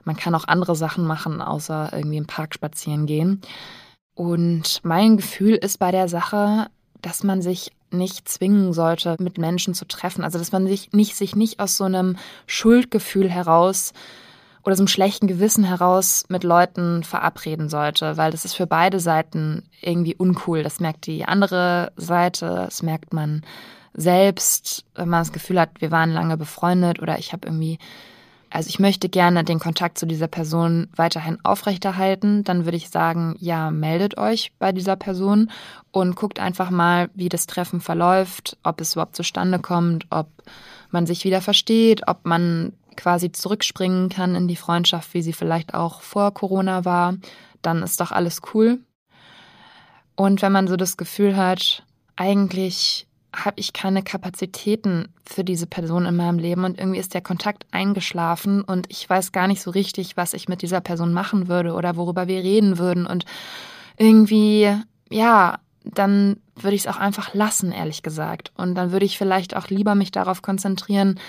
man 0.04 0.18
kann 0.18 0.34
auch 0.34 0.48
andere 0.48 0.76
Sachen 0.76 1.06
machen, 1.06 1.44
außer 1.44 1.92
irgendwie 1.94 2.18
im 2.18 2.26
Park 2.26 2.56
spazieren 2.56 3.06
gehen. 3.06 3.42
Und 4.16 4.80
mein 4.82 5.18
Gefühl 5.18 5.54
ist 5.54 5.78
bei 5.78 5.92
der 5.92 6.08
Sache, 6.08 6.72
dass 7.04 7.24
man 7.24 7.44
sich 7.44 7.72
nicht 7.92 8.28
zwingen 8.28 8.74
sollte, 8.74 9.16
mit 9.20 9.38
Menschen 9.38 9.74
zu 9.74 9.86
treffen. 9.86 10.24
Also 10.24 10.40
dass 10.40 10.52
man 10.52 10.68
sich 10.68 10.92
nicht, 10.92 11.16
sich 11.16 11.36
nicht 11.36 11.60
aus 11.60 11.78
so 11.78 11.84
einem 11.84 12.18
Schuldgefühl 12.46 13.30
heraus 13.30 13.94
oder 14.64 14.76
so 14.76 14.82
einem 14.82 14.90
schlechten 14.90 15.28
Gewissen 15.28 15.64
heraus 15.64 16.26
mit 16.28 16.44
Leuten 16.44 17.04
verabreden 17.04 17.70
sollte, 17.70 18.18
weil 18.18 18.32
das 18.32 18.44
ist 18.44 18.54
für 18.54 18.68
beide 18.68 19.00
Seiten 19.00 19.64
irgendwie 19.82 20.16
uncool. 20.16 20.64
Das 20.64 20.80
merkt 20.80 21.06
die 21.06 21.26
andere 21.26 21.92
Seite, 21.96 22.64
das 22.66 22.84
merkt 22.84 23.14
man 23.14 23.44
selbst, 23.94 24.86
wenn 24.96 25.10
man 25.10 25.22
das 25.22 25.32
Gefühl 25.32 25.60
hat, 25.60 25.70
wir 25.80 25.92
waren 25.92 26.12
lange 26.12 26.38
befreundet 26.38 27.02
oder 27.02 27.18
ich 27.18 27.34
habe 27.34 27.48
irgendwie 27.48 27.80
also 28.50 28.70
ich 28.70 28.80
möchte 28.80 29.10
gerne 29.10 29.44
den 29.44 29.60
Kontakt 29.60 29.98
zu 29.98 30.06
dieser 30.06 30.28
Person 30.28 30.88
weiterhin 30.96 31.38
aufrechterhalten, 31.44 32.44
dann 32.44 32.66
würde 32.66 32.78
ich 32.78 32.90
sagen, 32.90 33.36
ja, 33.40 33.72
meldet 33.72 34.18
euch 34.18 34.52
bei 34.58 34.72
dieser 34.72 34.96
Person 34.96 35.52
und 35.92 36.16
guckt 36.16 36.40
einfach 36.40 36.70
mal, 36.70 37.10
wie 37.14 37.30
das 37.30 37.48
Treffen 37.48 37.82
verläuft, 37.82 38.58
ob 38.64 38.80
es 38.80 38.94
überhaupt 38.94 39.16
zustande 39.16 39.60
kommt, 39.60 40.06
ob 40.10 40.28
man 40.92 41.06
sich 41.06 41.26
wieder 41.26 41.42
versteht, 41.42 42.08
ob 42.08 42.26
man 42.26 42.74
quasi 42.96 43.32
zurückspringen 43.32 44.10
kann 44.10 44.36
in 44.36 44.48
die 44.48 44.56
Freundschaft, 44.56 45.14
wie 45.14 45.22
sie 45.22 45.34
vielleicht 45.34 45.74
auch 45.74 46.02
vor 46.02 46.34
Corona 46.34 46.86
war, 46.86 47.16
dann 47.62 47.84
ist 47.84 48.00
doch 48.00 48.12
alles 48.12 48.42
cool. 48.54 48.80
Und 50.16 50.42
wenn 50.42 50.52
man 50.52 50.68
so 50.68 50.78
das 50.78 50.98
Gefühl 50.98 51.38
hat, 51.38 51.84
eigentlich 52.16 53.07
habe 53.36 53.60
ich 53.60 53.74
keine 53.74 54.04
Kapazitäten 54.04 55.10
für 55.26 55.44
diese 55.44 55.68
Person 55.68 56.06
in 56.06 56.16
meinem 56.16 56.40
Leben 56.40 56.64
und 56.64 56.80
irgendwie 56.80 57.00
ist 57.00 57.14
der 57.14 57.22
Kontakt 57.22 57.66
eingeschlafen 57.72 58.62
und 58.62 58.88
ich 58.90 59.08
weiß 59.10 59.32
gar 59.32 59.48
nicht 59.48 59.62
so 59.62 59.72
richtig, 59.72 60.18
was 60.18 60.34
ich 60.34 60.48
mit 60.48 60.62
dieser 60.62 60.82
Person 60.82 61.14
machen 61.14 61.48
würde 61.48 61.74
oder 61.74 61.96
worüber 61.98 62.28
wir 62.28 62.42
reden 62.42 62.78
würden 62.78 63.06
und 63.06 63.26
irgendwie, 63.98 64.74
ja, 65.10 65.60
dann 65.84 66.38
würde 66.56 66.76
ich 66.76 66.82
es 66.82 66.88
auch 66.88 66.98
einfach 66.98 67.34
lassen, 67.34 67.72
ehrlich 67.72 68.04
gesagt. 68.04 68.52
Und 68.56 68.76
dann 68.76 68.92
würde 68.92 69.06
ich 69.06 69.18
vielleicht 69.18 69.56
auch 69.56 69.68
lieber 69.68 69.96
mich 69.96 70.12
darauf 70.12 70.42
konzentrieren, 70.42 71.20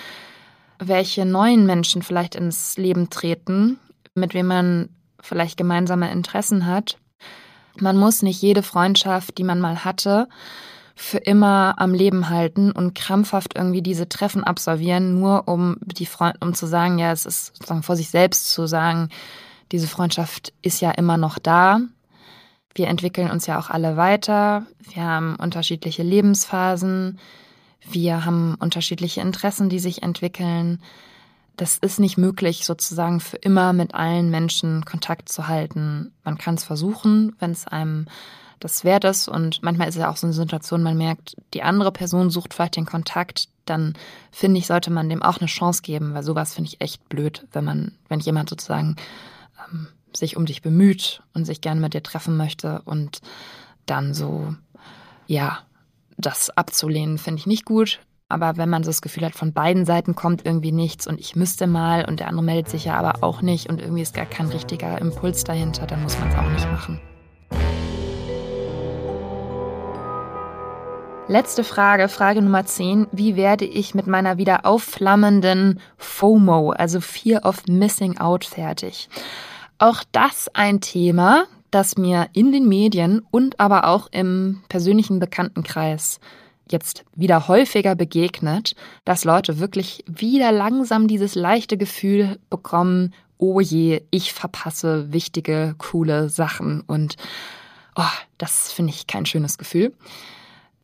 welche 0.79 1.25
neuen 1.25 1.67
Menschen 1.67 2.03
vielleicht 2.03 2.35
ins 2.35 2.77
Leben 2.77 3.11
treten, 3.11 3.79
mit 4.15 4.35
wem 4.35 4.47
man 4.47 4.89
vielleicht 5.21 5.57
gemeinsame 5.57 6.11
Interessen 6.11 6.67
hat. 6.67 6.99
Man 7.81 7.97
muss 7.97 8.23
nicht 8.23 8.41
jede 8.43 8.63
Freundschaft, 8.63 9.39
die 9.39 9.45
man 9.45 9.61
mal 9.61 9.85
hatte, 9.85 10.29
für 11.01 11.19
immer 11.19 11.75
am 11.79 11.95
Leben 11.95 12.29
halten 12.29 12.73
und 12.73 12.97
krampfhaft 12.97 13.57
irgendwie 13.57 13.83
diese 13.83 14.09
Treffen 14.09 14.43
absolvieren, 14.43 15.21
nur 15.21 15.47
um 15.47 15.77
die 15.81 16.07
Freund 16.07 16.37
um 16.43 16.55
zu 16.55 16.67
sagen, 16.67 16.99
ja, 16.99 17.13
es 17.13 17.25
ist 17.25 17.55
sozusagen 17.55 17.85
vor 17.85 17.95
sich 17.95 18.11
selbst 18.11 18.51
zu 18.51 18.67
sagen, 18.67 19.09
diese 19.71 19.87
Freundschaft 19.87 20.53
ist 20.61 20.81
ja 20.81 20.91
immer 20.91 21.17
noch 21.17 21.39
da. 21.39 21.81
Wir 22.75 22.89
entwickeln 22.89 23.31
uns 23.31 23.47
ja 23.47 23.61
auch 23.61 23.71
alle 23.71 23.97
weiter. 23.97 24.67
Wir 24.93 25.05
haben 25.05 25.37
unterschiedliche 25.37 26.03
Lebensphasen. 26.03 27.21
Wir 27.89 28.25
haben 28.25 28.57
unterschiedliche 28.59 29.21
Interessen, 29.21 29.69
die 29.69 29.79
sich 29.79 30.03
entwickeln. 30.03 30.83
Das 31.57 31.79
ist 31.79 32.01
nicht 32.01 32.19
möglich, 32.19 32.65
sozusagen 32.65 33.21
für 33.21 33.37
immer 33.37 33.73
mit 33.73 33.95
allen 33.95 34.31
Menschen 34.31 34.85
Kontakt 34.85 35.29
zu 35.29 35.47
halten. 35.47 36.13
Man 36.25 36.39
kann 36.39 36.57
es 36.57 36.65
versuchen, 36.65 37.37
wenn 37.39 37.53
es 37.53 37.69
einem 37.69 38.07
das 38.61 38.85
wert 38.85 39.05
ist. 39.05 39.29
Und 39.29 39.63
manchmal 39.63 39.89
ist 39.89 39.97
es 39.97 40.01
ja 40.01 40.11
auch 40.11 40.17
so 40.17 40.27
eine 40.27 40.35
Situation, 40.35 40.83
man 40.83 40.97
merkt, 40.97 41.37
die 41.55 41.63
andere 41.63 41.93
Person 41.93 42.31
sucht 42.31 42.55
vielleicht 42.55 42.77
den 42.77 42.87
Kontakt, 42.87 43.49
dann 43.65 43.95
finde 44.31 44.59
ich, 44.59 44.67
sollte 44.67 44.91
man 44.91 45.09
dem 45.09 45.23
auch 45.23 45.39
eine 45.39 45.47
Chance 45.47 45.83
geben, 45.83 46.15
weil 46.15 46.23
sowas 46.23 46.55
finde 46.55 46.71
ich 46.71 46.81
echt 46.81 47.09
blöd, 47.09 47.47
wenn 47.53 47.65
man, 47.65 47.93
wenn 48.09 48.21
jemand 48.21 48.49
sozusagen 48.49 48.97
ähm, 49.71 49.89
sich 50.15 50.37
um 50.37 50.47
dich 50.47 50.63
bemüht 50.63 51.23
und 51.35 51.45
sich 51.45 51.61
gerne 51.61 51.81
mit 51.81 51.95
dir 51.95 52.03
treffen 52.03 52.37
möchte 52.37 52.83
und 52.85 53.21
dann 53.87 54.15
so, 54.15 54.55
ja, 55.27 55.59
das 56.17 56.51
abzulehnen, 56.51 57.19
finde 57.19 57.41
ich 57.41 57.47
nicht 57.47 57.65
gut. 57.65 58.01
Aber 58.31 58.59
wenn 58.59 58.69
man 58.69 58.85
so 58.85 58.91
das 58.91 59.01
Gefühl 59.01 59.25
hat, 59.25 59.35
von 59.35 59.55
beiden 59.55 59.87
Seiten 59.87 60.15
kommt 60.15 60.45
irgendwie 60.45 60.73
nichts 60.73 61.07
und 61.07 61.19
ich 61.19 61.35
müsste 61.35 61.67
mal 61.67 62.05
und 62.05 62.21
der 62.21 62.29
andere 62.29 62.45
meldet 62.45 62.69
sich 62.69 62.85
ja 62.85 62.99
aber 62.99 63.25
auch 63.25 63.41
nicht 63.41 63.71
und 63.71 63.81
irgendwie 63.81 64.03
ist 64.03 64.15
gar 64.15 64.27
kein 64.27 64.49
richtiger 64.49 64.99
Impuls 65.01 65.45
dahinter, 65.45 65.87
dann 65.87 66.03
muss 66.03 66.19
man 66.19 66.29
es 66.29 66.35
auch 66.35 66.51
nicht 66.51 66.71
machen. 66.71 67.01
Letzte 71.31 71.63
Frage, 71.63 72.09
Frage 72.09 72.41
Nummer 72.41 72.65
10. 72.65 73.09
Wie 73.13 73.37
werde 73.37 73.67
ich 73.67 73.95
mit 73.95 74.07
meiner 74.07 74.39
wieder 74.39 74.65
aufflammenden 74.65 75.79
FOMO, 75.99 76.71
also 76.71 77.03
Fear 77.03 77.45
of 77.45 77.67
Missing 77.67 78.17
Out, 78.17 78.47
fertig? 78.47 79.11
Auch 79.77 80.03
das 80.11 80.49
ein 80.55 80.81
Thema, 80.81 81.45
das 81.71 81.99
mir 81.99 82.29
in 82.33 82.51
den 82.51 82.67
Medien 82.67 83.21
und 83.31 83.61
aber 83.61 83.89
auch 83.89 84.09
im 84.11 84.63
persönlichen 84.71 85.19
Bekanntenkreis 85.19 86.19
jetzt 86.71 87.05
wieder 87.15 87.47
häufiger 87.47 87.95
begegnet, 87.95 88.75
dass 89.05 89.25
Leute 89.25 89.59
wirklich 89.59 90.05
wieder 90.07 90.51
langsam 90.51 91.09
dieses 91.09 91.35
leichte 91.35 91.77
Gefühl 91.77 92.39
bekommen, 92.49 93.13
oh 93.37 93.61
je, 93.61 94.01
ich 94.11 94.33
verpasse 94.33 95.13
wichtige, 95.13 95.75
coole 95.77 96.31
Sachen 96.31 96.81
und 96.81 97.17
oh, 97.97 98.17
das 98.39 98.73
finde 98.73 98.95
ich 98.95 99.07
kein 99.07 99.27
schönes 99.27 99.59
Gefühl. 99.59 99.93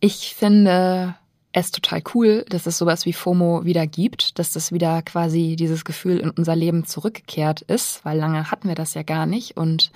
Ich 0.06 0.34
finde 0.34 1.14
es 1.52 1.70
total 1.70 2.02
cool, 2.12 2.44
dass 2.50 2.66
es 2.66 2.76
sowas 2.76 3.06
wie 3.06 3.14
FOMO 3.14 3.64
wieder 3.64 3.86
gibt, 3.86 4.38
dass 4.38 4.52
das 4.52 4.70
wieder 4.70 5.00
quasi 5.00 5.56
dieses 5.56 5.86
Gefühl 5.86 6.18
in 6.18 6.28
unser 6.28 6.54
Leben 6.54 6.84
zurückgekehrt 6.84 7.62
ist, 7.62 8.04
weil 8.04 8.18
lange 8.18 8.50
hatten 8.50 8.68
wir 8.68 8.74
das 8.74 8.92
ja 8.92 9.02
gar 9.02 9.24
nicht. 9.24 9.56
Und 9.56 9.92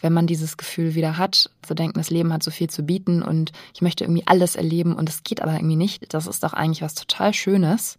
wenn 0.00 0.12
man 0.12 0.26
dieses 0.26 0.56
Gefühl 0.56 0.96
wieder 0.96 1.16
hat, 1.16 1.48
zu 1.62 1.74
denken, 1.74 2.00
das 2.00 2.10
Leben 2.10 2.32
hat 2.32 2.42
so 2.42 2.50
viel 2.50 2.70
zu 2.70 2.82
bieten 2.82 3.22
und 3.22 3.52
ich 3.72 3.82
möchte 3.82 4.02
irgendwie 4.02 4.26
alles 4.26 4.56
erleben 4.56 4.96
und 4.96 5.08
es 5.08 5.22
geht 5.22 5.40
aber 5.40 5.52
irgendwie 5.52 5.76
nicht, 5.76 6.12
das 6.12 6.26
ist 6.26 6.42
doch 6.42 6.54
eigentlich 6.54 6.82
was 6.82 6.96
total 6.96 7.32
Schönes. 7.32 7.98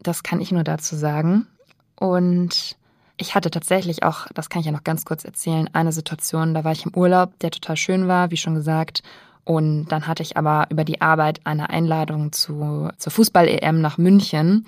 Das 0.00 0.24
kann 0.24 0.40
ich 0.40 0.50
nur 0.50 0.64
dazu 0.64 0.96
sagen. 0.96 1.46
Und 1.94 2.76
ich 3.18 3.36
hatte 3.36 3.52
tatsächlich 3.52 4.02
auch, 4.02 4.26
das 4.34 4.48
kann 4.48 4.58
ich 4.58 4.66
ja 4.66 4.72
noch 4.72 4.82
ganz 4.82 5.04
kurz 5.04 5.24
erzählen, 5.24 5.70
eine 5.74 5.92
Situation, 5.92 6.54
da 6.54 6.64
war 6.64 6.72
ich 6.72 6.86
im 6.86 6.96
Urlaub, 6.96 7.38
der 7.38 7.52
total 7.52 7.76
schön 7.76 8.08
war, 8.08 8.32
wie 8.32 8.36
schon 8.36 8.56
gesagt. 8.56 9.04
Und 9.44 9.86
dann 9.86 10.06
hatte 10.06 10.22
ich 10.22 10.36
aber 10.36 10.66
über 10.70 10.84
die 10.84 11.00
Arbeit 11.00 11.40
eine 11.44 11.70
Einladung 11.70 12.30
zu, 12.32 12.88
zur 12.96 13.12
Fußball-EM 13.12 13.80
nach 13.80 13.98
München 13.98 14.66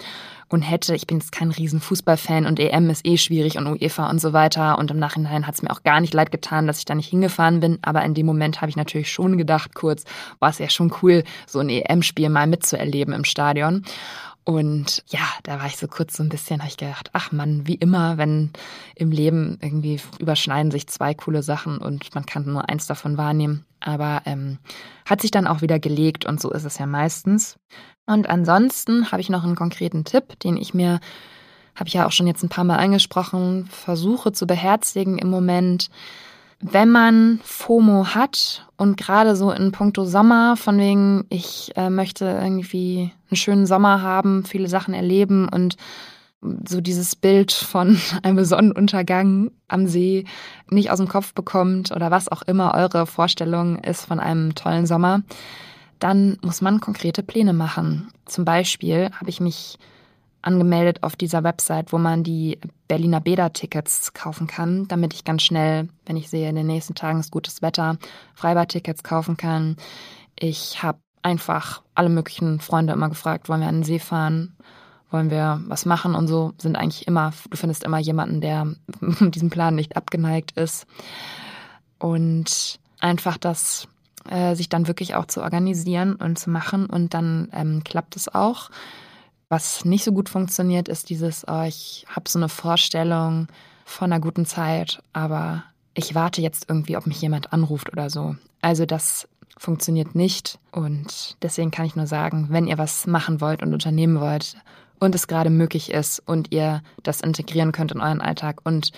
und 0.49 0.63
hätte, 0.63 0.95
ich 0.95 1.07
bin 1.07 1.19
jetzt 1.19 1.33
kein 1.33 1.51
riesen 1.51 1.81
Fußballfan 1.81 2.47
und 2.47 2.59
EM 2.59 2.91
ist 2.91 3.07
eh 3.07 3.17
schwierig 3.17 3.57
und 3.57 3.67
UEFA 3.67 4.11
und 4.11 4.21
so 4.21 4.33
weiter. 4.33 4.79
Und 4.79 4.91
im 4.91 4.99
Nachhinein 4.99 5.47
hat 5.47 5.55
es 5.55 5.63
mir 5.63 5.71
auch 5.71 5.83
gar 5.83 6.01
nicht 6.01 6.13
leid 6.13 6.31
getan, 6.31 6.67
dass 6.67 6.79
ich 6.79 6.85
da 6.85 6.95
nicht 6.95 7.09
hingefahren 7.09 7.61
bin. 7.61 7.79
Aber 7.83 8.05
in 8.05 8.15
dem 8.15 8.27
Moment 8.27 8.61
habe 8.61 8.71
ich 8.71 8.77
natürlich 8.77 9.13
schon 9.13 9.39
gedacht, 9.39 9.75
kurz, 9.75 10.05
war 10.41 10.51
es 10.51 10.59
ja 10.59 10.69
schon 10.69 10.93
cool, 11.03 11.25
so 11.47 11.61
ein 11.61 11.69
EM-Spiel 11.69 12.29
mal 12.29 12.47
mitzuerleben 12.47 13.15
im 13.15 13.25
Stadion. 13.25 13.85
Und 14.45 15.03
ja, 15.09 15.27
da 15.43 15.59
war 15.59 15.67
ich 15.67 15.79
so 15.79 15.89
kurz 15.89 16.17
so 16.17 16.23
ein 16.23 16.29
bisschen, 16.29 16.61
habe 16.61 16.69
ich 16.69 16.77
gedacht, 16.77 17.09
ach 17.15 17.33
man, 17.33 17.67
wie 17.67 17.77
immer, 17.77 18.19
wenn 18.19 18.51
im 18.95 19.11
Leben 19.11 19.59
irgendwie 19.63 19.99
überschneiden 20.19 20.71
sich 20.71 20.87
zwei 20.87 21.15
coole 21.15 21.43
Sachen 21.43 21.79
und 21.79 22.15
man 22.15 22.27
kann 22.27 22.45
nur 22.45 22.69
eins 22.69 22.87
davon 22.87 23.17
wahrnehmen. 23.17 23.65
Aber 23.81 24.21
ähm, 24.27 24.59
hat 25.07 25.23
sich 25.23 25.31
dann 25.31 25.47
auch 25.47 25.63
wieder 25.63 25.79
gelegt 25.79 26.27
und 26.27 26.43
so 26.43 26.51
ist 26.51 26.65
es 26.65 26.79
ja 26.79 26.85
meistens. 26.85 27.57
Und 28.07 28.29
ansonsten 28.29 29.11
habe 29.11 29.23
ich 29.23 29.31
noch 29.31 29.45
einen 29.45 29.57
konkreten 29.57 30.05
Tipp, 30.05 30.39
den 30.41 30.59
ich 30.59 30.75
mir, 30.75 31.01
habe 31.75 31.89
ich 31.89 31.95
ja 31.95 32.07
auch 32.07 32.13
schon 32.13 32.27
jetzt 32.27 32.43
ein 32.43 32.51
paar 32.51 32.65
Mal 32.65 32.77
angesprochen, 32.77 33.67
versuche 33.67 34.33
zu 34.33 34.47
beherzigen 34.47 35.17
im 35.17 35.31
Moment 35.31 35.89
wenn 36.67 36.91
man 36.91 37.41
FOMO 37.45 38.15
hat 38.15 38.67
und 38.79 38.97
gerade 38.97 39.37
so 39.37 39.51
in 39.51 39.71
puncto 39.71 40.07
Sommer, 40.07 40.57
von 40.57 40.79
wegen, 40.79 41.27
ich 41.29 41.73
äh, 41.77 41.91
möchte 41.91 42.25
irgendwie 42.25 43.13
einen 43.29 43.37
schönen 43.37 43.67
Sommer 43.67 44.01
haben, 44.01 44.45
viele 44.45 44.69
Sachen 44.69 44.95
erleben 44.95 45.47
und 45.47 45.77
so 46.67 46.81
dieses 46.81 47.17
Bild 47.17 47.53
von 47.53 48.01
einem 48.23 48.43
Sonnenuntergang 48.47 49.51
am 49.69 49.87
See 49.87 50.25
nicht 50.71 50.91
aus 50.91 50.99
dem 50.99 51.09
Kopf 51.09 51.35
bekommt 51.35 51.93
oder 51.93 52.11
was 52.11 52.31
auch 52.31 52.41
immer 52.41 52.73
eure 52.73 53.07
Vorstellung 53.07 53.79
ist 53.81 54.07
von 54.07 54.19
einem 54.19 54.55
tollen 54.55 54.87
Sommer, 54.87 55.23
dann 55.99 56.39
muss 56.41 56.63
man 56.63 56.81
konkrete 56.81 57.23
Pläne 57.23 57.53
machen. 57.53 58.09
Zum 58.25 58.47
Beispiel 58.47 59.11
habe 59.21 59.29
ich 59.29 59.39
mich 59.39 59.79
angemeldet 60.45 61.03
auf 61.03 61.17
dieser 61.17 61.43
Website, 61.43 61.93
wo 61.93 61.99
man 61.99 62.23
die 62.23 62.59
Berliner 62.89 63.21
Bäder-Tickets 63.21 64.13
kaufen 64.13 64.47
kann, 64.47 64.87
damit 64.89 65.15
ich 65.15 65.25
ganz 65.25 65.43
schnell, 65.43 65.89
wenn 66.07 66.17
ich 66.17 66.29
sehe, 66.29 66.49
in 66.49 66.57
den 66.57 66.67
nächsten 66.67 66.95
Tagen 66.95 67.21
ist 67.21 67.31
gutes 67.31 67.63
Wetter, 67.63 67.99
Freibad-Tickets 68.35 69.03
kaufen 69.03 69.37
kann. 69.37 69.77
Ich 70.39 70.83
habe 70.83 70.99
einfach 71.23 71.83
alle 71.95 72.11
möglichen 72.11 72.61
Freunde 72.61 72.93
immer 72.93 73.09
gefragt, 73.09 73.49
wollen 73.49 73.61
wir 73.61 73.69
an 73.69 73.77
den 73.77 73.85
See 73.85 73.99
fahren? 73.99 74.57
wollen 75.15 75.31
wir 75.31 75.63
was 75.69 75.87
machen 75.87 76.17
und 76.17 76.27
so 76.27 76.53
sind 76.59 76.75
eigentlich 76.75 77.07
immer, 77.07 77.33
du 77.49 77.57
findest 77.57 77.85
immer 77.85 77.99
jemanden, 77.99 78.41
der 78.41 78.75
diesem 79.21 79.49
Plan 79.49 79.77
nicht 79.77 79.97
abgeneigt 79.97 80.51
ist. 80.59 80.87
Und 82.01 82.81
einfach 82.99 83.39
das 83.39 83.87
äh, 84.29 84.57
sich 84.57 84.69
dann 84.69 84.89
wirklich 84.89 85.15
auch 85.15 85.27
zu 85.27 85.41
organisieren 85.41 86.17
und 86.17 86.39
zu 86.39 86.51
machen 86.51 86.87
und 86.87 87.15
dann 87.15 87.49
ähm, 87.53 87.85
klappt 87.85 88.17
es 88.17 88.29
auch. 88.29 88.71
Was 89.49 89.85
nicht 89.85 90.05
so 90.05 90.13
gut 90.13 90.29
funktioniert, 90.29 90.89
ist 90.89 91.11
dieses, 91.11 91.45
oh, 91.47 91.63
ich 91.63 92.07
habe 92.09 92.29
so 92.29 92.39
eine 92.39 92.49
Vorstellung 92.49 93.49
von 93.85 94.13
einer 94.13 94.21
guten 94.21 94.47
Zeit, 94.47 95.03
aber 95.13 95.65
ich 95.95 96.15
warte 96.15 96.41
jetzt 96.41 96.67
irgendwie, 96.69 96.97
ob 96.97 97.07
mich 97.07 97.21
jemand 97.21 97.53
anruft 97.53 97.93
oder 97.93 98.11
so. 98.11 98.37
Also 98.63 98.87
das 98.87 99.29
funktioniert 99.57 100.15
nicht 100.15 100.59
und 100.73 101.37
deswegen 101.43 101.71
kann 101.71 101.87
ich 101.87 101.95
nur 101.95 102.07
sagen, 102.07 102.49
wenn 102.51 102.67
ihr 102.67 102.79
was 102.79 103.07
machen 103.07 103.41
wollt 103.41 103.63
und 103.63 103.73
unternehmen 103.73 104.21
wollt 104.21 104.57
und 104.99 105.15
es 105.15 105.29
gerade 105.29 105.51
möglich 105.51 105.93
ist 105.93 106.21
und 106.27 106.53
ihr 106.53 106.83
das 107.03 107.21
integrieren 107.21 107.73
könnt 107.73 107.93
in 107.93 108.01
euren 108.01 108.21
Alltag 108.21 108.61
und 108.65 108.91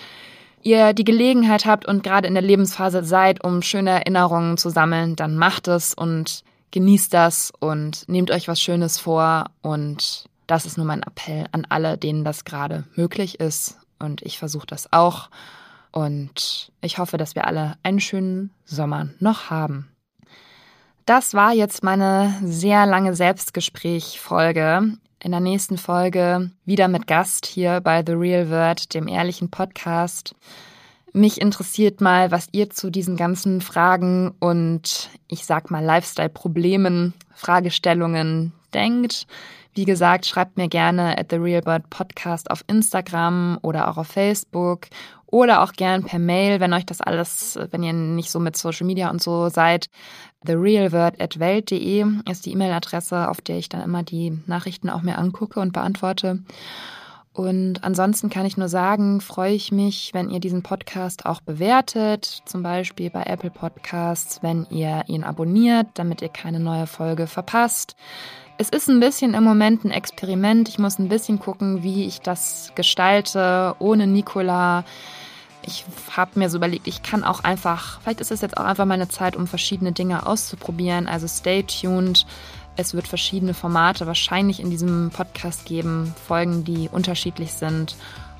ihr 0.63 0.93
die 0.93 1.03
Gelegenheit 1.03 1.65
habt 1.65 1.85
und 1.85 2.03
gerade 2.03 2.27
in 2.27 2.33
der 2.33 2.43
Lebensphase 2.43 3.03
seid, 3.03 3.43
um 3.43 3.61
schöne 3.61 3.91
Erinnerungen 3.91 4.57
zu 4.57 4.69
sammeln, 4.69 5.15
dann 5.15 5.37
macht 5.37 5.67
es 5.67 5.93
und 5.93 6.43
genießt 6.71 7.13
das 7.13 7.51
und 7.59 8.07
nehmt 8.09 8.31
euch 8.31 8.47
was 8.47 8.59
Schönes 8.59 8.99
vor 8.99 9.45
und 9.61 10.25
das 10.47 10.65
ist 10.65 10.77
nur 10.77 10.85
mein 10.85 11.03
Appell 11.03 11.45
an 11.51 11.65
alle, 11.69 11.97
denen 11.97 12.23
das 12.23 12.45
gerade 12.45 12.85
möglich 12.95 13.39
ist 13.39 13.77
und 13.99 14.21
ich 14.21 14.39
versuche 14.39 14.67
das 14.67 14.91
auch 14.91 15.29
und 15.91 16.71
ich 16.81 16.97
hoffe, 16.97 17.17
dass 17.17 17.35
wir 17.35 17.47
alle 17.47 17.75
einen 17.83 17.99
schönen 17.99 18.51
Sommer 18.65 19.09
noch 19.19 19.49
haben. 19.49 19.89
Das 21.05 21.33
war 21.33 21.53
jetzt 21.53 21.83
meine 21.83 22.35
sehr 22.43 22.85
lange 22.85 23.15
Selbstgespräch-Folge. 23.15 24.97
In 25.23 25.31
der 25.31 25.39
nächsten 25.39 25.77
Folge 25.77 26.51
wieder 26.65 26.87
mit 26.87 27.07
Gast 27.07 27.45
hier 27.45 27.81
bei 27.81 28.03
The 28.05 28.11
Real 28.11 28.49
Word, 28.49 28.93
dem 28.93 29.07
ehrlichen 29.07 29.49
Podcast. 29.49 30.35
Mich 31.13 31.41
interessiert 31.41 32.01
mal, 32.01 32.29
was 32.29 32.49
ihr 32.51 32.69
zu 32.69 32.91
diesen 32.91 33.17
ganzen 33.17 33.61
Fragen 33.61 34.35
und 34.39 35.09
ich 35.27 35.45
sag 35.45 35.71
mal 35.71 35.83
Lifestyle-Problemen, 35.83 37.13
Fragestellungen 37.33 38.53
denkt. 38.73 39.25
Wie 39.77 39.85
gesagt, 39.85 40.25
schreibt 40.25 40.57
mir 40.57 40.69
gerne 40.69 41.19
at 41.19 41.27
The 41.29 41.35
Real 41.35 41.61
Bird 41.61 41.91
Podcast 41.91 42.49
auf 42.49 42.63
Instagram 42.65 43.59
oder 43.61 43.87
auch 43.87 43.97
auf 43.97 44.07
Facebook 44.07 44.87
oder 45.27 45.61
auch 45.61 45.73
gern 45.73 46.03
per 46.03 46.17
Mail, 46.17 46.59
wenn 46.59 46.73
euch 46.73 46.87
das 46.87 46.99
alles, 46.99 47.59
wenn 47.69 47.83
ihr 47.83 47.93
nicht 47.93 48.31
so 48.31 48.39
mit 48.39 48.57
Social 48.57 48.87
Media 48.87 49.11
und 49.11 49.21
so 49.21 49.49
seid. 49.49 49.85
TheRealWord@welt.de 50.47 52.05
ist 52.27 52.47
die 52.47 52.53
E-Mail-Adresse, 52.53 53.29
auf 53.29 53.39
der 53.41 53.59
ich 53.59 53.69
dann 53.69 53.83
immer 53.83 54.01
die 54.01 54.39
Nachrichten 54.47 54.89
auch 54.89 55.03
mir 55.03 55.19
angucke 55.19 55.59
und 55.59 55.73
beantworte. 55.73 56.39
Und 57.37 57.83
ansonsten 57.83 58.31
kann 58.31 58.47
ich 58.47 58.57
nur 58.57 58.67
sagen, 58.67 59.21
freue 59.21 59.53
ich 59.53 59.71
mich, 59.71 60.09
wenn 60.15 60.31
ihr 60.31 60.39
diesen 60.39 60.63
Podcast 60.63 61.27
auch 61.27 61.39
bewertet, 61.39 62.25
zum 62.45 62.63
Beispiel 62.63 63.11
bei 63.11 63.25
Apple 63.25 63.51
Podcasts, 63.51 64.41
wenn 64.41 64.65
ihr 64.71 65.03
ihn 65.05 65.23
abonniert, 65.23 65.85
damit 65.93 66.23
ihr 66.23 66.29
keine 66.29 66.59
neue 66.59 66.87
Folge 66.87 67.27
verpasst. 67.27 67.95
Es 68.57 68.69
ist 68.69 68.89
ein 68.89 68.99
bisschen 68.99 69.35
im 69.35 69.43
Moment 69.43 69.85
ein 69.85 69.91
Experiment. 69.91 70.67
Ich 70.67 70.79
muss 70.79 70.97
ein 70.97 71.09
bisschen 71.09 71.37
gucken, 71.37 71.83
wie 71.83 72.07
ich 72.07 72.21
das 72.21 72.71
gestalte, 72.73 73.75
ohne 73.77 74.07
Nikola. 74.07 74.83
Ich 75.61 75.85
habe 76.09 76.39
mir 76.39 76.49
so 76.49 76.57
überlegt, 76.57 76.87
ich 76.87 77.03
kann 77.03 77.23
auch 77.23 77.43
einfach, 77.43 78.01
vielleicht 78.01 78.19
ist 78.19 78.31
es 78.31 78.41
jetzt 78.41 78.57
auch 78.57 78.65
einfach 78.65 78.85
meine 78.85 79.09
Zeit, 79.09 79.35
um 79.35 79.45
verschiedene 79.45 79.91
Dinge 79.91 80.25
auszuprobieren. 80.25 81.07
Also 81.07 81.27
stay 81.27 81.61
tuned. 81.61 82.25
Es 82.77 82.93
wird 82.93 83.07
verschiedene 83.07 83.55
Formate 83.55 84.05
wahrscheinlich 84.05 84.59
in 84.59 84.69
diesem 84.69 85.09
Podcast 85.09 85.65
geben, 85.65 86.13
Folgen, 86.27 86.63
die 86.63 86.89
unterschiedlich 86.91 87.53
sind. 87.53 87.95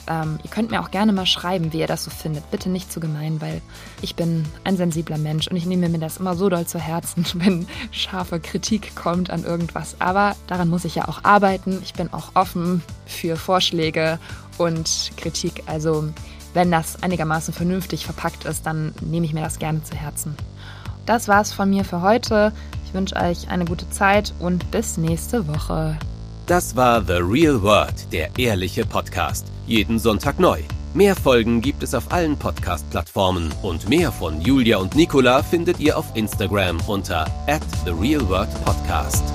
Ähm, 0.08 0.38
ihr 0.44 0.50
könnt 0.52 0.70
mir 0.70 0.80
auch 0.80 0.92
gerne 0.92 1.12
mal 1.12 1.26
schreiben, 1.26 1.74
wie 1.74 1.80
ihr 1.80 1.88
das 1.88 2.04
so 2.04 2.12
findet. 2.12 2.50
Bitte 2.52 2.70
nicht 2.70 2.92
zu 2.92 3.00
gemein, 3.00 3.42
weil 3.42 3.62
ich 4.02 4.16
bin 4.16 4.46
ein 4.64 4.78
sensibler 4.78 5.18
Mensch 5.18 5.48
und 5.48 5.58
ich 5.58 5.66
nehme 5.66 5.90
mir 5.90 5.98
das 5.98 6.18
immer 6.18 6.36
so 6.36 6.50
doll 6.50 6.68
zu 6.68 6.80
Herzen, 6.80 7.26
wenn 7.34 7.68
scharfe 7.92 8.40
Kritik 8.40 8.96
kommt 8.96 9.32
an 9.32 9.44
irgendwas. 9.44 9.96
Aber 10.00 10.36
daran 10.46 10.70
muss 10.70 10.86
ich 10.86 10.94
ja 10.94 11.08
auch 11.08 11.24
arbeiten. 11.24 11.80
Ich 11.82 11.94
bin 11.94 12.14
auch 12.14 12.36
offen 12.36 12.84
für 13.08 13.38
Vorschläge 13.38 14.20
und 14.60 15.12
Kritik. 15.18 15.64
Also 15.66 16.10
wenn 16.54 16.72
das 16.72 17.02
einigermaßen 17.02 17.56
vernünftig 17.56 18.06
verpackt 18.06 18.46
ist, 18.46 18.68
dann 18.68 18.94
nehme 19.02 19.26
ich 19.26 19.34
mir 19.34 19.42
das 19.42 19.58
gerne 19.58 19.84
zu 19.84 19.96
Herzen. 19.96 20.36
Das 21.08 21.28
war's 21.28 21.54
von 21.54 21.70
mir 21.70 21.84
für 21.86 22.02
heute. 22.02 22.54
Ich 22.88 22.94
wünsche 22.94 23.18
euch 23.18 23.50
eine 23.50 23.66
gute 23.66 23.90
Zeit 23.90 24.34
und 24.40 24.72
bis 24.72 24.96
nächste 24.96 25.46
Woche. 25.50 25.98
Das 26.46 26.78
war 26.78 27.04
The 27.04 27.20
Real 27.20 27.62
World, 27.62 28.14
der 28.14 28.30
ehrliche 28.38 28.86
Podcast. 28.86 29.46
Jeden 29.66 30.00
Sonntag 30.00 30.40
neu. 30.40 30.62
Mehr 30.94 31.18
Folgen 31.18 31.60
gibt 31.60 31.84
es 31.84 31.94
auf 31.94 32.14
allen 32.14 32.38
Podcast-Plattformen 32.38 33.52
und 33.62 33.90
mehr 33.90 34.14
von 34.14 34.40
Julia 34.40 34.78
und 34.78 34.96
Nicola 34.96 35.44
findet 35.44 35.82
ihr 35.82 35.98
auf 35.98 36.06
Instagram 36.16 36.80
unter 36.88 37.26
at 37.46 37.62
The 37.84 37.92
Real 37.92 38.26
World 38.30 38.50
Podcast. 38.64 39.26